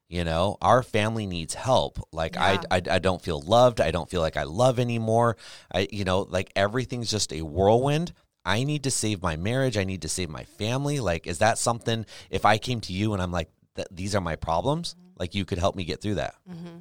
You 0.09 0.23
know, 0.23 0.57
our 0.61 0.83
family 0.83 1.25
needs 1.25 1.53
help. 1.53 1.99
Like 2.13 2.35
Yeah. 2.35 2.61
I, 2.71 2.77
I, 2.77 2.81
I 2.91 2.99
don't 2.99 3.21
feel 3.21 3.41
loved. 3.41 3.81
I 3.81 3.91
don't 3.91 4.09
feel 4.09 4.21
like 4.21 4.37
I 4.37 4.43
love 4.43 4.79
anymore. 4.79 5.35
I, 5.73 5.87
you 5.91 6.05
know, 6.05 6.21
like 6.21 6.51
everything's 6.55 7.11
just 7.11 7.33
a 7.33 7.41
whirlwind. 7.41 8.13
I 8.45 8.63
need 8.63 8.83
to 8.83 8.91
save 8.91 9.21
my 9.21 9.35
marriage. 9.35 9.77
I 9.77 9.83
need 9.83 10.03
to 10.03 10.09
save 10.09 10.29
my 10.29 10.45
family. 10.45 11.01
Like, 11.01 11.27
is 11.27 11.39
that 11.39 11.57
something? 11.57 12.05
If 12.29 12.45
I 12.45 12.57
came 12.57 12.79
to 12.81 12.93
you 12.93 13.11
and 13.13 13.21
I'm 13.21 13.31
like, 13.33 13.49
these 13.91 14.15
are 14.15 14.21
my 14.21 14.37
problems, 14.37 14.95
like 15.19 15.35
you 15.35 15.43
could 15.45 15.59
help 15.59 15.75
me 15.75 15.83
get 15.83 16.01
through 16.01 16.15
that. 16.15 16.35
hmm 16.49 16.77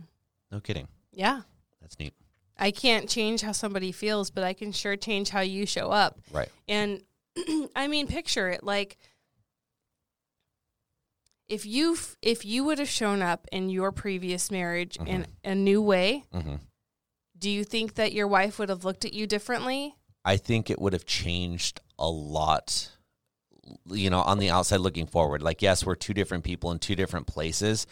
No 0.52 0.61
kidding. 0.61 0.86
yeah 1.12 1.42
That's 1.80 1.98
neat. 1.98 2.14
I 2.59 2.70
can't 2.70 3.09
change 3.09 3.42
how 3.42 3.52
somebody 3.52 3.92
feels 3.92 4.30
but 4.30 4.44
i 4.44 4.52
can 4.52 4.72
sure 4.72 4.96
change 4.96 5.30
how 5.30 5.40
you 5.40 5.66
show 5.66 5.90
up 5.90 6.18
Right. 6.32 6.48
And 6.68 7.02
I 7.76 7.86
mean, 7.86 8.07
picture 8.07 8.48
it 8.48 8.64
like 8.64 8.96
if 11.48 11.64
you 11.64 11.96
if 12.22 12.44
you 12.44 12.64
would 12.64 12.78
have 12.78 12.88
shown 12.88 13.22
up 13.22 13.46
in 13.52 13.70
your 13.70 13.92
previous 13.92 14.50
marriage 14.50 14.98
in 15.07 15.26
a 15.44 15.54
new 15.54 15.80
way, 15.80 16.24
hmm 16.32 16.57
do 17.38 17.50
you 17.50 17.64
think 17.64 17.96
that 17.96 18.14
your 18.14 18.26
wife 18.26 18.59
would 18.59 18.70
have 18.70 18.82
looked 18.86 19.04
at 19.04 19.12
you 19.12 19.26
differently? 19.26 19.94
I 20.24 20.38
think 20.38 20.70
it 20.70 20.80
would 20.80 20.94
have 20.94 21.04
changed 21.04 21.80
a 21.98 22.09
lot, 22.09 22.90
you 23.84 24.09
know, 24.09 24.20
on 24.22 24.38
the 24.38 24.48
outside 24.48 24.80
looking 24.80 25.07
forward. 25.07 25.42
Like, 25.42 25.61
yes, 25.61 25.84
we're 25.84 25.96
two 25.96 26.14
different 26.14 26.44
people 26.44 26.72
in 26.72 26.78
two 26.78 26.96
different 26.96 27.26
places, 27.26 27.86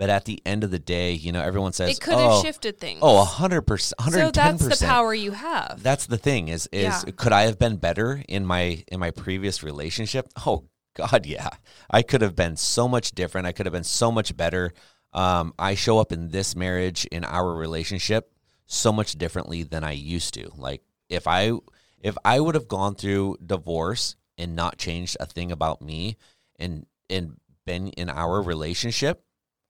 but 0.00 0.08
at 0.08 0.24
the 0.24 0.40
end 0.46 0.64
of 0.64 0.70
the 0.70 0.78
day, 0.78 1.12
you 1.12 1.30
know, 1.30 1.42
everyone 1.42 1.74
says, 1.74 1.90
It 1.90 2.00
could 2.00 2.14
have 2.14 2.32
oh, 2.32 2.42
shifted 2.42 2.80
things. 2.80 3.00
oh, 3.02 3.22
100%, 3.22 3.60
110%. 3.66 4.10
so 4.10 4.30
that's 4.30 4.78
the 4.78 4.86
power 4.86 5.12
you 5.12 5.32
have. 5.32 5.80
That's 5.82 6.06
the 6.06 6.16
thing 6.16 6.48
is, 6.48 6.66
is 6.72 6.84
Yeah. 6.84 7.02
could 7.14 7.32
I 7.32 7.42
have 7.42 7.58
been 7.58 7.76
better 7.76 8.22
in 8.26 8.46
my, 8.46 8.82
in 8.88 8.98
my 8.98 9.10
previous 9.10 9.62
relationship? 9.62 10.26
Oh 10.46 10.64
God, 10.94 11.26
yeah. 11.26 11.50
I 11.90 12.00
could 12.00 12.22
have 12.22 12.34
been 12.34 12.56
so 12.56 12.88
much 12.88 13.12
different. 13.12 13.46
I 13.46 13.52
could 13.52 13.66
have 13.66 13.74
been 13.74 13.84
so 13.84 14.10
much 14.10 14.34
better. 14.34 14.72
Um, 15.12 15.52
I 15.58 15.74
show 15.74 15.98
up 15.98 16.12
in 16.12 16.30
this 16.30 16.56
marriage, 16.56 17.04
in 17.12 17.22
our 17.22 17.54
relationship, 17.54 18.32
so 18.64 18.94
much 18.94 19.12
differently 19.12 19.64
than 19.64 19.84
I 19.84 19.92
used 19.92 20.32
to. 20.32 20.50
Like 20.56 20.80
if 21.10 21.26
I 21.26 21.52
if 22.00 22.16
I 22.24 22.40
would 22.40 22.54
have 22.54 22.68
gone 22.68 22.94
through 22.94 23.36
divorce 23.44 24.16
and 24.38 24.56
not 24.56 24.78
changed 24.78 25.18
a 25.20 25.26
thing 25.26 25.52
about 25.52 25.82
me 25.82 26.16
and 26.58 26.86
and 27.10 27.38
been 27.66 27.88
in 27.88 28.08
our 28.08 28.40
relationship, 28.40 29.22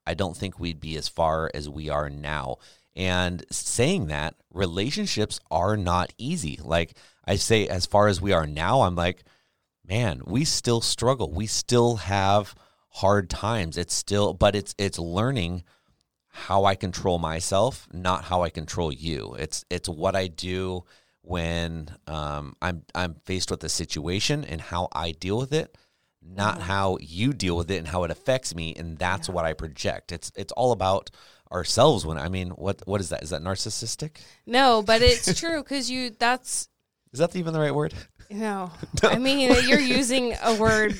I 0.07 0.14
don't 0.14 0.36
think 0.36 0.59
we'd 0.59 0.80
be 0.80 0.96
as 0.96 1.09
far 1.09 1.51
as 1.55 1.68
we 1.68 1.88
are 1.88 2.11
now. 2.11 2.57
And 2.96 3.44
saying 3.51 4.07
that, 4.09 4.34
relationships 4.53 5.40
are 5.51 5.76
not 5.76 6.12
easy. 6.18 6.59
Like 6.62 6.96
I 7.24 7.36
say, 7.36 7.68
as 7.68 7.86
far 7.86 8.09
as 8.09 8.20
we 8.20 8.32
are 8.32 8.46
now, 8.46 8.82
I'm 8.82 8.96
like, 8.96 9.24
man, 9.86 10.22
we 10.26 10.44
still 10.44 10.80
struggle. 10.80 11.32
We 11.32 11.46
still 11.46 11.96
have 11.96 12.55
hard 12.88 13.30
times. 13.30 13.76
It's 13.76 13.94
still, 13.94 14.34
but 14.34 14.57
it's 14.57 14.74
it's 14.78 14.98
learning 14.98 15.64
how 16.28 16.64
I 16.64 16.74
control 16.74 17.18
myself, 17.18 17.88
not 17.92 18.24
how 18.24 18.42
I 18.42 18.51
control 18.51 18.92
you. 18.92 19.34
It's 19.38 19.64
it's 19.70 19.88
what 19.88 20.16
I 20.16 20.26
do 20.28 20.84
when 21.22 21.94
um, 22.07 22.55
I'm 22.62 22.82
I'm 22.94 23.14
faced 23.24 23.51
with 23.51 23.62
a 23.64 23.68
situation 23.68 24.44
and 24.44 24.61
how 24.61 24.88
I 24.92 25.12
deal 25.12 25.38
with 25.38 25.53
it, 25.53 25.76
not 26.22 26.54
mm-hmm. 26.54 26.62
how 26.62 26.98
you 27.00 27.32
deal 27.32 27.56
with 27.56 27.70
it 27.70 27.76
and 27.78 27.88
how 27.88 28.04
it 28.04 28.10
affects 28.10 28.54
me, 28.54 28.74
and 28.76 28.98
that's 28.98 29.28
what 29.28 29.44
I 29.44 29.52
project. 29.52 30.12
It's 30.12 30.32
it's 30.36 30.52
all 30.52 30.72
about 30.72 31.10
ourselves. 31.52 32.04
When 32.06 32.18
I 32.18 32.28
mean, 32.28 32.50
what 32.50 32.82
what 32.86 33.00
is 33.00 33.08
that? 33.10 33.22
Is 33.22 33.30
that 33.30 33.42
narcissistic? 33.42 34.18
no, 34.46 34.82
but 34.82 35.02
it's 35.02 35.34
true 35.40 35.62
because 35.62 35.90
you. 35.90 36.10
That's 36.10 36.68
Is 37.12 37.20
that 37.20 37.34
even 37.36 37.52
the 37.52 37.60
right 37.60 37.74
word? 37.74 37.94
no. 38.30 38.70
I 39.02 39.18
mean, 39.18 39.50
you're 39.66 39.80
using 39.80 40.34
a 40.42 40.54
word 40.54 40.96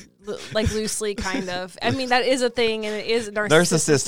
like 0.53 0.71
loosely, 0.73 1.15
kind 1.15 1.49
of. 1.49 1.77
I 1.81 1.91
mean, 1.91 2.09
that 2.09 2.25
is 2.25 2.41
a 2.41 2.49
thing, 2.49 2.85
and 2.85 2.95
it 2.95 3.07
is 3.07 3.29
narcissistic. 3.29 3.49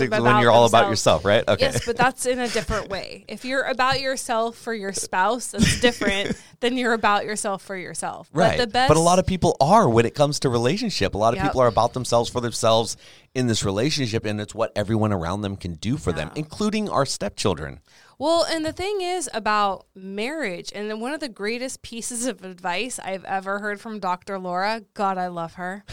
Narcissistic 0.09 0.21
when 0.21 0.41
you're 0.41 0.51
all 0.51 0.65
about 0.65 0.89
yourself, 0.89 1.25
right? 1.25 1.47
Okay. 1.47 1.65
Yes, 1.65 1.85
but 1.85 1.97
that's 1.97 2.25
in 2.25 2.39
a 2.39 2.47
different 2.47 2.89
way. 2.89 3.25
If 3.27 3.45
you're 3.45 3.63
about 3.63 4.01
yourself 4.01 4.57
for 4.57 4.73
your 4.73 4.93
spouse, 4.93 5.47
that's 5.51 5.79
different 5.79 6.41
than 6.59 6.77
you're 6.77 6.93
about 6.93 7.25
yourself 7.25 7.61
for 7.61 7.75
yourself. 7.75 8.29
Right. 8.33 8.57
But 8.57 8.63
the 8.65 8.67
best 8.71 8.87
but 8.89 8.97
a 8.97 9.01
lot 9.01 9.19
of 9.19 9.25
people 9.25 9.57
are 9.59 9.89
when 9.89 10.05
it 10.05 10.15
comes 10.15 10.39
to 10.41 10.49
relationship. 10.49 11.15
A 11.15 11.17
lot 11.17 11.33
of 11.33 11.37
Yep. 11.37 11.45
people 11.47 11.61
are 11.61 11.67
about 11.67 11.93
themselves 11.93 12.29
for 12.29 12.41
themselves 12.41 12.95
in 13.33 13.47
this 13.47 13.65
relationship, 13.65 14.25
and 14.25 14.39
it's 14.39 14.53
what 14.53 14.71
everyone 14.75 15.11
around 15.11 15.41
them 15.41 15.55
can 15.57 15.73
do 15.75 15.97
for 15.97 16.11
them, 16.11 16.29
including 16.35 16.87
our 16.89 17.05
stepchildren. 17.05 17.79
Well, 18.19 18.45
and 18.49 18.63
the 18.63 18.71
thing 18.71 19.01
is 19.01 19.29
about 19.33 19.87
marriage, 19.95 20.71
and 20.73 21.01
one 21.01 21.13
of 21.13 21.19
the 21.19 21.29
greatest 21.29 21.81
pieces 21.81 22.27
of 22.27 22.43
advice 22.45 22.99
I've 22.99 23.25
ever 23.25 23.59
heard 23.59 23.81
from 23.81 23.99
Dr. 23.99 24.37
Laura, 24.37 24.83
God, 24.93 25.17
I 25.17 25.27
love 25.27 25.55
her. 25.55 25.83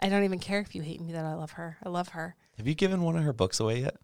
I 0.00 0.08
don't 0.08 0.24
even 0.24 0.38
care 0.38 0.60
if 0.60 0.74
you 0.74 0.82
hate 0.82 1.00
me 1.00 1.12
that 1.12 1.24
I 1.24 1.34
love 1.34 1.52
her. 1.52 1.76
I 1.84 1.88
love 1.88 2.08
her. 2.10 2.36
Have 2.56 2.66
you 2.66 2.74
given 2.74 3.02
one 3.02 3.16
of 3.16 3.24
her 3.24 3.32
books 3.32 3.60
away 3.60 3.80
yet? 3.80 3.96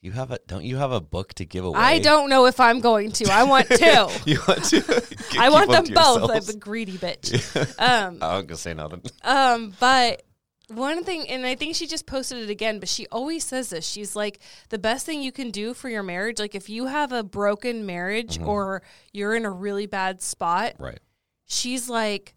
You 0.00 0.12
have 0.12 0.30
a 0.30 0.38
don't 0.46 0.64
you 0.64 0.76
have 0.76 0.92
a 0.92 1.00
book 1.00 1.34
to 1.34 1.44
give 1.44 1.64
away? 1.64 1.78
I 1.80 1.98
don't 1.98 2.30
know 2.30 2.46
if 2.46 2.60
I'm 2.60 2.80
going 2.80 3.10
to. 3.12 3.28
I 3.32 3.42
want 3.44 3.66
two. 3.68 4.06
you 4.26 4.38
want 4.46 4.64
to? 4.66 5.16
I 5.38 5.48
want 5.50 5.70
them 5.70 5.86
both. 5.92 6.30
I'm 6.30 6.54
a 6.56 6.58
greedy 6.58 6.96
bitch. 6.98 7.34
Um, 7.80 8.18
I'm 8.22 8.46
gonna 8.46 8.56
say 8.56 8.74
nothing. 8.74 9.02
Um, 9.22 9.74
but 9.80 10.22
one 10.68 11.02
thing, 11.02 11.28
and 11.28 11.44
I 11.46 11.54
think 11.56 11.74
she 11.74 11.86
just 11.88 12.06
posted 12.06 12.38
it 12.38 12.50
again, 12.50 12.78
but 12.78 12.88
she 12.88 13.06
always 13.08 13.42
says 13.42 13.70
this. 13.70 13.86
She's 13.86 14.14
like, 14.14 14.38
the 14.68 14.78
best 14.78 15.04
thing 15.06 15.22
you 15.22 15.32
can 15.32 15.50
do 15.50 15.74
for 15.74 15.88
your 15.88 16.02
marriage, 16.02 16.38
like 16.38 16.54
if 16.54 16.68
you 16.68 16.86
have 16.86 17.10
a 17.10 17.22
broken 17.24 17.84
marriage 17.86 18.38
or 18.40 18.82
you're 19.12 19.34
in 19.34 19.44
a 19.46 19.50
really 19.50 19.86
bad 19.86 20.20
spot, 20.22 20.74
Right. 20.78 21.00
she's 21.46 21.88
like, 21.88 22.34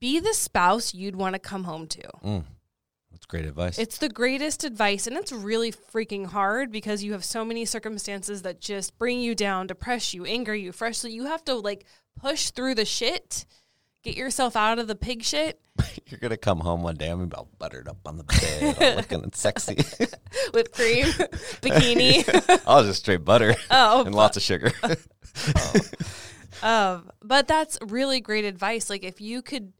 be 0.00 0.18
the 0.18 0.34
spouse 0.34 0.94
you'd 0.94 1.16
want 1.16 1.34
to 1.34 1.38
come 1.38 1.64
home 1.64 1.86
to. 1.88 2.02
Mm. 2.24 2.44
That's 3.12 3.26
great 3.26 3.44
advice. 3.44 3.78
It's 3.78 3.98
the 3.98 4.08
greatest 4.08 4.64
advice, 4.64 5.06
and 5.06 5.16
it's 5.16 5.30
really 5.30 5.72
freaking 5.72 6.26
hard 6.26 6.72
because 6.72 7.04
you 7.04 7.12
have 7.12 7.24
so 7.24 7.44
many 7.44 7.64
circumstances 7.64 8.42
that 8.42 8.60
just 8.60 8.98
bring 8.98 9.20
you 9.20 9.34
down, 9.34 9.66
depress 9.66 10.14
you, 10.14 10.24
anger 10.24 10.54
you, 10.54 10.72
freshly. 10.72 11.12
You 11.12 11.26
have 11.26 11.44
to 11.44 11.54
like 11.54 11.84
push 12.18 12.50
through 12.50 12.76
the 12.76 12.86
shit, 12.86 13.44
get 14.02 14.16
yourself 14.16 14.56
out 14.56 14.78
of 14.78 14.86
the 14.86 14.94
pig 14.94 15.22
shit. 15.22 15.60
You're 16.06 16.20
gonna 16.20 16.38
come 16.38 16.60
home 16.60 16.82
one 16.82 16.96
day. 16.96 17.10
I'm 17.10 17.20
about 17.20 17.48
buttered 17.58 17.88
up 17.88 17.98
on 18.06 18.16
the 18.16 18.24
bed, 18.24 18.96
looking 18.96 19.30
sexy. 19.34 19.74
whipped 20.54 20.72
cream, 20.72 21.06
bikini. 21.60 22.62
I'll 22.66 22.84
just 22.84 23.00
straight 23.00 23.24
butter 23.24 23.54
oh, 23.70 24.04
and 24.04 24.14
lots 24.14 24.38
of 24.38 24.42
sugar. 24.42 24.72
um, 26.62 27.10
but 27.22 27.48
that's 27.48 27.76
really 27.82 28.20
great 28.20 28.46
advice. 28.46 28.88
Like 28.88 29.04
if 29.04 29.20
you 29.20 29.42
could 29.42 29.74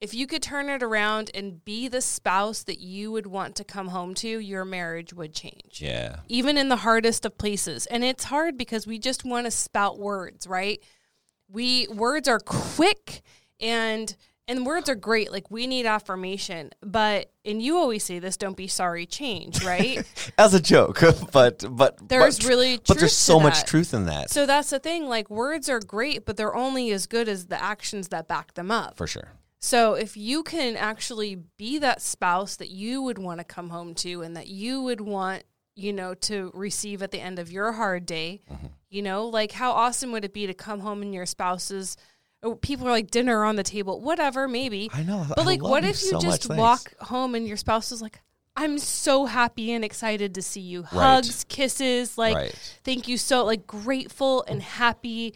if 0.00 0.12
you 0.12 0.26
could 0.26 0.42
turn 0.42 0.68
it 0.68 0.82
around 0.82 1.30
and 1.34 1.64
be 1.64 1.88
the 1.88 2.00
spouse 2.00 2.62
that 2.64 2.78
you 2.78 3.10
would 3.12 3.26
want 3.26 3.56
to 3.56 3.64
come 3.64 3.88
home 3.88 4.14
to, 4.14 4.28
your 4.28 4.64
marriage 4.64 5.12
would 5.12 5.34
change. 5.34 5.80
Yeah. 5.80 6.16
Even 6.28 6.58
in 6.58 6.68
the 6.68 6.76
hardest 6.76 7.24
of 7.24 7.38
places. 7.38 7.86
And 7.86 8.04
it's 8.04 8.24
hard 8.24 8.58
because 8.58 8.86
we 8.86 8.98
just 8.98 9.24
want 9.24 9.46
to 9.46 9.50
spout 9.50 9.98
words, 9.98 10.46
right? 10.46 10.80
We 11.48 11.86
words 11.88 12.28
are 12.28 12.40
quick 12.40 13.22
and 13.60 14.14
and 14.46 14.66
words 14.66 14.90
are 14.90 14.94
great. 14.94 15.32
Like 15.32 15.50
we 15.50 15.66
need 15.66 15.86
affirmation, 15.86 16.70
but 16.82 17.32
and 17.44 17.62
you 17.62 17.76
always 17.76 18.04
say 18.04 18.18
this: 18.18 18.36
"Don't 18.36 18.56
be 18.56 18.68
sorry, 18.68 19.06
change." 19.06 19.64
Right? 19.64 20.04
As 20.38 20.52
a 20.52 20.60
joke, 20.60 21.00
but 21.32 21.64
but 21.70 22.08
There's 22.08 22.38
but, 22.38 22.48
really 22.48 22.78
but 22.86 22.98
there's 22.98 23.16
so 23.16 23.40
much 23.40 23.64
truth 23.64 23.94
in 23.94 24.06
that 24.06 24.30
so 24.30 24.44
that's 24.44 24.70
the 24.70 24.78
thing. 24.78 25.06
Like 25.08 25.30
words 25.30 25.68
are 25.68 25.80
great, 25.80 26.26
but 26.26 26.36
they're 26.36 26.54
only 26.54 26.90
as 26.90 27.06
good 27.06 27.28
as 27.28 27.46
the 27.46 27.62
actions 27.62 28.08
that 28.08 28.28
back 28.28 28.54
them 28.54 28.70
up. 28.70 28.96
for 28.96 29.06
sure. 29.06 29.30
So 29.64 29.94
if 29.94 30.14
you 30.14 30.42
can 30.42 30.76
actually 30.76 31.36
be 31.56 31.78
that 31.78 32.02
spouse 32.02 32.56
that 32.56 32.68
you 32.68 33.00
would 33.02 33.18
want 33.18 33.38
to 33.40 33.44
come 33.44 33.70
home 33.70 33.94
to 33.96 34.20
and 34.20 34.36
that 34.36 34.46
you 34.48 34.82
would 34.82 35.00
want, 35.00 35.44
you 35.74 35.90
know, 35.92 36.12
to 36.14 36.50
receive 36.52 37.02
at 37.02 37.10
the 37.12 37.20
end 37.20 37.38
of 37.38 37.50
your 37.50 37.72
hard 37.72 38.04
day, 38.04 38.42
Mm-hmm. 38.52 38.66
you 38.90 39.00
know, 39.02 39.26
like 39.26 39.52
how 39.52 39.72
awesome 39.72 40.12
would 40.12 40.24
it 40.24 40.34
be 40.34 40.46
to 40.46 40.52
come 40.54 40.80
home 40.80 41.00
and 41.00 41.14
your 41.14 41.24
spouse's 41.26 41.96
oh, 42.42 42.56
people 42.56 42.86
are 42.86 42.90
like 42.90 43.10
dinner 43.10 43.42
on 43.42 43.56
the 43.56 43.62
table, 43.62 44.02
whatever, 44.02 44.46
maybe. 44.46 44.90
I 44.92 45.02
know, 45.02 45.24
But 45.30 45.38
I 45.38 45.44
like 45.44 45.62
what 45.62 45.82
if 45.82 46.02
you 46.02 46.10
so 46.10 46.20
just 46.20 46.46
much, 46.50 46.58
walk 46.58 46.80
thanks. 46.80 47.08
home 47.08 47.34
and 47.34 47.48
your 47.48 47.56
spouse 47.56 47.90
is 47.90 48.02
like 48.02 48.20
I'm 48.56 48.78
so 48.78 49.24
happy 49.24 49.72
and 49.72 49.82
excited 49.82 50.34
to 50.34 50.42
see 50.42 50.60
you. 50.60 50.82
Right. 50.82 50.90
Hugs, 50.92 51.44
kisses, 51.48 52.18
like 52.18 52.36
Right. 52.36 52.78
thank 52.84 53.08
you 53.08 53.16
so 53.16 53.44
like 53.46 53.66
grateful 53.66 54.44
and 54.46 54.62
happy. 54.62 55.32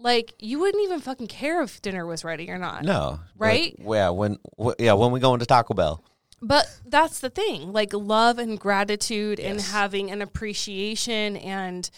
Like 0.00 0.34
you 0.38 0.58
wouldn't 0.60 0.82
even 0.84 1.00
fucking 1.00 1.26
care 1.28 1.62
if 1.62 1.80
dinner 1.82 2.06
was 2.06 2.24
ready 2.24 2.50
or 2.50 2.58
not. 2.58 2.84
No, 2.84 3.20
Right? 3.36 3.74
Like, 3.78 3.86
yeah, 3.96 4.10
when 4.10 4.38
wh- 4.60 4.72
yeah 4.78 4.94
when 4.94 5.10
we 5.12 5.20
go 5.20 5.34
into 5.34 5.46
Taco 5.46 5.74
Bell. 5.74 6.02
But 6.42 6.66
that's 6.86 7.20
the 7.20 7.28
thing, 7.28 7.72
like 7.72 7.92
love 7.92 8.38
and 8.38 8.58
gratitude 8.58 9.38
and 9.38 9.60
having 9.60 10.10
an 10.10 10.22
appreciation 10.22 11.36
and 11.36 11.90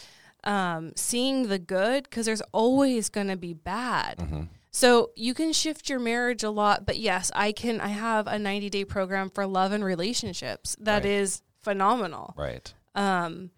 um, 0.45 0.93
seeing 0.97 1.47
the 1.47 1.61
good 1.61 2.05
because 2.05 2.27
there's 2.27 2.43
always 2.51 3.09
going 3.09 3.29
to 3.29 3.37
be 3.37 3.53
bad. 3.55 4.19
Mm-hmm. 4.19 4.43
So 4.73 5.11
you 5.15 5.35
can 5.35 5.53
shift 5.53 5.89
your 5.89 6.01
marriage 6.01 6.43
a 6.43 6.51
lot, 6.51 6.87
but 6.87 6.99
yes, 6.99 7.31
I 7.37 7.53
can. 7.53 7.81
I 7.81 7.89
have 7.89 8.27
a 8.27 8.39
90 8.39 8.69
day 8.71 8.85
program 8.85 9.31
for 9.31 9.47
love 9.47 9.71
and 9.71 9.85
relationships 9.85 10.77
that 10.81 11.05
is 11.05 11.43
Right. 11.45 11.65
phenomenal. 11.65 12.35
Right. 12.37 12.73
Um, 12.97 13.51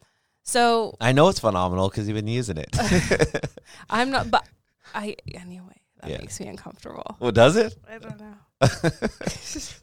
so 0.45 0.97
I 1.01 1.13
know 1.13 1.29
it's 1.29 1.41
phenomenal 1.41 1.89
because 1.89 2.07
you've 2.07 2.15
been 2.17 2.29
using 2.29 2.59
it. 2.59 2.69
I'm 3.91 4.11
not, 4.11 4.31
but 4.31 4.47
I 4.95 5.17
anyway. 5.35 5.81
That 6.01 6.11
Yeah. 6.11 6.19
makes 6.19 6.39
me 6.39 6.47
uncomfortable. 6.49 7.17
well, 7.19 7.33
does 7.33 7.57
it? 7.57 7.75
I 7.91 7.99
don't 7.99 8.21
know. 8.21 8.35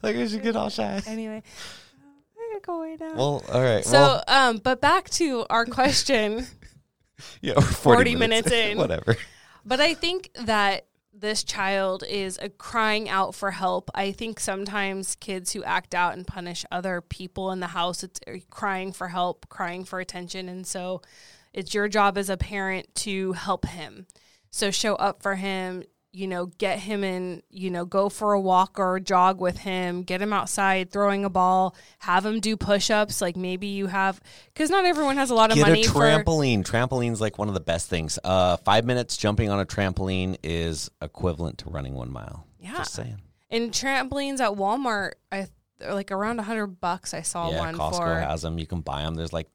like 0.02 0.16
I 0.16 0.26
should 0.28 0.42
get 0.42 0.56
all 0.56 0.68
shy. 0.70 1.02
Anyway, 1.06 1.42
I'm 1.44 2.50
gonna 2.50 2.60
go 2.64 2.78
away 2.80 2.96
now. 2.98 3.14
Well, 3.14 3.44
all 3.52 3.60
right. 3.60 3.84
so, 3.84 3.92
well, 3.92 4.24
um, 4.28 4.58
but 4.58 4.80
back 4.80 5.10
to 5.10 5.44
our 5.50 5.66
question. 5.66 6.46
yeah, 7.40 7.54
we're 7.56 7.62
40, 7.62 7.74
40 8.12 8.16
minutes 8.16 8.50
in. 8.50 8.78
Whatever. 8.78 9.16
But 9.64 9.80
I 9.80 9.94
think 9.94 10.30
that 10.44 10.86
this 11.12 11.44
child 11.44 12.04
is 12.08 12.38
crying 12.58 13.08
out 13.08 13.34
for 13.34 13.50
help. 13.50 13.90
I 13.94 14.12
think 14.12 14.40
sometimes 14.40 15.14
kids 15.16 15.52
who 15.52 15.62
act 15.62 15.94
out 15.94 16.14
and 16.14 16.26
punish 16.26 16.64
other 16.70 17.00
people 17.00 17.52
in 17.52 17.60
the 17.60 17.68
house, 17.68 18.02
it's 18.02 18.20
uh, 18.26 18.38
crying 18.50 18.92
for 18.92 19.08
help, 19.08 19.48
crying 19.48 19.84
for 19.84 20.00
attention. 20.00 20.48
And 20.48 20.66
so 20.66 21.02
it's 21.52 21.74
your 21.74 21.88
job 21.88 22.16
as 22.16 22.30
a 22.30 22.36
parent 22.36 22.94
to 22.96 23.32
help 23.32 23.66
him. 23.66 24.06
So 24.50 24.70
show 24.70 24.94
up 24.96 25.22
for 25.22 25.34
him, 25.34 25.84
you 26.12 26.26
know, 26.26 26.46
get 26.46 26.78
him 26.78 27.02
in, 27.02 27.42
you 27.50 27.70
know, 27.70 27.86
go 27.86 28.08
for 28.10 28.34
a 28.34 28.40
walk 28.40 28.78
or 28.78 28.96
a 28.96 29.00
jog 29.00 29.40
with 29.40 29.56
him, 29.56 30.02
get 30.02 30.20
him 30.20 30.32
outside 30.32 30.90
throwing 30.90 31.24
a 31.24 31.30
ball, 31.30 31.74
have 32.00 32.26
him 32.26 32.38
do 32.38 32.56
push 32.56 32.90
ups. 32.90 33.22
Like 33.22 33.36
maybe 33.36 33.68
you 33.68 33.86
have, 33.86 34.20
because 34.52 34.68
not 34.68 34.84
everyone 34.84 35.16
has 35.16 35.30
a 35.30 35.34
lot 35.34 35.50
of 35.50 35.56
Get 35.56 35.66
a 35.66 35.70
money 35.70 35.84
for. 35.84 36.00
trampoline. 36.00 36.64
Trampoline's 36.64 37.20
like 37.20 37.38
one 37.38 37.48
of 37.48 37.54
the 37.54 37.60
best 37.60 37.88
things. 37.88 38.18
Uh, 38.22 38.58
five 38.58 38.84
minutes 38.84 39.16
jumping 39.16 39.48
on 39.48 39.58
a 39.58 39.64
trampoline 39.64 40.36
is 40.42 40.90
equivalent 41.00 41.58
to 41.58 41.70
running 41.70 41.94
one 41.94 42.12
mile. 42.12 42.46
Yeah. 42.60 42.76
Just 42.76 42.92
saying. 42.92 43.20
And 43.50 43.72
trampolines 43.72 44.40
at 44.40 44.52
Walmart, 44.52 45.12
I 45.30 45.48
like 45.80 46.10
around 46.12 46.38
a 46.40 46.42
hundred 46.42 46.80
bucks. 46.80 47.14
I 47.14 47.22
saw 47.22 47.50
yeah, 47.50 47.58
one 47.58 47.74
Costco 47.74 47.96
for. 47.96 48.20
has 48.20 48.42
them. 48.42 48.58
You 48.58 48.66
can 48.66 48.82
buy 48.82 49.02
them. 49.02 49.14
There's 49.14 49.32
like 49.32 49.48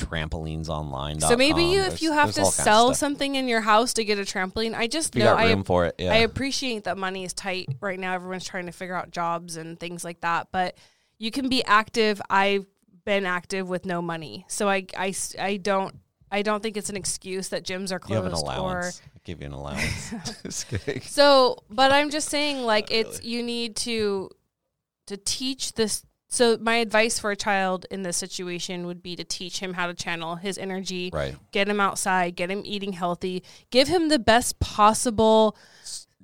trampolines 0.00 0.68
online. 0.68 1.20
so 1.20 1.36
maybe 1.36 1.64
you, 1.64 1.82
if 1.82 2.02
you 2.02 2.12
have 2.12 2.32
to 2.32 2.40
all 2.40 2.46
kinds 2.46 2.58
of 2.58 2.64
sell 2.64 2.94
something 2.94 3.34
in 3.34 3.48
your 3.48 3.60
house 3.60 3.94
to 3.94 4.04
get 4.04 4.18
a 4.18 4.22
trampoline, 4.22 4.74
I 4.74 4.86
just 4.86 5.14
know 5.14 5.34
I 5.34 5.62
for 5.62 5.86
it. 5.86 5.96
Yeah. 5.98 6.12
I 6.12 6.16
appreciate 6.18 6.84
that 6.84 6.98
money 6.98 7.24
is 7.24 7.32
tight 7.32 7.68
right 7.80 7.98
now. 7.98 8.14
Everyone's 8.14 8.46
trying 8.46 8.66
to 8.66 8.72
figure 8.72 8.94
out 8.94 9.10
jobs 9.10 9.56
and 9.56 9.78
things 9.78 10.04
like 10.04 10.20
that, 10.22 10.48
but 10.50 10.76
you 11.18 11.30
can 11.30 11.48
be 11.48 11.64
active. 11.64 12.20
I've 12.30 12.66
been 13.04 13.26
active 13.26 13.68
with 13.68 13.86
no 13.86 14.00
money, 14.02 14.44
so 14.48 14.68
I 14.68 14.86
I, 14.96 15.14
I 15.38 15.56
don't. 15.56 15.94
I 16.32 16.42
don't 16.42 16.62
think 16.62 16.76
it's 16.76 16.90
an 16.90 16.96
excuse 16.96 17.48
that 17.48 17.64
gyms 17.64 17.90
are 17.90 18.00
you 18.08 18.14
have 18.14 18.24
an 18.24 18.32
closed 18.32 18.60
or. 18.60 18.90
Give 19.24 19.40
you 19.40 19.46
an 19.46 19.52
allowance. 19.52 20.64
So, 21.02 21.58
but 21.68 21.92
I'm 21.92 22.10
just 22.10 22.28
saying, 22.28 22.62
like, 22.62 22.90
it's 22.90 23.22
you 23.22 23.42
need 23.42 23.76
to 23.76 24.30
to 25.08 25.16
teach 25.16 25.74
this. 25.74 26.04
So, 26.32 26.56
my 26.60 26.76
advice 26.76 27.18
for 27.18 27.32
a 27.32 27.36
child 27.36 27.86
in 27.90 28.02
this 28.04 28.16
situation 28.16 28.86
would 28.86 29.02
be 29.02 29.16
to 29.16 29.24
teach 29.24 29.58
him 29.58 29.74
how 29.74 29.88
to 29.88 29.94
channel 29.94 30.36
his 30.36 30.56
energy, 30.58 31.10
Right. 31.12 31.34
get 31.50 31.68
him 31.68 31.80
outside, 31.80 32.36
get 32.36 32.50
him 32.52 32.62
eating 32.64 32.92
healthy, 32.92 33.42
give 33.70 33.88
him 33.88 34.08
the 34.08 34.18
best 34.20 34.60
possible 34.60 35.56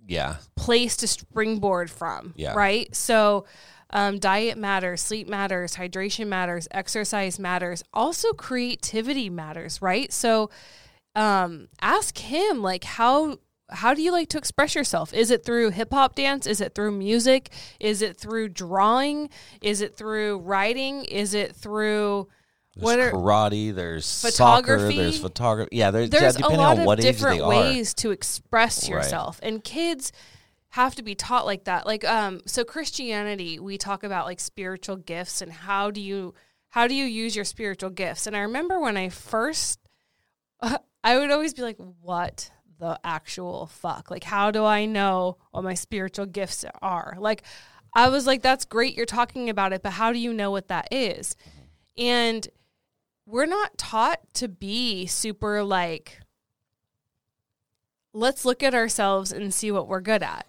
Yeah. 0.07 0.37
place 0.55 0.97
to 0.99 1.09
springboard 1.09 1.91
from. 1.91 2.35
Yeah. 2.37 2.55
Right. 2.55 2.95
So, 2.95 3.47
um, 3.91 4.21
diet 4.21 4.57
matters, 4.57 5.03
sleep 5.03 5.29
matters, 5.29 5.75
hydration 5.75 6.29
matters, 6.29 6.69
exercise 6.71 7.41
matters. 7.41 7.83
Also, 7.93 8.33
creativity 8.33 9.29
matters. 9.29 9.83
Right. 9.83 10.13
So, 10.13 10.51
um, 11.17 11.67
ask 11.81 12.19
him 12.19 12.63
like 12.63 12.85
how 12.85 13.39
how 13.71 13.95
do 13.95 14.03
you 14.03 14.13
like 14.13 14.29
to 14.31 14.39
express 14.39 14.75
yourself? 14.75 15.13
Is 15.13 15.31
it 15.31 15.45
through 15.45 15.71
hip 15.71 15.93
hop 15.93 16.15
dance? 16.15 16.47
Is 16.47 16.61
it 16.61 16.75
through 16.75 16.93
music? 16.93 17.51
Is 17.81 18.03
it 18.03 18.17
through 18.17 18.51
drawing? 18.51 19.29
Is 19.61 19.81
it 19.81 19.97
through 19.97 20.39
writing? 20.39 21.05
Is 21.05 21.35
it 21.35 21.55
through 21.57 22.29
There's 22.75 22.85
what 22.85 22.99
are 23.01 23.11
karate. 23.13 23.75
There's 23.75 24.23
Photography. 24.23 24.95
Soccer, 24.95 25.03
there's 25.03 25.19
photography. 25.19 25.77
Yeah. 25.77 25.91
There's, 25.91 26.11
there's 26.11 26.39
yeah, 26.39 26.47
a 26.47 26.49
lot 26.49 26.75
on 26.75 26.79
of 26.81 26.87
what 26.87 26.99
age 27.01 27.05
different 27.05 27.39
they 27.39 27.43
are. 27.45 27.49
ways 27.49 27.93
to 27.95 28.11
express 28.13 28.85
Right. 28.85 28.97
yourself 28.97 29.41
and 29.43 29.65
kids 29.65 30.13
have 30.71 30.95
to 30.95 31.03
be 31.03 31.15
taught 31.15 31.47
like 31.47 31.65
that 31.65 31.87
like 31.87 32.05
um 32.05 32.41
so 32.45 32.63
christianity 32.63 33.59
we 33.59 33.79
talk 33.79 34.05
about 34.05 34.27
like 34.27 34.39
spiritual 34.39 34.97
gifts 34.97 35.41
and 35.41 35.51
how 35.51 35.91
do 35.91 36.03
you 36.03 36.35
how 36.69 36.87
do 36.87 36.95
you 36.95 37.05
use 37.07 37.35
your 37.35 37.47
spiritual 37.47 37.89
gifts 37.89 38.27
and 38.27 38.37
i 38.37 38.41
remember 38.41 38.79
when 38.79 38.95
i 38.97 39.09
first 39.09 39.79
i 40.61 41.19
would 41.19 41.31
always 41.31 41.55
be 41.55 41.63
like 41.63 41.79
what 42.03 42.51
the 42.79 42.99
actual 43.05 43.67
fuck 43.67 44.11
like 44.11 44.25
how 44.25 44.51
do 44.51 44.65
i 44.65 44.85
know 44.85 45.37
what 45.51 45.65
my 45.65 45.75
spiritual 45.75 46.27
gifts 46.27 46.65
are 46.83 47.17
like 47.19 47.43
i 47.95 48.09
was 48.09 48.27
like 48.27 48.43
that's 48.43 48.65
great 48.65 48.97
you're 48.97 49.07
talking 49.07 49.49
about 49.49 49.73
it 49.73 49.83
but 49.83 49.93
how 49.93 50.13
do 50.13 50.19
you 50.19 50.33
know 50.33 50.51
what 50.51 50.69
that 50.69 50.87
is 50.91 51.37
and 51.97 52.49
we're 53.27 53.47
not 53.47 53.77
taught 53.77 54.21
to 54.35 54.49
be 54.49 55.07
super 55.07 55.63
like 55.63 56.21
let's 58.17 58.45
look 58.45 58.63
at 58.63 58.75
ourselves 58.75 59.31
and 59.31 59.53
see 59.53 59.71
what 59.71 59.87
we're 59.87 60.01
good 60.01 60.23
at. 60.23 60.47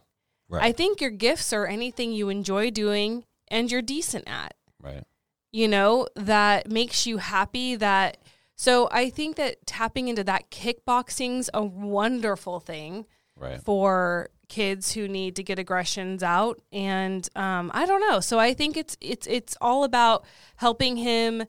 Right. 0.50 0.64
I 0.64 0.72
think 0.72 1.02
your 1.02 1.10
gifts 1.10 1.52
are 1.52 1.68
anything 1.68 2.14
you 2.14 2.30
enjoy 2.30 2.72
doing 2.72 3.26
and 3.50 3.70
you're 3.70 3.82
decent 3.82 4.24
at. 4.28 4.54
right. 4.82 5.04
You 5.52 5.68
know, 5.68 6.08
that 6.16 6.70
makes 6.70 7.08
you 7.08 7.18
happy 7.18 7.76
that 7.78 8.18
so 8.60 8.90
I 8.92 9.10
think 9.12 9.36
that 9.38 9.66
tapping 9.68 10.08
into 10.10 10.24
that 10.26 10.50
kickboxing's 10.52 11.50
a 11.54 11.64
wonderful 11.64 12.60
thing 12.60 13.06
Right. 13.40 13.62
for 13.62 14.32
kids 14.50 14.94
who 14.94 15.08
need 15.08 15.36
to 15.36 15.44
get 15.44 15.60
aggressions 15.60 16.24
out. 16.24 16.60
And 16.72 17.28
um, 17.36 17.70
i 17.74 17.86
don't 17.86 18.02
know. 18.02 18.20
So 18.20 18.40
i 18.40 18.54
think 18.56 18.76
it's 18.76 18.98
it's 19.00 19.28
it's 19.28 19.56
all 19.62 19.84
about 19.84 20.26
helping 20.56 20.98
him 20.98 21.44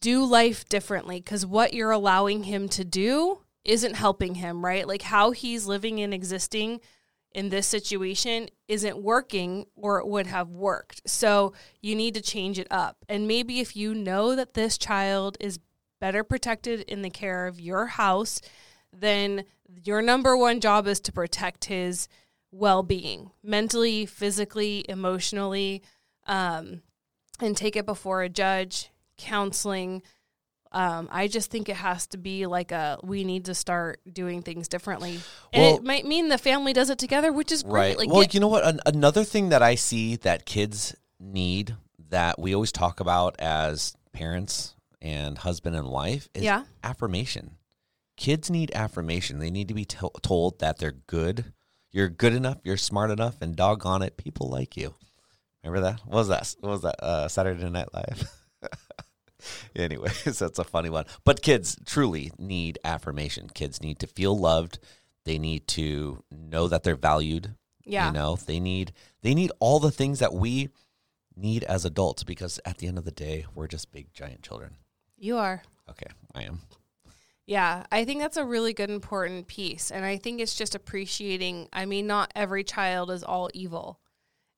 do 0.00 0.24
life 0.24 0.68
differently 0.68 1.16
because 1.20 1.44
what 1.44 1.74
you're 1.74 1.90
allowing 1.90 2.44
him 2.44 2.68
to 2.68 2.84
do 2.84 3.40
isn't 3.64 3.94
helping 3.94 4.36
him 4.36 4.64
right? 4.64 4.86
Like 4.86 5.02
how 5.02 5.32
he's 5.32 5.66
living 5.66 6.00
and 6.00 6.14
existing 6.14 6.80
in 7.32 7.48
this 7.48 7.66
situation 7.66 8.48
isn't 8.68 9.02
working 9.02 9.66
or 9.76 9.98
it 9.98 10.06
would 10.06 10.26
have 10.26 10.48
worked. 10.48 11.02
So 11.08 11.52
you 11.80 11.94
need 11.94 12.14
to 12.14 12.20
change 12.20 12.58
it 12.58 12.66
up. 12.70 12.96
And 13.08 13.28
maybe 13.28 13.60
if 13.60 13.76
you 13.76 13.94
know 13.94 14.34
that 14.34 14.54
this 14.54 14.76
child 14.76 15.36
is 15.40 15.60
better 16.00 16.24
protected 16.24 16.80
in 16.80 17.02
the 17.02 17.10
care 17.10 17.46
of 17.46 17.60
your 17.60 17.86
house 17.86 18.40
then 18.92 19.44
your 19.84 20.02
number 20.02 20.36
one 20.36 20.60
job 20.60 20.86
is 20.86 21.00
to 21.00 21.12
protect 21.12 21.66
his 21.66 22.08
well-being 22.50 23.30
mentally 23.42 24.06
physically 24.06 24.84
emotionally 24.88 25.82
um, 26.26 26.82
and 27.40 27.56
take 27.56 27.76
it 27.76 27.86
before 27.86 28.22
a 28.22 28.28
judge 28.28 28.90
counseling 29.16 30.02
Um, 30.72 31.08
I 31.10 31.26
just 31.26 31.50
think 31.50 31.68
it 31.68 31.76
has 31.76 32.06
to 32.08 32.16
be 32.18 32.46
like 32.46 32.70
a 32.70 32.98
we 33.02 33.24
need 33.24 33.46
to 33.46 33.54
start 33.54 34.00
doing 34.10 34.42
things 34.42 34.68
differently. 34.68 35.18
Well- 35.54 35.76
it 35.76 35.84
might 35.84 36.06
mean 36.06 36.28
the 36.28 36.38
family 36.38 36.72
does 36.72 36.90
it 36.90 36.98
together, 36.98 37.32
which 37.32 37.50
is 37.50 37.62
great. 37.62 37.72
Right. 37.72 37.98
Like 37.98 38.08
well, 38.10 38.20
get- 38.22 38.34
you 38.34 38.40
know 38.40 38.48
what? 38.48 38.64
An- 38.64 38.80
another 38.86 39.24
thing 39.24 39.48
that 39.48 39.62
I 39.62 39.74
see 39.74 40.16
that 40.16 40.46
kids 40.46 40.94
need 41.18 41.76
that 42.10 42.38
we 42.38 42.54
always 42.54 42.72
talk 42.72 43.00
about 43.00 43.34
as 43.40 43.94
parents 44.12 44.74
and 45.02 45.38
husband 45.38 45.74
and 45.76 45.88
wife 45.88 46.28
is 46.34 46.42
Yeah. 46.44 46.64
affirmation. 46.84 47.56
Kids 48.16 48.50
need 48.50 48.70
affirmation. 48.74 49.38
They 49.38 49.50
need 49.50 49.68
to 49.68 49.74
be 49.74 49.84
to- 49.86 50.10
told 50.22 50.58
that 50.60 50.78
they're 50.78 50.92
good. 50.92 51.52
You're 51.90 52.08
good 52.08 52.34
enough. 52.34 52.58
You're 52.64 52.76
smart 52.76 53.10
enough, 53.10 53.40
and 53.40 53.56
doggone 53.56 54.02
it, 54.02 54.16
people 54.16 54.48
like 54.48 54.76
you. 54.76 54.94
Remember 55.64 55.80
that? 55.90 56.00
What 56.06 56.14
was 56.16 56.28
that? 56.28 56.54
What 56.60 56.70
was 56.70 56.82
that? 56.82 57.02
Uh, 57.02 57.28
Saturday 57.28 57.68
Night 57.68 57.88
Live. 57.94 58.30
Anyways, 59.76 60.38
that's 60.38 60.58
a 60.58 60.64
funny 60.64 60.90
one. 60.90 61.04
But 61.24 61.42
kids 61.42 61.76
truly 61.86 62.32
need 62.38 62.78
affirmation. 62.84 63.48
Kids 63.52 63.80
need 63.82 63.98
to 64.00 64.06
feel 64.06 64.38
loved. 64.38 64.78
They 65.24 65.38
need 65.38 65.66
to 65.68 66.22
know 66.30 66.68
that 66.68 66.82
they're 66.82 66.96
valued. 66.96 67.54
yeah. 67.84 68.08
You 68.08 68.12
know, 68.12 68.36
they 68.46 68.60
need 68.60 68.92
they 69.22 69.34
need 69.34 69.52
all 69.60 69.80
the 69.80 69.90
things 69.90 70.18
that 70.20 70.32
we 70.34 70.70
need 71.36 71.64
as 71.64 71.84
adults 71.84 72.24
because 72.24 72.60
at 72.64 72.78
the 72.78 72.86
end 72.86 72.98
of 72.98 73.04
the 73.04 73.10
day, 73.10 73.46
we're 73.54 73.66
just 73.68 73.92
big 73.92 74.12
giant 74.12 74.42
children. 74.42 74.76
you 75.18 75.36
are. 75.36 75.62
Okay, 75.88 76.10
I 76.34 76.42
am. 76.42 76.60
Yeah, 77.46 77.84
I 77.90 78.04
think 78.04 78.20
that's 78.20 78.36
a 78.36 78.44
really 78.44 78.72
good 78.72 78.90
important 78.90 79.48
piece. 79.48 79.90
And 79.90 80.04
I 80.04 80.16
think 80.18 80.40
it's 80.40 80.54
just 80.54 80.74
appreciating. 80.76 81.68
I 81.72 81.84
mean, 81.84 82.06
not 82.06 82.30
every 82.36 82.62
child 82.62 83.10
is 83.10 83.24
all 83.24 83.50
evil. 83.52 83.98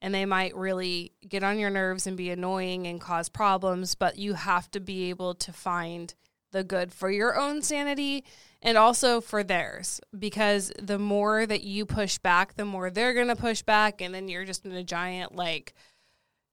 And 0.02 0.12
they 0.12 0.26
might 0.26 0.54
really 0.56 1.12
get 1.26 1.42
on 1.44 1.58
your 1.60 1.70
nerves 1.70 2.06
and 2.08 2.16
be 2.16 2.28
annoying 2.30 2.86
and 2.88 3.00
cause 3.00 3.28
problems, 3.28 3.94
but 3.94 4.18
you 4.18 4.34
have 4.34 4.68
to 4.72 4.80
be 4.80 5.08
able 5.10 5.32
to 5.36 5.52
find 5.52 6.12
the 6.50 6.64
good 6.64 6.92
for 6.92 7.08
your 7.10 7.38
own 7.38 7.62
sanity 7.62 8.24
and 8.60 8.76
also 8.76 9.20
for 9.20 9.42
theirs. 9.44 10.00
Because 10.18 10.72
the 10.78 10.98
more 10.98 11.46
that 11.46 11.62
you 11.62 11.86
push 11.86 12.18
back, 12.18 12.56
the 12.56 12.64
more 12.64 12.90
they're 12.90 13.14
going 13.14 13.28
to 13.28 13.36
push 13.36 13.62
back. 13.62 14.00
And 14.02 14.12
then 14.12 14.26
you're 14.28 14.44
just 14.44 14.66
in 14.66 14.72
a 14.72 14.82
giant, 14.84 15.36
like, 15.36 15.72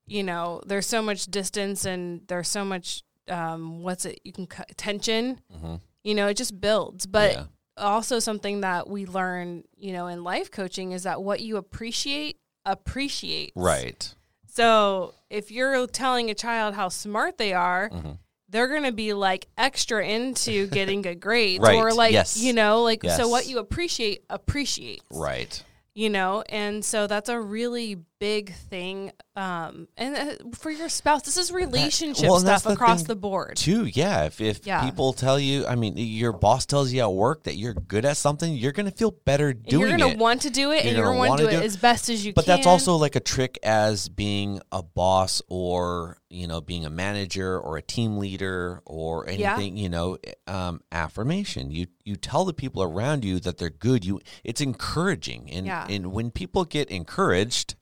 you 0.06 0.24
know, 0.24 0.62
there's 0.66 0.88
so 0.88 1.02
much 1.02 1.26
distance 1.26 1.86
and 1.86 2.22
there's 2.28 2.48
so 2.50 2.64
much, 2.64 3.04
um, 3.30 3.82
what's 3.84 4.06
it, 4.06 4.20
you 4.24 4.32
can, 4.32 4.46
cut 4.48 4.70
tension 4.78 5.42
hmm 5.60 5.76
you 6.02 6.16
know 6.16 6.28
it 6.28 6.38
just 6.38 6.60
builds 6.62 7.06
but 7.06 7.34
Yeah. 7.34 7.44
also 7.76 8.20
something 8.20 8.62
that 8.62 8.88
we 8.90 9.06
learn 9.06 9.66
you 9.76 9.92
know 9.92 10.08
in 10.08 10.24
life 10.24 10.50
coaching 10.50 10.94
is 10.94 11.04
that 11.04 11.22
what 11.22 11.42
you 11.42 11.58
appreciate 11.58 12.38
appreciates 12.66 13.54
Right. 13.56 14.14
so 14.48 15.14
if 15.30 15.52
you're 15.52 15.86
telling 15.88 16.30
a 16.30 16.34
child 16.36 16.76
how 16.76 16.90
smart 16.90 17.38
they 17.38 17.54
are 17.54 17.90
Mhm. 17.90 18.18
they're 18.50 18.68
going 18.68 18.84
to 18.84 18.92
be 18.92 19.14
like 19.14 19.48
extra 19.58 20.06
into 20.06 20.68
getting 20.78 21.02
good 21.02 21.20
grades 21.20 21.62
Right. 21.64 21.76
or 21.76 21.94
like 21.94 22.14
Yes. 22.14 22.38
you 22.38 22.54
know 22.54 22.82
like 22.84 23.04
so 23.04 23.28
what 23.28 23.48
you 23.48 23.60
appreciate 23.60 24.24
appreciates 24.30 25.04
Right. 25.12 25.62
you 25.94 26.10
know 26.10 26.44
and 26.50 26.84
so 26.84 27.08
that's 27.08 27.30
a 27.30 27.40
really 27.40 27.98
big 28.20 28.54
thing 28.54 29.12
um 29.38 29.88
and 29.96 30.16
uh, 30.16 30.34
for 30.54 30.70
your 30.70 30.90
spouse 30.90 31.22
this 31.22 31.38
is 31.38 31.52
relationship 31.54 32.28
well, 32.30 32.38
stuff 32.40 32.64
the 32.64 32.72
across 32.72 33.04
the 33.04 33.16
board 33.16 33.56
Too, 33.56 33.86
yeah. 33.86 34.26
If 34.26 34.42
if 34.42 34.66
Yeah. 34.66 34.84
people 34.84 35.14
tell 35.14 35.40
you, 35.40 35.66
I 35.66 35.76
mean, 35.76 35.94
your 35.98 36.34
boss 36.34 36.66
tells 36.66 36.92
you 36.92 37.02
at 37.02 37.12
work 37.14 37.44
that 37.44 37.56
you're 37.56 37.74
good 37.74 38.04
at 38.06 38.18
something, 38.18 38.54
you're 38.54 38.72
gonna 38.74 38.92
feel 38.92 39.12
better 39.12 39.54
doing 39.54 39.88
you're 39.88 39.98
going 39.98 40.12
it. 40.12 40.14
to 40.16 40.20
want 40.20 40.42
to 40.42 40.50
do 40.50 40.72
it 40.72 40.84
You're 40.84 40.88
and 40.90 40.98
you're 40.98 41.06
gonna 41.06 41.18
going 41.18 41.28
to 41.28 41.30
want 41.30 41.40
to 41.42 41.46
do 41.50 41.58
it 41.58 41.64
it. 41.64 41.66
as 41.66 41.78
best 41.78 42.10
as 42.10 42.26
you 42.26 42.34
can. 42.34 42.36
but 42.36 42.46
that's 42.46 42.68
also 42.68 42.96
like 42.98 43.16
a 43.16 43.20
trick 43.22 43.58
as 43.64 44.10
being 44.10 44.60
a 44.72 44.84
boss 44.84 45.42
or 45.48 46.18
you 46.30 46.48
know 46.48 46.60
being 46.62 46.86
a 46.86 46.90
manager 46.90 47.58
or 47.60 47.78
a 47.78 47.82
team 47.82 48.18
leader 48.18 48.82
or 48.86 49.26
Yeah. 49.30 49.54
anything 49.54 49.78
you 49.78 49.90
know 49.90 50.18
um, 50.48 50.82
affirmation 50.92 51.72
you 51.72 51.88
you 52.04 52.16
tell 52.18 52.44
the 52.46 52.54
people 52.54 52.84
around 52.84 53.24
you 53.24 53.40
that 53.40 53.58
they're 53.58 53.70
good 53.70 54.04
you 54.06 54.20
it's 54.44 54.60
encouraging 54.62 55.50
and 55.52 55.66
Yeah. 55.66 55.86
and 55.90 56.12
when 56.12 56.32
people 56.32 56.66
get 56.66 56.90
encouraged 56.90 57.76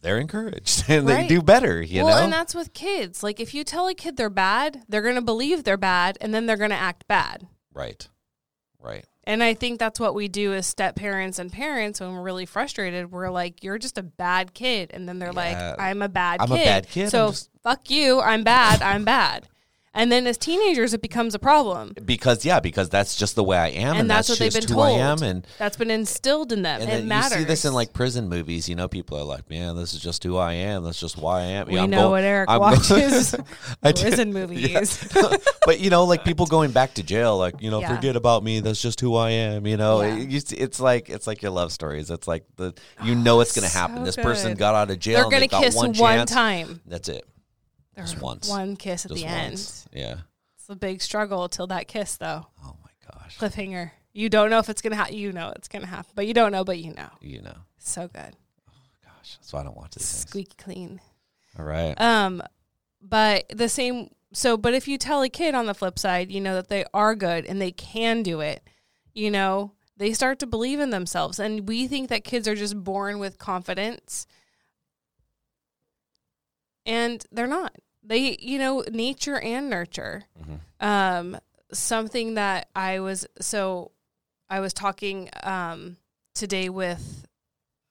they're 0.00 0.18
encouraged 0.18 0.84
and 0.88 1.08
they 1.08 1.26
do 1.26 1.42
better 1.42 1.82
you 1.82 2.04
well, 2.04 2.16
know 2.18 2.24
and 2.24 2.32
that's 2.32 2.54
with 2.54 2.72
kids. 2.72 3.22
Like 3.22 3.40
if 3.40 3.52
you 3.54 3.64
tell 3.64 3.88
a 3.88 3.94
kid 3.94 4.16
they're 4.16 4.30
bad, 4.30 4.82
they're 4.88 5.02
going 5.02 5.16
to 5.16 5.20
believe 5.22 5.64
they're 5.64 5.76
bad 5.76 6.18
and 6.20 6.32
then 6.32 6.46
they're 6.46 6.56
going 6.56 6.70
to 6.70 6.76
act 6.76 7.06
bad. 7.08 7.46
right 7.72 8.06
right 8.80 9.04
And 9.24 9.42
I 9.42 9.54
think 9.54 9.78
that's 9.78 9.98
what 10.00 10.14
we 10.14 10.28
do 10.28 10.54
as 10.54 10.66
step 10.66 10.94
parents 10.96 11.38
and 11.38 11.52
parents 11.52 12.00
when 12.00 12.12
we're 12.14 12.22
really 12.22 12.46
frustrated. 12.46 13.10
We're 13.12 13.28
like, 13.28 13.62
"You're 13.64 13.76
just 13.78 13.98
a 13.98 14.02
bad 14.02 14.54
kid," 14.54 14.90
and 14.94 15.06
then 15.08 15.18
they're 15.18 15.34
Yeah. 15.34 15.74
like, 15.74 15.80
"I'm 15.80 16.00
a 16.00 16.08
bad 16.08 16.40
I'm 16.40 16.50
a 16.52 16.56
kid." 16.56 16.64
bad 16.64 16.88
kid. 16.88 17.10
So 17.10 17.28
just- 17.30 17.50
fuck 17.62 17.90
you. 17.90 18.20
I'm 18.20 18.42
bad. 18.44 18.80
I'm 18.82 19.04
bad. 19.04 19.46
And 19.94 20.12
then 20.12 20.26
as 20.26 20.38
teenagers, 20.38 20.94
it 20.94 21.02
becomes 21.02 21.34
a 21.34 21.38
problem, 21.38 21.94
because 22.04 22.44
yeah 22.44 22.60
because 22.60 22.88
that's 22.88 23.16
just 23.16 23.34
the 23.34 23.42
way 23.42 23.56
i 23.56 23.68
am 23.68 23.90
and, 23.92 24.00
and, 24.00 24.10
that's, 24.10 24.28
what 24.28 24.38
they've 24.38 24.52
been 24.52 24.62
who 24.62 24.74
told. 24.74 24.86
i 24.86 24.90
am 24.90 25.22
and 25.22 25.46
that's 25.58 25.76
been 25.76 25.90
instilled 25.90 26.52
in 26.52 26.62
them. 26.62 26.80
And 26.80 26.90
it 26.90 27.04
matters. 27.04 27.32
you 27.32 27.38
see 27.38 27.44
this 27.44 27.64
in 27.64 27.72
like 27.72 27.92
prison 27.92 28.28
movies. 28.28 28.68
You 28.68 28.74
know, 28.74 28.88
people 28.88 29.18
are 29.18 29.24
like, 29.24 29.48
"Man, 29.50 29.76
this 29.76 29.94
is 29.94 30.00
just 30.00 30.22
who 30.22 30.36
I 30.36 30.52
am. 30.54 30.84
That's 30.84 31.00
just 31.00 31.16
why 31.16 31.40
I 31.40 31.44
am." 31.44 31.66
we 31.68 31.74
Yeah, 31.74 31.86
know 31.86 32.10
what 32.10 32.22
Eric 32.22 32.50
I'm 32.50 32.60
watches. 32.60 33.34
Prison 33.82 34.32
movies. 34.32 35.08
but 35.64 35.80
you 35.80 35.90
know, 35.90 36.04
like 36.04 36.24
people 36.24 36.46
going 36.46 36.70
back 36.70 36.94
to 36.94 37.02
jail, 37.02 37.38
like 37.38 37.60
you 37.60 37.70
know, 37.70 37.80
Yeah. 37.80 37.94
forget 37.94 38.16
about 38.16 38.44
me. 38.44 38.60
That's 38.60 38.80
just 38.80 39.00
who 39.00 39.16
I 39.16 39.30
am. 39.30 39.66
You 39.66 39.76
know, 39.76 40.02
Yeah. 40.02 40.16
It- 40.16 40.52
it's 40.52 40.80
like 40.80 41.08
it's 41.10 41.26
like 41.26 41.42
your 41.42 41.50
love 41.50 41.72
stories. 41.72 42.10
It's 42.10 42.28
like 42.28 42.44
the 42.56 42.74
you 43.02 43.14
ah, 43.14 43.22
know 43.22 43.40
it's 43.40 43.54
going 43.54 43.68
to 43.68 43.76
happen. 43.76 43.98
So 43.98 44.04
this 44.04 44.16
person 44.16 44.54
got 44.54 44.74
out 44.74 44.90
of 44.90 44.98
jail. 44.98 45.28
They're 45.28 45.38
going 45.38 45.48
to 45.48 45.60
kiss 45.60 45.74
one, 45.74 45.94
one, 45.94 46.26
time. 46.26 46.80
That's 46.86 47.08
it. 47.08 47.24
Just 47.98 48.16
Or 48.18 48.20
once. 48.20 48.48
One 48.48 48.76
kiss 48.76 49.04
at 49.04 49.10
Just 49.10 49.22
the 49.22 49.28
once. 49.28 49.88
Yeah. 49.92 50.16
It's 50.56 50.68
a 50.68 50.76
big 50.76 51.02
struggle 51.02 51.48
till 51.48 51.66
that 51.68 51.88
kiss, 51.88 52.16
though. 52.16 52.46
Oh 52.64 52.76
my 52.82 53.12
gosh. 53.12 53.38
Cliffhanger. 53.38 53.90
You 54.12 54.28
don't 54.28 54.50
know 54.50 54.58
if 54.58 54.68
it's 54.68 54.82
going 54.82 54.90
to 54.92 54.96
happen. 54.96 55.14
You 55.14 55.32
know 55.32 55.52
it's 55.54 55.68
going 55.68 55.82
to 55.82 55.88
happen, 55.88 56.10
but 56.14 56.26
you 56.26 56.34
don't 56.34 56.52
know, 56.52 56.64
but 56.64 56.78
you 56.78 56.92
know. 56.94 57.10
You 57.20 57.42
know, 57.42 57.56
So 57.78 58.08
good. 58.08 58.34
Oh 58.68 58.72
gosh, 59.04 59.36
that's 59.36 59.52
why 59.52 59.60
I 59.60 59.64
don't 59.64 59.76
watch 59.76 59.92
things. 59.94 60.06
Squeaky 60.06 60.54
clean. 60.58 61.00
All 61.58 61.64
right. 61.64 61.94
Um, 62.00 62.42
but 63.00 63.44
the 63.54 63.68
same. 63.68 64.10
So, 64.32 64.56
but 64.56 64.74
if 64.74 64.88
you 64.88 64.98
tell 64.98 65.22
a 65.22 65.28
kid 65.28 65.54
on 65.54 65.66
the 65.66 65.74
flip 65.74 65.98
side, 65.98 66.30
you 66.30 66.40
know 66.40 66.54
that 66.54 66.68
they 66.68 66.84
are 66.92 67.14
good 67.14 67.46
and 67.46 67.60
they 67.62 67.70
can 67.70 68.22
do 68.22 68.40
it, 68.40 68.62
you 69.14 69.30
know, 69.30 69.72
they 69.96 70.12
start 70.12 70.38
to 70.40 70.46
believe 70.46 70.80
in 70.80 70.90
themselves. 70.90 71.38
And 71.38 71.66
we 71.68 71.86
think 71.86 72.08
that 72.08 72.24
kids 72.24 72.46
are 72.46 72.54
just 72.54 72.82
born 72.82 73.18
with 73.18 73.38
confidence, 73.38 74.26
and 76.84 77.24
they're 77.30 77.46
not. 77.46 77.74
They, 78.02 78.36
you 78.40 78.58
know, 78.58 78.84
nature 78.90 79.38
and 79.38 79.68
nurture. 79.68 80.24
Mhm. 80.40 80.60
Um, 80.84 81.38
something 81.72 82.34
that 82.34 82.68
I 82.74 83.00
was 83.00 83.26
so 83.40 83.90
I 84.48 84.60
was 84.60 84.72
talking 84.72 85.28
um 85.42 85.98
today 86.34 86.68
with 86.70 87.26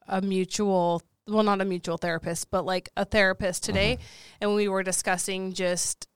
a 0.07 0.21
mutual 0.21 1.03
well 1.27 1.43
not 1.43 1.59
a 1.61 1.65
mutual 1.65 1.97
therapist 1.97 2.49
but 2.49 2.65
like 2.65 2.89
a 2.95 3.03
therapist 3.05 3.61
today 3.63 3.99
and 4.41 4.55
we 4.55 4.67
were 4.69 4.81
discussing 4.81 5.51
just 5.53 6.07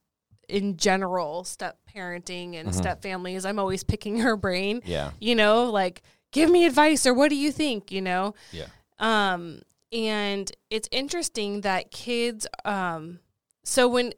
in 0.50 0.78
general 0.78 1.44
step 1.44 1.78
parenting 1.94 2.56
and 2.56 2.70
Mhm. 2.70 2.74
step 2.74 3.02
families 3.04 3.46
i'm 3.46 3.60
always 3.60 3.84
picking 3.84 4.20
her 4.20 4.36
brain 4.38 4.82
Yeah. 4.86 5.12
you 5.20 5.36
know 5.36 5.70
like 5.70 6.02
give 6.32 6.50
me 6.50 6.66
advice 6.66 7.06
or 7.06 7.14
what 7.14 7.30
do 7.30 7.36
you 7.36 7.52
think 7.52 7.92
you 7.92 8.02
know 8.02 8.34
Yeah. 8.52 8.68
um 9.00 9.62
and 9.92 10.50
it's 10.70 10.88
interesting 10.92 11.62
that 11.62 11.92
kids 11.92 12.48
um 12.64 13.20
so 13.64 13.88
when 13.88 14.14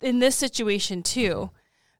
in 0.00 0.18
this 0.18 0.36
situation 0.36 1.02
too 1.02 1.50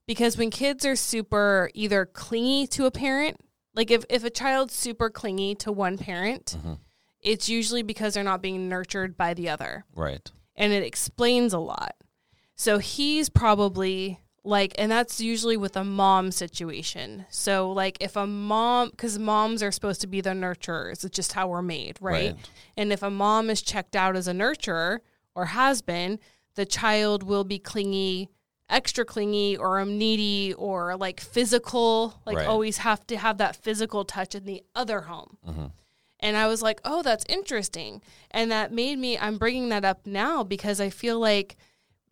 because 0.06 0.36
when 0.36 0.50
kids 0.50 0.84
are 0.84 0.96
super 0.96 1.70
either 1.74 2.04
clingy 2.06 2.66
to 2.66 2.86
a 2.86 2.90
parent 2.90 3.36
like 3.74 3.90
if, 3.90 4.04
if 4.10 4.22
a 4.24 4.30
child's 4.30 4.74
super 4.74 5.08
clingy 5.10 5.54
to 5.54 5.72
one 5.72 5.96
parent 5.98 6.56
Mhm. 6.64 6.78
it's 7.22 7.48
usually 7.48 7.82
because 7.82 8.14
they're 8.14 8.22
not 8.24 8.42
being 8.42 8.68
nurtured 8.68 9.16
by 9.16 9.34
the 9.34 9.48
other 9.48 9.84
Right. 9.94 10.30
and 10.56 10.72
it 10.72 10.82
explains 10.82 11.52
a 11.52 11.58
lot. 11.58 11.94
So 12.56 12.78
he's 12.78 13.28
probably 13.28 14.20
like, 14.44 14.74
and 14.78 14.92
that's 14.92 15.20
usually 15.22 15.56
with 15.56 15.74
a 15.76 15.82
mom 15.84 16.30
situation. 16.30 17.24
So, 17.30 17.72
like, 17.72 17.96
if 18.00 18.14
a 18.14 18.26
mom, 18.26 18.90
because 18.90 19.18
moms 19.18 19.62
are 19.62 19.72
supposed 19.72 20.02
to 20.02 20.06
be 20.06 20.20
the 20.20 20.30
nurturers, 20.30 21.02
it's 21.02 21.16
just 21.16 21.32
how 21.32 21.48
we're 21.48 21.62
made, 21.62 21.96
right? 22.02 22.34
Right. 22.34 22.36
And 22.76 22.92
if 22.92 23.02
a 23.02 23.08
mom 23.10 23.48
is 23.48 23.62
checked 23.62 23.96
out 23.96 24.16
as 24.16 24.28
a 24.28 24.32
nurturer 24.32 24.98
or 25.34 25.46
has 25.46 25.80
been, 25.80 26.20
the 26.54 26.66
child 26.66 27.22
will 27.22 27.44
be 27.44 27.58
clingy, 27.58 28.28
extra 28.68 29.04
clingy, 29.04 29.56
or 29.56 29.78
I'm 29.78 29.98
needy, 29.98 30.54
or 30.54 30.96
like 30.96 31.20
physical, 31.20 32.20
like 32.24 32.36
Right. 32.38 32.46
always 32.46 32.78
have 32.78 33.06
to 33.08 33.16
have 33.16 33.38
that 33.38 33.56
physical 33.56 34.04
touch 34.04 34.34
in 34.34 34.44
the 34.44 34.62
other 34.74 35.02
home. 35.02 35.38
Mhm. 35.46 35.72
And 36.20 36.36
I 36.36 36.46
was 36.46 36.62
like, 36.62 36.80
oh, 36.84 37.02
that's 37.02 37.24
interesting. 37.28 38.00
And 38.30 38.50
that 38.50 38.72
made 38.72 38.98
me, 38.98 39.18
I'm 39.18 39.36
bringing 39.36 39.68
that 39.68 39.84
up 39.84 40.06
now 40.06 40.42
because 40.42 40.80
I 40.80 40.88
feel 40.88 41.18
like 41.18 41.56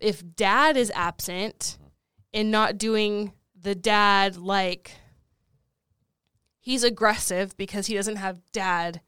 if 0.00 0.22
dad 0.36 0.76
is 0.76 0.90
absent 0.94 1.78
and 2.34 2.50
not 2.50 2.76
doing 2.76 3.32
the 3.58 3.74
dad, 3.74 4.36
like, 4.36 4.92
he's 6.58 6.84
aggressive 6.84 7.56
because 7.56 7.86
he 7.86 7.94
doesn't 7.94 8.16
have 8.16 8.40
dad 8.52 9.00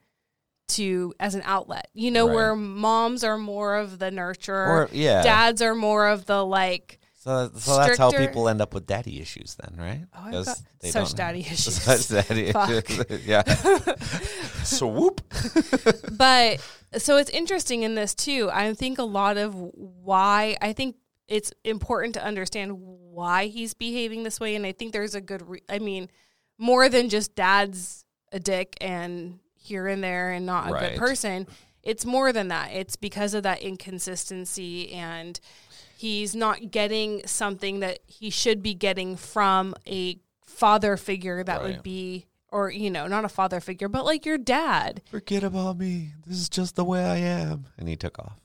to 0.69 1.13
as 1.21 1.35
an 1.35 1.43
outlet. 1.45 1.89
You 1.95 2.11
know, 2.11 2.27
Right. 2.27 2.35
where 2.35 2.57
moms 2.57 3.23
are 3.25 3.39
more 3.39 3.77
of 3.77 3.99
the 3.99 4.11
nurturer, 4.11 4.69
Or 4.69 4.89
yeah. 4.93 5.23
dads 5.23 5.61
are 5.63 5.75
more 5.75 6.09
of 6.09 6.27
the 6.27 6.45
like 6.45 6.99
So, 7.15 7.51
so 7.57 7.77
that's 7.79 7.97
how 7.99 8.11
people 8.11 8.49
end 8.49 8.61
up 8.61 8.75
with 8.75 8.87
daddy 8.87 9.21
issues, 9.21 9.57
then, 9.57 9.77
right? 9.79 10.05
Oh, 10.15 10.21
I've 10.25 10.45
got 10.47 10.59
such 10.85 11.15
daddy 11.15 11.41
issues. 11.51 11.83
Such 11.83 12.09
daddy 12.09 12.53
issues. 12.55 13.25
yeah. 13.27 13.43
Swoop. 14.65 15.21
but 16.13 16.61
so 16.97 17.17
it's 17.17 17.31
interesting 17.31 17.83
in 17.83 17.95
this 17.95 18.15
too. 18.15 18.51
I 18.53 18.73
think 18.75 18.99
a 18.99 19.05
lot 19.05 19.37
of 19.37 19.55
why 19.55 20.57
I 20.61 20.73
think 20.73 20.97
it's 21.29 21.53
important 21.65 22.15
to 22.15 22.25
understand 22.25 22.73
why 22.79 23.47
he's 23.47 23.75
behaving 23.75 24.23
this 24.23 24.39
way, 24.41 24.55
and 24.57 24.67
I 24.67 24.73
think 24.73 24.93
there's 24.93 25.15
a 25.15 25.21
good. 25.21 25.43
Re- 25.49 25.63
I 25.69 25.79
mean, 25.79 26.11
more 26.59 26.89
than 26.89 27.09
just 27.09 27.35
dad's 27.35 28.05
a 28.33 28.39
dick 28.39 28.77
and 28.81 29.39
here 29.65 29.87
and 29.89 30.05
there 30.05 30.31
and 30.31 30.45
not 30.47 30.69
a 30.69 30.73
Right. 30.73 30.91
good 30.91 30.99
person. 30.99 31.47
It's 31.83 32.05
more 32.05 32.33
than 32.33 32.49
that. 32.49 32.71
It's 32.73 32.97
because 32.97 33.33
of 33.35 33.43
that 33.45 33.61
inconsistency 33.63 34.93
and 34.93 35.41
he's 35.97 36.35
not 36.35 36.71
getting 36.71 37.27
something 37.27 37.81
that 37.81 37.99
he 38.07 38.29
should 38.31 38.63
be 38.63 38.75
getting 38.75 39.17
from 39.17 39.75
a 39.87 40.19
father 40.45 40.97
figure 40.97 41.43
that 41.43 41.61
Right. 41.61 41.67
would 41.75 41.83
be 41.83 42.27
or 42.51 42.71
you 42.71 42.89
know 42.91 43.07
not 43.09 43.25
a 43.25 43.29
father 43.29 43.59
figure 43.61 43.89
but 43.89 44.05
like 44.05 44.25
your 44.25 44.39
dad 44.39 45.03
Forget 45.11 45.43
about 45.43 45.79
me. 45.79 46.13
This 46.27 46.37
is 46.39 46.49
just 46.49 46.77
the 46.77 46.85
way 46.85 47.05
I 47.05 47.17
am. 47.17 47.67
And 47.79 47.89
he 47.89 47.97
took 47.97 48.19
off. 48.19 48.39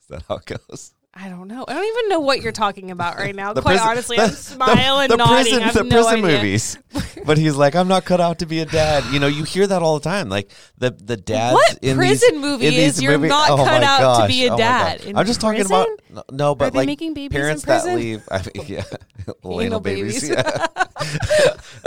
Is 0.00 0.06
that 0.08 0.24
how 0.28 0.36
it 0.36 0.46
goes? 0.46 0.92
I 1.14 1.28
don't 1.28 1.46
know. 1.46 1.62
I 1.68 1.74
don't 1.74 1.84
even 1.84 2.08
know 2.08 2.20
what 2.20 2.40
you're 2.40 2.52
talking 2.52 2.90
about 2.90 3.16
right 3.18 3.34
now. 3.36 3.52
Quite 3.52 3.64
prison- 3.64 3.86
honestly, 3.86 4.16
the- 4.18 4.22
I'm 4.24 4.30
smiling, 4.30 5.08
the 5.10 5.16
nodding. 5.18 5.60
prison, 5.60 5.74
the 5.74 5.82
no 5.84 5.90
prison 5.90 6.24
idea. 6.24 6.36
movies. 6.38 6.78
but 7.26 7.36
he's 7.36 7.54
like, 7.54 7.76
I'm 7.76 7.86
not 7.88 8.06
cut 8.06 8.18
out 8.20 8.38
to 8.38 8.46
be 8.46 8.60
a 8.60 8.64
dad. 8.66 9.04
You 9.12 9.20
know, 9.20 9.26
you 9.26 9.44
hear 9.44 9.66
that 9.66 9.82
all 9.82 9.98
the 9.98 10.04
time. 10.08 10.30
Like 10.30 10.50
the 10.78 10.90
the 10.90 11.18
dads 11.18 11.52
What 11.54 11.78
in 11.82 11.96
prison 11.96 12.32
these, 12.32 12.40
movie 12.40 12.66
in 12.68 12.74
is 12.74 13.02
you're 13.02 13.18
movie- 13.18 13.28
not 13.28 13.50
oh 13.50 13.56
cut 13.56 13.82
out 13.82 14.22
to 14.22 14.26
be 14.28 14.46
a 14.46 14.54
oh 14.54 14.56
dad? 14.56 15.02
In 15.02 15.16
I'm 15.16 15.26
just 15.26 15.40
talking 15.42 15.66
about 15.66 15.88
no, 16.30 16.54
but 16.54 16.74
like 16.74 16.86
making 16.86 17.12
babies 17.12 17.36
in 17.36 17.42
parents 17.42 17.64
that 17.64 17.84
leave. 17.94 18.26
I 18.30 18.38
mean, 18.54 18.66
yeah, 18.66 18.84
Anal 19.44 19.80
babies. 19.80 20.28
Yeah. 20.28 20.66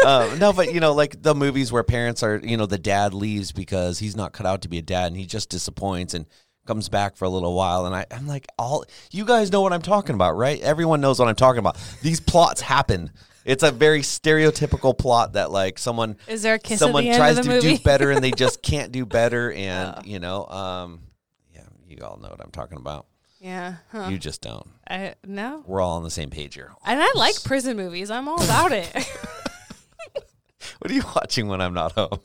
um, 0.05 0.38
no, 0.39 0.53
but 0.53 0.73
you 0.73 0.80
know, 0.80 0.93
like 0.93 1.21
the 1.21 1.34
movies 1.34 1.71
where 1.71 1.84
parents 1.84 2.21
are, 2.23 2.38
you 2.43 2.57
know, 2.57 2.65
the 2.65 2.78
dad 2.78 3.13
leaves 3.13 3.51
because 3.51 3.99
he's 3.99 4.15
not 4.15 4.34
cut 4.34 4.45
out 4.45 4.61
to 4.63 4.67
be 4.69 4.78
a 4.78 4.82
dad, 4.82 5.07
and 5.07 5.17
he 5.17 5.26
just 5.26 5.49
disappoints 5.49 6.13
and 6.13 6.26
comes 6.66 6.89
back 6.89 7.16
for 7.16 7.26
a 7.26 7.30
little 7.30 7.53
while. 7.53 7.86
And 7.86 7.95
I, 7.95 8.05
I'm 8.11 8.28
like, 8.28 8.47
all 8.57 8.86
you 9.11 9.26
guys 9.26 9.51
know 9.51 9.61
what 9.61 9.74
I'm 9.74 9.82
talking 9.82 10.16
about, 10.16 10.36
right? 10.36 10.59
Everyone 10.61 11.01
knows 11.01 11.20
what 11.20 11.28
I'm 11.28 11.36
talking 11.36 11.59
about. 11.59 11.78
These 12.01 12.20
plots 12.20 12.61
happen. 12.61 13.11
It's 13.45 13.61
a 13.63 13.72
very 13.72 14.01
stereotypical 14.01 14.97
plot 14.97 15.34
that 15.34 15.51
like 15.51 15.78
someone 15.78 16.18
Is 16.28 16.41
there 16.41 16.55
a 16.55 16.59
kiss 16.59 16.80
someone 16.80 17.03
at 17.03 17.05
the 17.05 17.09
end 17.11 17.18
tries 17.36 17.39
to 17.45 17.47
movie? 17.47 17.78
do 17.78 17.84
better 17.84 18.09
and 18.11 18.24
they 18.24 18.32
just 18.32 18.61
can't 18.63 18.91
do 18.91 19.05
better, 19.05 19.51
and 19.51 20.03
you 20.05 20.20
know, 20.20 20.47
um, 20.47 21.01
yeah, 21.53 21.61
you 21.88 22.03
all 22.03 22.18
know 22.18 22.30
what 22.30 22.41
I'm 22.43 22.49
talking 22.51 22.80
about. 22.80 23.05
yeah. 23.39 23.76
Huh. 23.91 24.07
You 24.09 24.18
just 24.18 24.41
don't. 24.41 24.68
I, 24.89 25.13
no. 25.26 25.63
We're 25.68 25.80
all 25.82 25.97
on 25.97 26.03
the 26.03 26.09
same 26.09 26.32
page 26.32 26.55
here. 26.55 26.72
And 26.86 26.99
I 26.99 27.11
like 27.13 27.36
prison 27.43 27.78
movies. 27.78 28.09
I'm 28.09 28.28
all 28.28 28.43
about 28.43 28.72
it. 28.72 28.91
What 30.80 30.91
are 30.91 30.93
you 30.95 31.03
watching 31.16 31.47
when 31.47 31.61
I'm 31.61 31.74
not 31.74 31.91
home? 31.93 32.20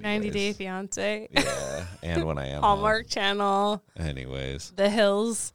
90 0.00 0.30
Day 0.30 0.52
Fiance, 0.52 1.28
Yeah, 1.30 1.86
and 2.02 2.24
when 2.24 2.38
I 2.38 2.48
am 2.48 2.60
Hallmark 2.62 3.08
Channel. 3.08 3.82
Anyways, 3.96 4.72
The 4.76 4.88
Hills, 4.88 5.52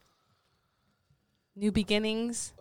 New 1.56 1.72
Beginnings. 1.72 2.52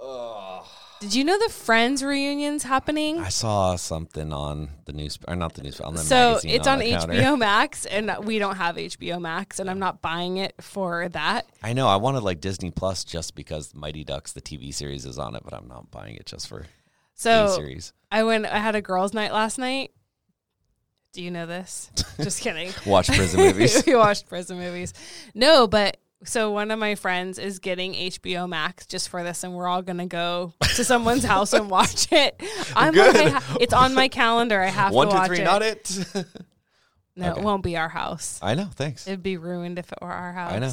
Did 0.99 1.15
you 1.15 1.23
know 1.23 1.39
the 1.39 1.51
Friends 1.51 2.03
reunion's 2.03 2.61
happening? 2.61 3.17
I 3.19 3.29
saw 3.29 3.75
something 3.75 4.31
on 4.31 4.69
the 4.85 4.93
news, 4.93 5.17
or 5.27 5.35
not 5.35 5.55
the 5.55 5.63
news, 5.63 5.81
on 5.81 5.95
the 5.95 5.99
so 6.01 6.33
magazine 6.33 6.51
So 6.51 6.55
it's 6.57 6.67
on, 6.67 6.79
counter. 6.81 7.13
HBO 7.13 7.39
Max, 7.39 7.85
and 7.87 8.11
we 8.23 8.37
don't 8.37 8.57
have 8.57 8.75
HBO 8.75 9.19
Max, 9.19 9.59
and 9.59 9.67
I'm 9.67 9.79
not 9.79 10.03
buying 10.03 10.37
it 10.37 10.53
for 10.61 11.09
that. 11.09 11.47
I 11.63 11.73
know 11.73 11.87
I 11.87 11.95
wanted 11.95 12.21
like 12.21 12.39
Disney 12.39 12.69
Plus 12.69 13.03
just 13.03 13.33
because 13.33 13.73
Mighty 13.73 14.03
Ducks, 14.03 14.33
the 14.33 14.41
TV 14.41 14.71
series, 14.71 15.05
is 15.07 15.17
on 15.17 15.35
it, 15.35 15.41
but 15.43 15.55
I'm 15.55 15.67
not 15.67 15.89
buying 15.89 16.15
it 16.17 16.27
just 16.27 16.47
for 16.47 16.67
So 17.15 17.47
series. 17.55 17.93
I 18.11 18.21
went. 18.23 18.45
I 18.45 18.59
had 18.59 18.75
a 18.75 18.81
girls' 18.81 19.11
night 19.13 19.33
last 19.33 19.57
night. 19.57 19.91
Do 21.13 21.21
you 21.21 21.31
know 21.31 21.45
this? 21.45 21.91
Just 22.21 22.41
kidding. 22.41 22.71
Watch 22.85 23.07
prison 23.07 23.39
movies. 23.45 23.83
we 23.85 23.95
watched 23.95 24.27
prison 24.29 24.57
movies. 24.57 24.93
No, 25.33 25.67
but 25.67 25.97
so 26.23 26.51
one 26.51 26.71
of 26.71 26.79
my 26.79 26.95
friends 26.95 27.37
is 27.39 27.59
getting 27.59 27.93
HBO 27.93 28.47
Max 28.47 28.85
just 28.85 29.09
for 29.09 29.23
this, 29.23 29.43
and 29.43 29.53
we're 29.55 29.67
all 29.67 29.81
gonna 29.81 30.05
go 30.05 30.53
to 30.75 30.83
someone's 30.83 31.23
house 31.25 31.51
and 31.53 31.69
watch 31.69 32.07
it. 32.11 32.41
I'm 32.75 32.93
Good. 32.93 33.15
like, 33.15 33.33
ha- 33.33 33.57
it's 33.59 33.73
on 33.73 33.93
my 33.95 34.07
calendar. 34.07 34.61
I 34.61 34.67
have 34.67 34.93
One, 34.93 35.07
to 35.07 35.11
two, 35.13 35.17
watch 35.17 35.27
three, 35.27 35.39
it. 35.41 35.43
not 35.43 35.61
it. 35.63 36.01
No, 37.15 37.31
Okay. 37.31 37.41
it 37.41 37.43
won't 37.43 37.63
be 37.63 37.75
our 37.75 37.89
house. 37.89 38.39
I 38.41 38.53
know. 38.55 38.69
Thanks. 38.73 39.05
It'd 39.07 39.21
be 39.23 39.35
ruined 39.37 39.77
if 39.79 39.91
it 39.91 39.97
were 40.01 40.07
our 40.11 40.31
house. 40.31 40.53
I 40.53 40.59
know. 40.59 40.71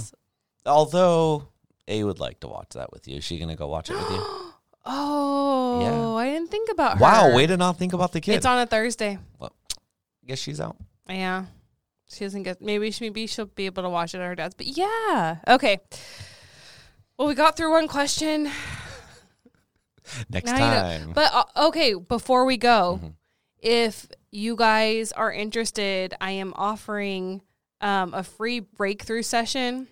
Although 0.66 1.49
A 1.89 2.05
would 2.05 2.20
like 2.20 2.39
to 2.41 2.49
watch 2.49 2.70
that 2.74 2.93
with 2.93 3.09
you. 3.09 3.16
Is 3.16 3.24
she 3.24 3.39
gonna 3.39 3.57
go 3.57 3.66
watch 3.66 3.91
it 3.91 3.97
with 3.97 4.11
you? 4.11 4.22
Oh, 4.91 5.80
Yeah. 5.82 6.14
I 6.22 6.30
didn't 6.32 6.51
think 6.51 6.70
about 6.70 6.97
her. 6.99 7.03
wow, 7.03 7.34
way 7.36 7.47
to 7.47 7.57
not 7.59 7.78
think 7.78 7.93
about 7.93 8.12
the 8.12 8.20
kid. 8.22 8.36
It's 8.36 8.47
on 8.47 8.59
a 8.59 8.66
Thursday. 8.66 9.18
Guess 10.29 10.39
she's 10.39 10.61
out. 10.61 10.76
Yeah. 11.09 11.47
She 12.11 12.24
doesn't 12.24 12.43
get 12.45 12.61
maybe 12.62 12.91
she 12.91 13.05
maybe 13.05 13.26
she'll 13.26 13.47
be 13.47 13.66
able 13.66 13.83
to 13.83 13.91
watch 13.91 14.14
it 14.14 14.18
at 14.18 14.24
her 14.26 14.35
dad's. 14.35 14.55
But 14.55 14.66
yeah. 14.66 15.39
Okay. 15.49 15.79
Well, 17.18 17.26
we 17.29 17.35
got 17.35 17.57
through 17.57 17.72
one 17.72 17.89
question. 17.89 18.51
Next 20.31 20.47
Now 20.51 20.55
you 20.55 20.61
know. 20.61 21.05
time. 21.05 21.12
But 21.12 21.33
uh, 21.35 21.66
okay, 21.68 21.95
before 21.95 22.45
we 22.45 22.57
go, 22.57 23.01
Mhm. 23.03 23.14
if 23.61 24.07
you 24.31 24.57
guys 24.57 25.12
are 25.12 25.33
interested, 25.33 26.14
I 26.20 26.33
am 26.33 26.53
offering 26.57 27.43
um, 27.81 28.12
a 28.14 28.22
free 28.22 28.61
breakthrough 28.61 29.22
session. 29.22 29.89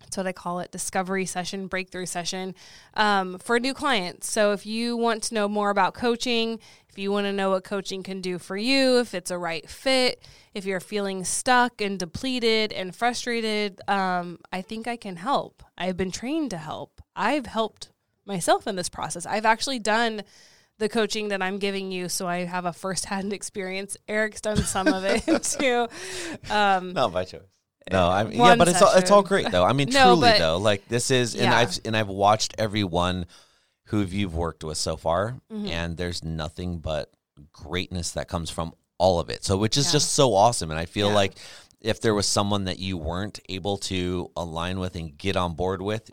That's 0.00 0.16
what 0.16 0.26
I 0.26 0.32
call 0.32 0.60
it 0.60 0.72
discovery 0.72 1.26
session, 1.26 1.68
breakthrough 1.68 2.06
session 2.06 2.54
um, 2.94 3.38
for 3.38 3.60
new 3.60 3.74
clients. 3.74 4.30
So 4.30 4.52
if 4.52 4.66
you 4.66 4.96
want 4.96 5.22
to 5.24 5.34
know 5.34 5.46
more 5.46 5.70
about 5.70 5.94
coaching, 5.94 6.58
if 6.90 6.98
you 6.98 7.12
want 7.12 7.26
to 7.26 7.32
know 7.32 7.50
what 7.50 7.64
coaching 7.64 8.02
can 8.02 8.20
do 8.20 8.38
for 8.38 8.56
you, 8.56 8.98
if 8.98 9.14
it's 9.14 9.30
a 9.30 9.38
right 9.38 9.68
fit, 9.68 10.22
if 10.54 10.64
you're 10.64 10.80
feeling 10.80 11.24
stuck 11.24 11.80
and 11.80 11.98
depleted 11.98 12.72
and 12.72 12.94
frustrated, 12.94 13.80
um, 13.88 14.38
I 14.52 14.62
think 14.62 14.88
I 14.88 14.96
can 14.96 15.16
help. 15.16 15.62
I've 15.78 15.96
been 15.96 16.10
trained 16.10 16.50
to 16.50 16.58
help. 16.58 17.00
I've 17.14 17.46
helped 17.46 17.90
myself 18.26 18.66
in 18.66 18.76
this 18.76 18.88
process. 18.88 19.24
I've 19.26 19.46
actually 19.46 19.78
done 19.78 20.22
the 20.78 20.88
coaching 20.88 21.28
that 21.28 21.42
I'm 21.42 21.58
giving 21.58 21.92
you, 21.92 22.08
so 22.08 22.26
I 22.26 22.44
have 22.44 22.64
a 22.64 22.72
firsthand 22.72 23.32
experience. 23.34 23.96
Eric's 24.08 24.40
done 24.40 24.56
some 24.56 24.88
of 24.88 25.04
it 25.04 25.24
too. 25.44 25.86
Um, 26.52 26.92
Not 26.92 27.12
by 27.12 27.24
choice. 27.24 27.42
No, 27.90 28.08
I 28.08 28.24
mean, 28.24 28.38
yeah, 28.38 28.54
but 28.56 28.68
it's 28.68 28.80
all, 28.82 28.92
it's 28.96 29.10
all 29.10 29.22
great 29.22 29.50
though. 29.50 29.64
I 29.64 29.72
mean, 29.72 29.88
No, 29.92 30.14
truly 30.14 30.30
but- 30.30 30.38
though, 30.38 30.58
like 30.58 30.86
this 30.88 31.10
is, 31.10 31.34
and 31.34 31.44
Yeah. 31.44 31.56
I've 31.58 31.78
and 31.84 31.96
I've 31.96 32.08
watched 32.08 32.54
everyone 32.58 33.26
who 33.90 34.02
you've 34.02 34.34
worked 34.34 34.64
with 34.64 34.78
so 34.78 34.96
far, 34.96 35.36
Mm-hmm. 35.52 35.66
and 35.68 35.96
there's 35.96 36.24
nothing 36.24 36.78
but 36.78 37.10
greatness 37.52 38.12
that 38.12 38.28
comes 38.28 38.50
from 38.50 38.72
all 38.98 39.18
of 39.20 39.30
it. 39.30 39.44
So, 39.44 39.56
which 39.56 39.76
is 39.76 39.86
Yeah. 39.86 39.92
just 39.92 40.12
so 40.12 40.34
awesome, 40.34 40.70
and 40.70 40.78
I 40.78 40.86
feel 40.86 41.08
Yeah. 41.08 41.14
like 41.14 41.38
if 41.80 42.00
there 42.00 42.14
was 42.14 42.26
someone 42.26 42.64
that 42.64 42.78
you 42.78 42.96
weren't 42.98 43.40
able 43.48 43.78
to 43.78 44.30
align 44.36 44.78
with 44.78 44.94
and 44.96 45.16
get 45.16 45.36
on 45.36 45.54
board 45.54 45.80
with. 45.82 46.10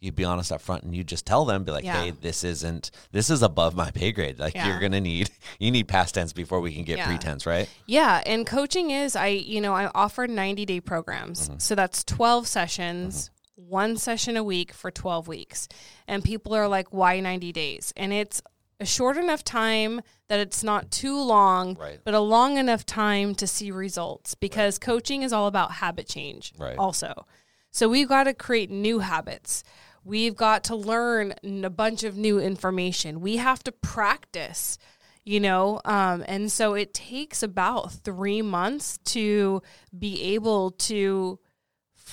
You'd 0.00 0.16
be 0.16 0.24
honest 0.24 0.52
up 0.52 0.60
front 0.60 0.82
and 0.84 0.94
you'd 0.94 1.06
just 1.08 1.24
tell 1.24 1.46
them, 1.46 1.64
be 1.64 1.72
like, 1.72 1.82
Mm-hmm. 1.84 1.96
Yeah. 1.96 2.04
hey, 2.04 2.10
this 2.20 2.44
isn't, 2.44 2.90
this 3.12 3.30
is 3.30 3.40
above 3.42 3.74
my 3.74 3.90
pay 3.90 4.12
grade. 4.12 4.38
Like, 4.38 4.54
you're 4.54 4.78
going 4.78 4.92
to 4.92 5.00
need, 5.00 5.30
you 5.58 5.70
need 5.70 5.88
past 5.88 6.14
tense 6.14 6.34
before 6.34 6.60
we 6.60 6.74
can 6.74 6.84
get 6.84 7.00
pretense, 7.06 7.46
right? 7.46 7.70
Yeah, 7.86 8.22
and 8.26 8.46
coaching 8.46 8.90
is 8.90 9.16
I, 9.16 9.28
you 9.28 9.62
know, 9.62 9.72
I 9.74 9.90
offer 9.94 10.26
90-day 10.28 10.80
programs. 10.80 11.50
So 11.56 11.74
that's 11.74 12.04
12 12.04 12.46
sessions, 12.46 13.30
one 13.68 13.96
session 13.96 14.36
a 14.36 14.44
week 14.44 14.72
for 14.72 14.90
12 14.90 15.28
weeks. 15.28 15.68
And 16.06 16.22
people 16.24 16.54
are 16.54 16.68
like, 16.68 16.92
"Why 16.92 17.20
90 17.20 17.52
days?" 17.52 17.92
And 17.96 18.12
it's 18.12 18.42
a 18.80 18.84
short 18.86 19.16
enough 19.16 19.44
time 19.44 20.00
that 20.28 20.40
it's 20.40 20.64
not 20.64 20.90
too 20.90 21.20
long, 21.22 21.74
Right. 21.74 22.00
but 22.04 22.12
a 22.14 22.20
long 22.20 22.56
enough 22.58 22.84
time 22.84 23.34
to 23.36 23.46
see 23.46 23.70
results 23.70 24.34
because 24.34 24.78
coaching 24.78 25.22
is 25.22 25.32
all 25.32 25.46
about 25.46 25.72
habit 25.72 26.08
change 26.08 26.52
Right. 26.58 26.76
also. 26.76 27.26
So 27.70 27.88
we've 27.88 28.08
got 28.08 28.24
to 28.24 28.34
create 28.34 28.70
new 28.70 28.98
habits. 28.98 29.62
We've 30.04 30.36
got 30.36 30.64
to 30.64 30.76
learn 30.76 31.34
a 31.64 31.70
bunch 31.70 32.02
of 32.04 32.16
new 32.16 32.38
information. 32.40 33.20
We 33.20 33.36
have 33.38 33.62
to 33.64 33.72
practice, 33.72 34.76
you 35.24 35.40
know, 35.40 35.80
um, 35.84 36.24
and 36.26 36.52
so 36.52 36.74
it 36.74 36.92
takes 36.92 37.42
about 37.42 37.92
three 37.92 38.42
months 38.42 38.98
to 39.06 39.62
be 39.96 40.20
able 40.34 40.72
to 40.72 41.38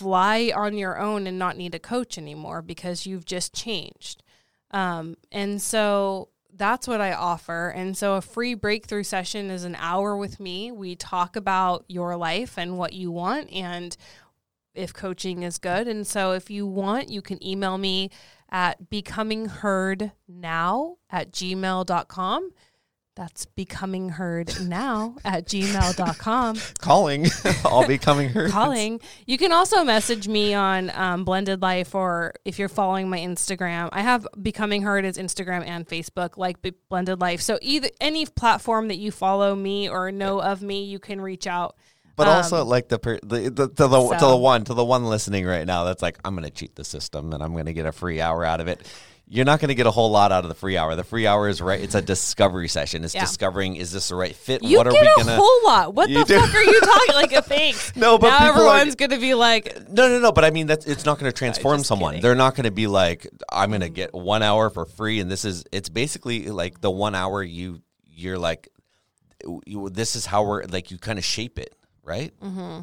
fly 0.02 0.52
on 0.56 0.78
your 0.78 0.98
own 1.00 1.28
and 1.28 1.38
not 1.38 1.58
need 1.58 1.76
a 1.76 1.80
coach 1.80 2.18
anymore 2.18 2.64
because 2.64 3.06
you've 3.06 3.26
just 3.26 3.54
changed. 3.54 4.24
Um, 4.72 5.16
and 5.32 5.62
so 5.62 6.30
that's 6.56 6.88
what 6.88 7.02
I 7.02 7.14
offer. 7.14 7.70
And 7.70 7.96
so 7.96 8.16
a 8.16 8.22
free 8.22 8.56
breakthrough 8.56 9.04
session 9.04 9.52
is 9.52 9.64
an 9.64 9.76
hour 9.76 10.18
with 10.18 10.40
me. 10.40 10.72
We 10.72 10.96
talk 10.96 11.36
about 11.36 11.86
your 11.88 12.18
life 12.18 12.58
and 12.58 12.80
what 12.80 12.94
you 12.94 13.12
want 13.12 13.54
and 13.54 13.96
if 14.74 14.92
coaching 14.92 15.44
is 15.44 15.60
good. 15.60 15.88
And 15.88 16.08
so 16.08 16.32
if 16.32 16.50
you 16.50 16.66
want, 16.66 17.10
you 17.10 17.22
can 17.22 17.46
email 17.46 17.78
me 17.78 18.10
at 18.50 18.90
becomingheardnow 18.90 20.96
at 21.12 21.32
gmail.com. 21.32 22.52
That's 23.22 23.46
becoming 23.46 24.10
heard 24.10 24.52
now 24.68 25.16
at 25.24 25.46
gmail.com. 25.46 26.58
Calling. 26.80 27.28
I'll 27.66 27.86
be 27.88 28.00
coming 28.00 28.30
here. 28.30 28.50
Calling. 28.50 29.00
You 29.28 29.38
can 29.38 29.52
also 29.52 29.84
message 29.84 30.28
me 30.28 30.56
on 30.56 30.90
um, 30.96 31.24
Blended 31.24 31.62
Life 31.62 31.94
or 31.94 32.34
if 32.46 32.58
you're 32.58 32.68
following 32.68 33.12
my 33.12 33.20
Instagram. 33.20 33.90
I 33.92 34.02
have 34.02 34.28
Becoming 34.42 34.82
Heard 34.82 35.06
as 35.06 35.20
Instagram 35.20 35.64
and 35.68 35.88
Facebook, 35.88 36.36
like 36.36 36.64
B- 36.64 36.74
Blended 36.90 37.22
Life. 37.22 37.42
So 37.42 37.60
either 37.62 37.90
any 38.02 38.26
platform 38.26 38.88
that 38.88 38.98
you 38.98 39.12
follow 39.12 39.56
me 39.56 39.88
or 39.88 40.12
know 40.12 40.42
of 40.42 40.64
me, 40.64 40.86
you 40.86 40.98
can 40.98 41.22
reach 41.22 41.46
out. 41.46 41.76
But 42.16 42.28
Um, 42.28 42.38
also 42.38 42.66
like 42.66 42.90
the, 42.90 42.98
per, 42.98 43.20
the, 43.22 43.52
the 43.52 43.68
to 43.68 43.88
the 43.88 44.16
to 44.18 44.26
the 44.26 44.36
one 44.36 44.64
to 44.64 44.74
the 44.74 44.84
one 44.84 45.06
listening 45.06 45.46
right 45.46 45.68
now 45.68 45.84
that's 45.84 46.02
like 46.02 46.18
I'm 46.26 46.34
going 46.36 46.50
to 46.50 46.50
cheat 46.50 46.76
the 46.76 46.84
system 46.84 47.34
and 47.34 47.44
I'm 47.44 47.54
going 47.54 47.68
to 47.68 47.74
get 47.74 47.86
a 47.86 47.92
free 47.92 48.20
hour 48.20 48.44
out 48.44 48.62
of 48.62 48.68
it. 48.68 48.82
You're 49.34 49.46
not 49.46 49.62
going 49.62 49.70
to 49.70 49.76
get 49.76 49.86
a 49.88 49.92
whole 49.92 50.12
lot 50.12 50.34
out 50.34 50.44
of 50.44 50.50
the 50.50 50.56
free 50.56 50.76
hour. 50.76 50.94
The 50.98 51.06
free 51.06 51.26
hour 51.26 51.48
is 51.48 51.62
right. 51.62 51.80
It's 51.80 51.96
a 51.96 52.02
discovery 52.02 52.68
session. 52.68 53.06
It's 53.06 53.16
Yeah. 53.16 53.22
discovering 53.22 53.78
is 53.78 53.90
this 53.94 54.10
the 54.10 54.16
right 54.16 54.36
fit? 54.36 54.62
You 54.62 54.78
what 54.78 54.88
are 54.88 54.92
get 54.92 55.02
we 55.04 55.08
a 55.08 55.26
gonna? 55.26 55.38
whole 55.38 55.64
lot. 55.66 55.96
What 55.96 56.10
the 56.10 56.26
do. 56.26 56.38
fuck 56.38 56.54
are 56.54 56.62
you 56.64 56.80
talking 56.82 57.16
like 57.16 57.32
a 57.32 57.42
thanks? 57.42 57.96
No, 57.96 58.18
but 58.18 58.28
now 58.28 58.50
everyone's 58.50 58.96
gonna 58.96 59.18
be 59.20 59.34
like, 59.34 59.88
No, 59.90 60.10
no, 60.10 60.20
no. 60.20 60.34
But 60.34 60.44
I 60.44 60.50
mean, 60.52 60.68
that's 60.68 60.86
it's 60.86 61.06
not 61.06 61.18
going 61.18 61.32
to 61.32 61.38
transform 61.38 61.84
someone. 61.86 62.12
kidding. 62.16 62.24
They're 62.24 62.36
not 62.36 62.56
going 62.56 62.66
to 62.66 62.72
be 62.72 62.88
like, 62.88 63.26
I'm 63.50 63.70
going 63.70 63.80
to 63.82 63.90
get 63.90 64.14
one 64.14 64.44
hour 64.44 64.70
for 64.70 64.86
free, 64.86 65.22
and 65.22 65.32
this 65.32 65.46
is. 65.46 65.64
It's 65.72 65.88
basically 65.88 66.48
like 66.50 66.82
the 66.82 66.92
one 66.92 67.16
hour 67.16 67.42
you 67.42 67.82
you're 68.14 68.38
like, 68.38 68.68
you, 69.66 69.90
this 69.90 70.18
is 70.18 70.26
how 70.26 70.44
we're 70.44 70.64
like 70.66 70.92
you 70.92 70.98
kind 70.98 71.18
of 71.18 71.24
shape 71.26 71.58
it, 71.58 71.74
right? 72.04 72.34
Mm-hmm. 72.44 72.82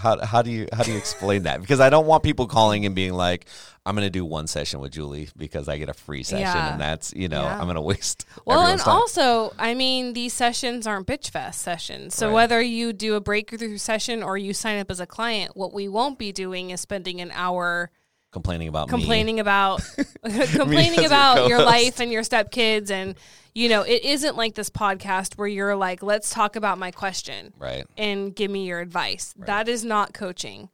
How 0.00 0.24
how 0.24 0.42
do 0.42 0.50
you 0.50 0.66
how 0.72 0.82
do 0.82 0.92
you 0.92 0.98
explain 0.98 1.42
that? 1.44 1.60
Because 1.60 1.80
I 1.80 1.90
don't 1.90 2.06
want 2.06 2.22
people 2.22 2.46
calling 2.46 2.86
and 2.86 2.94
being 2.94 3.12
like, 3.12 3.46
I'm 3.86 3.94
going 3.94 4.06
to 4.06 4.10
do 4.10 4.24
one 4.24 4.46
session 4.46 4.80
with 4.80 4.92
Julie 4.92 5.28
because 5.36 5.68
I 5.68 5.78
get 5.78 5.88
a 5.88 5.94
free 5.94 6.22
session, 6.22 6.40
Yeah. 6.42 6.72
and 6.72 6.80
that's 6.80 7.12
you 7.14 7.28
know 7.28 7.42
Yeah. 7.42 7.56
I'm 7.58 7.64
going 7.64 7.74
to 7.76 7.80
waste. 7.82 8.24
Well, 8.46 8.60
and 8.66 8.80
time. 8.80 8.96
also, 8.96 9.52
I 9.58 9.74
mean, 9.74 10.12
these 10.14 10.32
sessions 10.32 10.86
aren't 10.86 11.06
bitch 11.06 11.30
fest 11.30 11.60
sessions. 11.62 12.14
So 12.14 12.26
Right. 12.28 12.34
whether 12.34 12.60
you 12.62 12.92
do 12.92 13.14
a 13.14 13.20
breakthrough 13.20 13.76
session 13.78 14.22
or 14.22 14.36
you 14.38 14.52
sign 14.54 14.78
up 14.80 14.90
as 14.90 15.00
a 15.00 15.06
client, 15.06 15.56
what 15.56 15.72
we 15.74 15.88
won't 15.88 16.18
be 16.18 16.32
doing 16.32 16.70
is 16.70 16.80
spending 16.80 17.20
an 17.20 17.30
hour 17.34 17.90
complaining 18.32 18.68
about 18.68 18.86
me. 18.88 18.90
complaining 18.90 19.40
about 19.40 19.82
complaining 20.52 21.04
about 21.04 21.48
your 21.48 21.62
life 21.62 22.00
and 22.00 22.10
your 22.12 22.22
stepkids 22.22 22.90
and 22.90 23.14
you 23.54 23.68
know, 23.68 23.82
it 23.82 24.04
isn't 24.04 24.36
like 24.36 24.54
this 24.54 24.70
podcast 24.70 25.36
where 25.36 25.48
you're 25.48 25.76
like, 25.76 26.02
let's 26.02 26.30
talk 26.30 26.56
about 26.56 26.78
my 26.78 26.90
question 26.90 27.52
right? 27.58 27.86
and 27.96 28.34
give 28.34 28.50
me 28.50 28.66
your 28.66 28.80
advice. 28.80 29.34
That 29.38 29.68
is 29.68 29.84
not 29.84 30.14
coaching. 30.14 30.68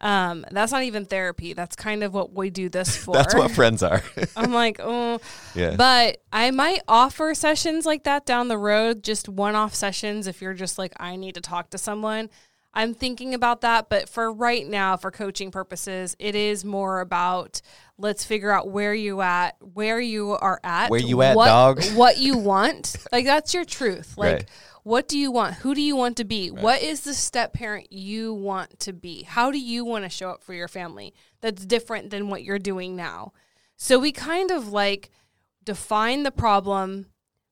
Um, 0.00 0.46
that's 0.52 0.70
not 0.70 0.84
even 0.84 1.06
therapy. 1.06 1.54
That's 1.54 1.74
kind 1.74 2.04
of 2.04 2.14
what 2.14 2.32
we 2.32 2.50
do 2.50 2.68
this 2.68 2.96
for. 2.96 3.14
That's 3.14 3.34
what 3.34 3.50
friends 3.50 3.82
are. 3.82 4.02
I'm 4.36 4.52
like, 4.52 4.78
oh, 4.80 5.20
yeah. 5.56 5.74
but 5.74 6.18
I 6.32 6.52
might 6.52 6.82
offer 6.86 7.34
sessions 7.34 7.84
like 7.84 8.04
that 8.04 8.24
down 8.24 8.46
the 8.46 8.58
road, 8.58 9.02
just 9.02 9.28
one 9.28 9.56
off 9.56 9.74
sessions 9.74 10.28
if 10.28 10.40
you're 10.40 10.54
just 10.54 10.78
like, 10.78 10.92
I 10.98 11.16
need 11.16 11.34
to 11.34 11.40
talk 11.40 11.70
to 11.70 11.78
someone. 11.78 12.30
I'm 12.78 12.94
thinking 12.94 13.34
about 13.34 13.62
that. 13.62 13.88
But 13.88 14.08
for 14.08 14.32
right 14.32 14.64
now, 14.64 14.96
for 14.96 15.10
coaching 15.10 15.50
purposes, 15.50 16.14
it 16.20 16.36
is 16.36 16.64
more 16.64 17.00
about 17.00 17.60
let's 17.98 18.24
figure 18.24 18.52
out 18.52 18.70
where 18.70 18.94
you 18.94 19.20
at, 19.20 19.56
where 19.60 19.98
you 20.00 20.30
are 20.30 20.60
at. 20.62 20.88
Where 20.88 21.00
you 21.00 21.20
at, 21.22 21.34
what, 21.34 21.46
dog? 21.46 21.84
What 21.94 22.18
you 22.18 22.38
want. 22.38 22.94
like 23.10 23.24
that's 23.24 23.52
your 23.52 23.64
truth. 23.64 24.16
Like 24.16 24.32
Right. 24.32 24.44
what 24.84 25.08
do 25.08 25.18
you 25.18 25.32
want? 25.32 25.56
Who 25.56 25.74
do 25.74 25.82
you 25.82 25.96
want 25.96 26.16
to 26.18 26.24
be? 26.24 26.52
What 26.52 26.80
is 26.80 27.00
the 27.00 27.14
step 27.14 27.52
parent 27.52 27.92
you 27.92 28.32
want 28.32 28.78
to 28.80 28.92
be? 28.92 29.24
How 29.24 29.50
do 29.50 29.58
you 29.58 29.84
want 29.84 30.04
to 30.04 30.08
show 30.08 30.30
up 30.30 30.44
for 30.44 30.54
your 30.54 30.68
family 30.68 31.12
that's 31.40 31.66
different 31.66 32.10
than 32.10 32.28
what 32.28 32.44
you're 32.44 32.60
doing 32.60 32.94
now? 32.94 33.32
So 33.76 33.98
we 33.98 34.12
kind 34.12 34.52
of 34.52 34.68
like 34.68 35.10
define 35.64 36.22
the 36.22 36.30
problem. 36.30 37.06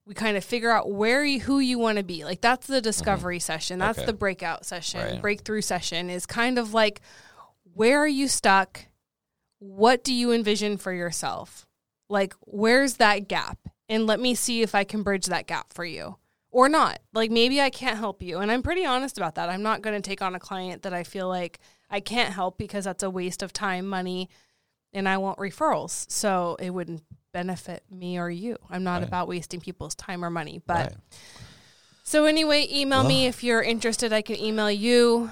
We 0.07 0.15
kind 0.15 0.37
of 0.37 0.45
figure 0.45 0.71
out 0.71 0.91
where 0.91 1.25
you, 1.25 1.41
who 1.41 1.59
you 1.59 1.79
want 1.81 1.99
to 1.99 2.05
be. 2.05 2.25
Like 2.25 2.41
that's 2.41 2.67
the 2.69 2.81
discovery 2.81 3.41
session. 3.41 3.79
That's 3.81 3.99
Mm-hmm. 3.99 4.03
Okay. 4.03 4.13
the 4.13 4.17
breakout 4.19 4.65
session. 4.65 5.01
Right. 5.01 5.21
Breakthrough 5.21 5.63
session 5.63 6.11
is 6.11 6.27
kind 6.27 6.59
of 6.59 6.73
like 6.73 7.01
where 7.75 7.99
are 7.99 8.07
you 8.09 8.29
stuck? 8.29 8.87
What 9.59 10.05
do 10.05 10.15
you 10.15 10.33
envision 10.33 10.77
for 10.77 10.93
yourself? 10.93 11.67
Like 12.09 12.35
where's 12.41 12.95
that 12.95 13.27
gap? 13.29 13.59
And 13.89 14.07
let 14.07 14.21
me 14.21 14.35
see 14.35 14.63
if 14.63 14.75
I 14.75 14.85
can 14.85 15.03
bridge 15.03 15.27
that 15.27 15.47
gap 15.47 15.73
for 15.73 15.85
you 15.85 16.17
or 16.51 16.69
not. 16.69 17.01
Like 17.13 17.31
maybe 17.31 17.61
I 17.61 17.71
can't 17.71 17.99
help 17.99 18.23
you. 18.23 18.39
And 18.39 18.51
I'm 18.51 18.63
pretty 18.63 18.85
honest 18.87 19.17
about 19.19 19.35
that. 19.37 19.49
I'm 19.49 19.63
not 19.63 19.83
going 19.83 20.01
to 20.01 20.09
take 20.09 20.23
on 20.23 20.35
a 20.35 20.41
client 20.41 20.83
that 20.83 20.95
I 20.95 21.03
feel 21.03 21.29
like 21.29 21.59
I 21.91 22.01
can't 22.01 22.33
help 22.33 22.59
because 22.59 22.85
that's 22.85 23.03
a 23.03 23.11
waste 23.11 23.43
of 23.43 23.53
time, 23.53 23.87
money, 23.89 24.29
and 24.93 25.09
I 25.09 25.19
want 25.19 25.39
referrals. 25.39 26.11
So 26.11 26.57
it 26.61 26.71
wouldn't 26.71 27.03
benefit 27.37 27.83
me 27.91 28.19
or 28.19 28.31
you. 28.31 28.57
I'm 28.71 28.83
not 28.83 29.01
Right. 29.01 29.09
about 29.09 29.29
wasting 29.29 29.61
people's 29.61 29.95
time 29.95 30.25
or 30.25 30.31
money. 30.31 30.63
But 30.67 30.77
Right. 30.87 30.95
so 32.03 32.25
anyway, 32.25 32.67
email 32.73 33.05
me 33.05 33.27
if 33.27 33.45
you're 33.45 33.61
interested. 33.63 34.11
I 34.11 34.23
can 34.23 34.37
email 34.41 34.71
you. 34.71 35.31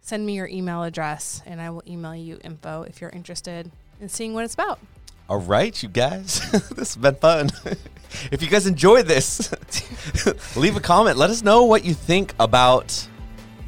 Send 0.00 0.24
me 0.24 0.34
your 0.36 0.46
email 0.46 0.84
address 0.84 1.42
and 1.44 1.60
I 1.60 1.70
will 1.70 1.82
email 1.88 2.14
you 2.14 2.38
info 2.44 2.82
if 2.82 3.00
you're 3.00 3.10
interested 3.10 3.72
in 4.00 4.08
seeing 4.08 4.32
what 4.32 4.44
it's 4.44 4.54
about. 4.54 4.78
All 5.28 5.40
right, 5.40 5.82
you 5.82 5.88
guys. 5.88 6.40
this 6.76 6.94
has 6.94 6.96
been 6.96 7.16
fun. 7.16 7.50
if 8.30 8.40
you 8.40 8.48
guys 8.48 8.68
enjoyed 8.68 9.06
this, 9.06 9.50
leave 10.56 10.76
a 10.76 10.80
comment. 10.80 11.18
Let 11.18 11.30
us 11.30 11.42
know 11.42 11.64
what 11.64 11.84
you 11.84 11.94
think 11.94 12.32
about 12.38 13.08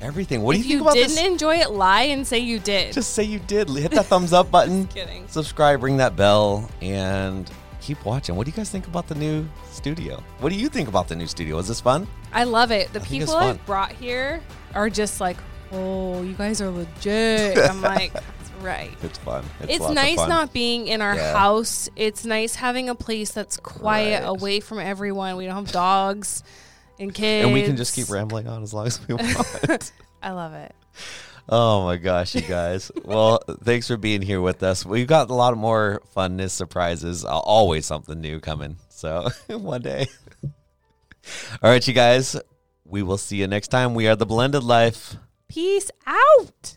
everything. 0.00 0.42
What 0.42 0.56
if 0.56 0.62
do 0.62 0.68
you 0.68 0.72
you 0.74 0.78
think 0.80 0.90
about 0.90 0.94
this? 0.94 1.10
You 1.10 1.16
didn't 1.18 1.32
enjoy 1.32 1.56
it, 1.56 1.70
lie 1.70 2.02
and 2.02 2.26
say 2.26 2.38
you 2.38 2.58
did. 2.58 2.92
Just 2.92 3.14
say 3.14 3.22
you 3.22 3.38
did. 3.40 3.68
Hit 3.70 3.90
that 3.92 4.06
thumbs 4.06 4.32
up 4.32 4.50
button. 4.56 4.86
kidding. 4.88 5.26
Subscribe, 5.28 5.82
ring 5.82 5.96
that 5.98 6.16
bell, 6.16 6.68
and 6.82 7.50
keep 7.80 8.04
watching. 8.04 8.36
What 8.36 8.44
do 8.46 8.50
you 8.50 8.56
guys 8.56 8.70
think 8.70 8.86
about 8.86 9.08
the 9.08 9.14
new 9.14 9.46
studio? 9.70 10.22
What 10.40 10.50
do 10.50 10.56
you 10.58 10.68
think 10.68 10.88
about 10.88 11.08
the 11.08 11.16
new 11.16 11.26
studio? 11.26 11.58
Is 11.58 11.68
this 11.68 11.80
fun? 11.80 12.06
I 12.32 12.44
love 12.44 12.70
it. 12.70 12.92
The 12.92 13.00
think 13.00 13.22
it's 13.22 13.30
people 13.30 13.34
fun. 13.40 13.50
I've 13.50 13.66
brought 13.66 13.92
here 13.92 14.40
are 14.74 14.90
just 14.90 15.20
like, 15.20 15.36
oh, 15.72 16.22
you 16.22 16.34
guys 16.34 16.60
are 16.60 16.70
legit. 16.70 17.58
I'm 17.58 17.80
like, 17.82 18.12
that's 18.12 18.50
right. 18.60 18.90
It's 19.02 19.18
fun. 19.18 19.44
It's, 19.60 19.70
It's 19.72 19.80
lots 19.80 19.90
of 19.90 19.94
nice 19.96 20.16
fun. 20.16 20.28
not 20.28 20.52
being 20.52 20.86
in 20.88 21.00
our 21.00 21.14
Yeah. 21.14 21.32
house. 21.36 21.88
It's 21.96 22.24
nice 22.24 22.54
having 22.56 22.88
a 22.88 22.94
place 22.94 23.30
that's 23.32 23.56
quiet, 23.56 24.22
Right. 24.22 24.28
away 24.28 24.60
from 24.60 24.78
everyone. 24.78 25.36
We 25.36 25.46
don't 25.46 25.54
have 25.56 25.72
dogs 25.72 26.42
and 27.00 27.12
kids. 27.12 27.44
and 27.46 27.52
we 27.52 27.62
can 27.62 27.76
just 27.76 27.94
keep 27.94 28.08
rambling 28.08 28.46
on 28.46 28.62
as 28.62 28.72
long 28.72 28.86
as 28.86 29.06
we 29.08 29.14
want. 29.14 29.92
I 30.22 30.30
love 30.30 30.54
it. 30.54 30.74
Oh 31.48 31.84
my 31.84 31.96
gosh, 31.96 32.36
you 32.36 32.42
guys. 32.42 32.92
well, 33.04 33.42
thanks 33.64 33.88
for 33.88 33.96
being 33.96 34.22
here 34.22 34.40
with 34.40 34.62
us. 34.62 34.86
We've 34.86 35.06
got 35.06 35.30
a 35.30 35.34
lot 35.34 35.56
more 35.56 36.00
funness, 36.14 36.50
surprises, 36.50 37.24
always 37.24 37.86
something 37.86 38.20
new 38.20 38.38
coming. 38.38 38.76
So 38.88 39.30
one 39.48 39.82
day. 39.82 40.06
All 40.44 41.70
right, 41.70 41.86
you 41.86 41.94
guys. 41.94 42.36
We 42.84 43.02
will 43.02 43.18
see 43.18 43.36
you 43.36 43.46
next 43.46 43.68
time. 43.68 43.94
We 43.94 44.06
are 44.06 44.16
the 44.16 44.26
Blended 44.26 44.62
Life. 44.62 45.16
Peace 45.48 45.90
out. 46.06 46.76